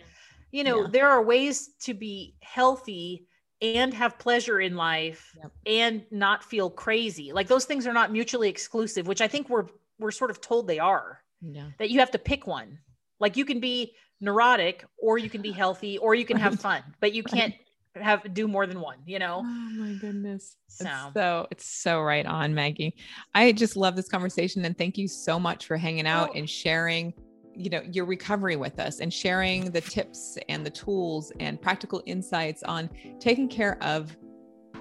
you 0.53 0.63
know, 0.63 0.87
there 0.87 1.09
are 1.09 1.23
ways 1.23 1.71
to 1.85 1.95
be 1.95 2.35
healthy 2.43 3.25
and 3.65 3.95
have 3.95 4.19
pleasure 4.19 4.61
in 4.61 4.77
life 4.77 5.35
yep. 5.37 5.51
and 5.67 6.05
not 6.11 6.45
feel 6.45 6.69
crazy. 6.69 7.33
Like 7.33 7.49
those 7.49 7.65
things 7.65 7.87
are 7.87 7.93
not 7.93 8.13
mutually 8.13 8.49
exclusive, 8.49 9.07
which 9.07 9.21
I 9.21 9.29
think 9.29 9.49
we're 9.49 9.67
we're 9.99 10.11
sort 10.11 10.31
of 10.31 10.41
told 10.41 10.67
they 10.67 10.79
are. 10.79 11.21
Yeah. 11.41 11.69
That 11.79 11.91
you 11.91 12.01
have 12.01 12.11
to 12.13 12.19
pick 12.19 12.47
one. 12.47 12.79
Like 13.21 13.37
you 13.37 13.45
can 13.45 13.61
be 13.61 13.95
neurotic 14.21 14.85
or 14.99 15.19
you 15.19 15.31
can 15.31 15.43
be 15.43 15.53
healthy 15.53 15.99
or 15.99 16.15
you 16.15 16.25
can 16.25 16.37
have 16.37 16.61
fun, 16.61 16.83
but 17.01 17.13
you 17.13 17.23
can't 17.23 17.55
have 17.95 18.35
do 18.35 18.49
more 18.49 18.67
than 18.67 18.81
one, 18.81 18.99
you 19.07 19.19
know? 19.19 19.43
Oh 19.45 19.71
my 19.77 19.93
goodness. 19.95 20.57
So. 20.69 20.85
It's 20.85 21.15
so 21.15 21.47
it's 21.51 21.67
so 21.67 22.01
right 22.01 22.27
on, 22.27 22.55
Maggie. 22.55 22.97
I 23.35 23.53
just 23.53 23.77
love 23.77 23.97
this 23.97 24.09
conversation 24.09 24.65
and 24.65 24.77
thank 24.77 24.99
you 24.99 25.09
so 25.09 25.39
much 25.39 25.67
for 25.67 25.77
hanging 25.77 26.07
out 26.07 26.31
oh. 26.31 26.39
and 26.39 26.49
sharing 26.49 27.15
you 27.57 27.71
know 27.71 27.83
your 27.91 28.05
recovery 28.05 28.57
with 28.57 28.79
us 28.79 29.01
and 29.01 29.13
sharing 29.13 29.71
the 29.71 29.81
tips 29.81 30.39
and 30.49 30.65
the 30.65 30.71
tools 30.71 31.33
and 31.41 31.61
practical 31.61 32.03
insights 32.07 32.63
on 32.63 32.91
taking 33.19 33.49
care 33.49 33.83
of 33.83 34.17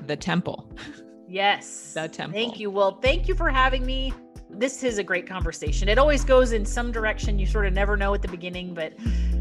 the 0.08 0.16
temple. 0.16 0.72
Yes. 1.28 1.94
the 1.94 2.08
temple. 2.08 2.38
Thank 2.38 2.60
you. 2.60 2.70
Well, 2.70 3.00
thank 3.02 3.28
you 3.28 3.34
for 3.34 3.50
having 3.50 3.86
me. 3.86 4.14
This 4.52 4.84
is 4.84 5.00
a 5.00 5.04
great 5.04 5.28
conversation. 5.28 5.90
It 5.90 5.98
always 5.98 6.24
goes 6.24 6.52
in 6.52 6.64
some 6.64 6.92
direction 6.92 7.40
you 7.40 7.48
sort 7.48 7.66
of 7.66 7.74
never 7.74 7.98
know 7.98 8.14
at 8.14 8.22
the 8.22 8.28
beginning, 8.28 8.76
but 8.76 8.94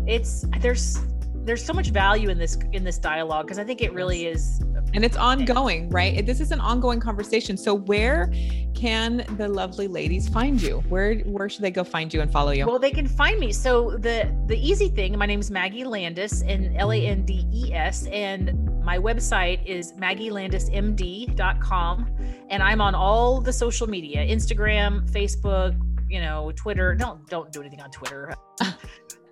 it's 0.06 0.46
there's 0.60 0.98
there's 1.44 1.64
so 1.64 1.72
much 1.72 1.90
value 1.90 2.30
in 2.30 2.38
this 2.38 2.56
in 2.72 2.84
this 2.84 2.98
dialogue 2.98 3.46
because 3.46 3.58
I 3.58 3.64
think 3.64 3.82
it 3.82 3.92
really 3.92 4.26
is 4.26 4.60
and 4.94 5.04
it's 5.04 5.16
ongoing, 5.16 5.90
right? 5.90 6.24
This 6.24 6.40
is 6.40 6.52
an 6.52 6.60
ongoing 6.60 7.00
conversation. 7.00 7.56
So 7.56 7.74
where 7.74 8.32
can 8.74 9.24
the 9.36 9.48
lovely 9.48 9.88
ladies 9.88 10.28
find 10.28 10.60
you? 10.60 10.80
Where 10.88 11.16
where 11.20 11.48
should 11.48 11.62
they 11.62 11.70
go 11.70 11.84
find 11.84 12.12
you 12.12 12.20
and 12.20 12.30
follow 12.30 12.50
you? 12.52 12.66
Well, 12.66 12.78
they 12.78 12.90
can 12.90 13.08
find 13.08 13.40
me. 13.40 13.52
So 13.52 13.92
the 13.92 14.30
the 14.46 14.58
easy 14.58 14.88
thing, 14.88 15.16
my 15.16 15.24
name 15.26 15.40
is 15.40 15.50
Maggie 15.50 15.84
Landes 15.84 16.42
and 16.42 16.76
L 16.76 16.92
A 16.92 17.06
N 17.06 17.24
D 17.24 17.46
E 17.52 17.72
S 17.72 18.06
and 18.06 18.68
my 18.84 18.98
website 18.98 19.64
is 19.64 19.92
maggielandesmd.com 19.92 22.16
and 22.50 22.62
I'm 22.62 22.80
on 22.80 22.94
all 22.94 23.40
the 23.40 23.52
social 23.52 23.88
media, 23.88 24.24
Instagram, 24.26 25.10
Facebook, 25.10 25.76
you 26.08 26.20
know, 26.20 26.52
Twitter. 26.56 26.94
Don't 26.94 27.26
don't 27.28 27.52
do 27.52 27.60
anything 27.60 27.80
on 27.80 27.90
Twitter. 27.90 28.34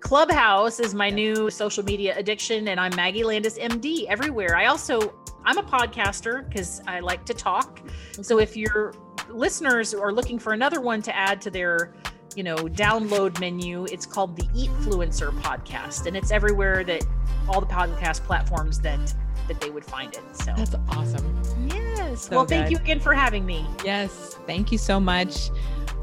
Clubhouse 0.01 0.79
is 0.79 0.93
my 0.93 1.09
new 1.09 1.49
social 1.49 1.85
media 1.85 2.17
addiction, 2.17 2.67
and 2.67 2.79
I'm 2.79 2.93
Maggie 2.95 3.23
Landes, 3.23 3.57
MD 3.57 4.07
everywhere. 4.07 4.55
I 4.55 4.65
also 4.65 5.13
I'm 5.45 5.57
a 5.57 5.63
podcaster 5.63 6.47
because 6.47 6.81
I 6.87 6.99
like 6.99 7.23
to 7.25 7.33
talk. 7.33 7.79
Mm-hmm. 7.79 8.23
So 8.23 8.39
if 8.39 8.57
your 8.57 8.93
listeners 9.29 9.93
are 9.93 10.11
looking 10.11 10.39
for 10.39 10.53
another 10.53 10.81
one 10.81 11.01
to 11.03 11.15
add 11.15 11.39
to 11.41 11.51
their 11.51 11.93
you 12.35 12.43
know 12.43 12.55
download 12.55 13.39
menu 13.41 13.83
it's 13.85 14.05
called 14.05 14.37
the 14.37 14.43
Eatfluencer 14.57 15.31
podcast 15.41 16.05
and 16.05 16.15
it's 16.15 16.31
everywhere 16.31 16.83
that 16.85 17.05
all 17.49 17.59
the 17.59 17.67
podcast 17.67 18.23
platforms 18.23 18.79
that 18.79 19.13
that 19.49 19.59
they 19.59 19.69
would 19.69 19.85
find 19.85 20.13
it 20.13 20.23
so. 20.33 20.53
That's 20.57 20.75
awesome. 20.89 21.67
Yes. 21.67 22.23
So 22.23 22.37
well 22.37 22.45
thank 22.45 22.71
you 22.71 22.77
again 22.77 22.99
for 22.99 23.13
having 23.13 23.45
me. 23.45 23.65
Yes. 23.85 24.35
Thank 24.47 24.71
you 24.71 24.77
so 24.77 24.99
much 24.99 25.51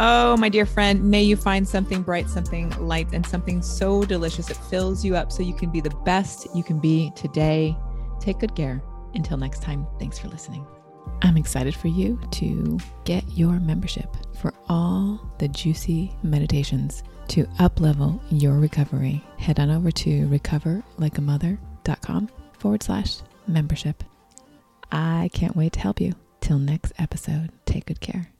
Oh, 0.01 0.36
my 0.36 0.49
dear 0.49 0.64
friend, 0.64 1.11
may 1.11 1.22
you 1.22 1.36
find 1.36 1.66
something 1.66 2.03
bright, 2.03 2.28
something 2.28 2.70
light, 2.78 3.09
and 3.12 3.26
something 3.26 3.61
so 3.61 4.05
delicious 4.05 4.49
it 4.49 4.57
fills 4.57 5.05
you 5.05 5.16
up 5.16 5.32
so 5.32 5.42
you 5.42 5.55
can 5.55 5.70
be 5.70 5.80
the 5.80 5.90
best 6.05 6.46
you 6.55 6.62
can 6.62 6.78
be 6.78 7.11
today. 7.16 7.76
Take 8.20 8.38
good 8.38 8.55
care. 8.55 8.80
Until 9.14 9.38
next 9.38 9.61
time, 9.61 9.88
thanks 9.99 10.18
for 10.18 10.28
listening. 10.28 10.64
I'm 11.22 11.36
excited 11.36 11.74
for 11.74 11.88
you 11.88 12.20
to 12.32 12.78
get 13.05 13.24
your 13.30 13.59
membership 13.59 14.14
for 14.40 14.55
all 14.68 15.20
the 15.38 15.49
juicy 15.49 16.12
meditations 16.22 17.03
to 17.28 17.44
uplevel 17.59 18.20
your 18.30 18.55
recovery. 18.55 19.24
Head 19.38 19.59
on 19.59 19.70
over 19.70 19.90
to 19.90 20.28
recoverlikeamother.com 20.28 22.28
forward 22.59 22.82
slash 22.84 23.16
membership. 23.49 24.05
I 24.92 25.30
can't 25.32 25.57
wait 25.57 25.72
to 25.72 25.80
help 25.80 26.01
you. 26.01 26.14
Till 26.40 26.59
next 26.59 26.92
episode, 26.99 27.51
take 27.66 27.86
good 27.86 28.01
care. 28.01 28.30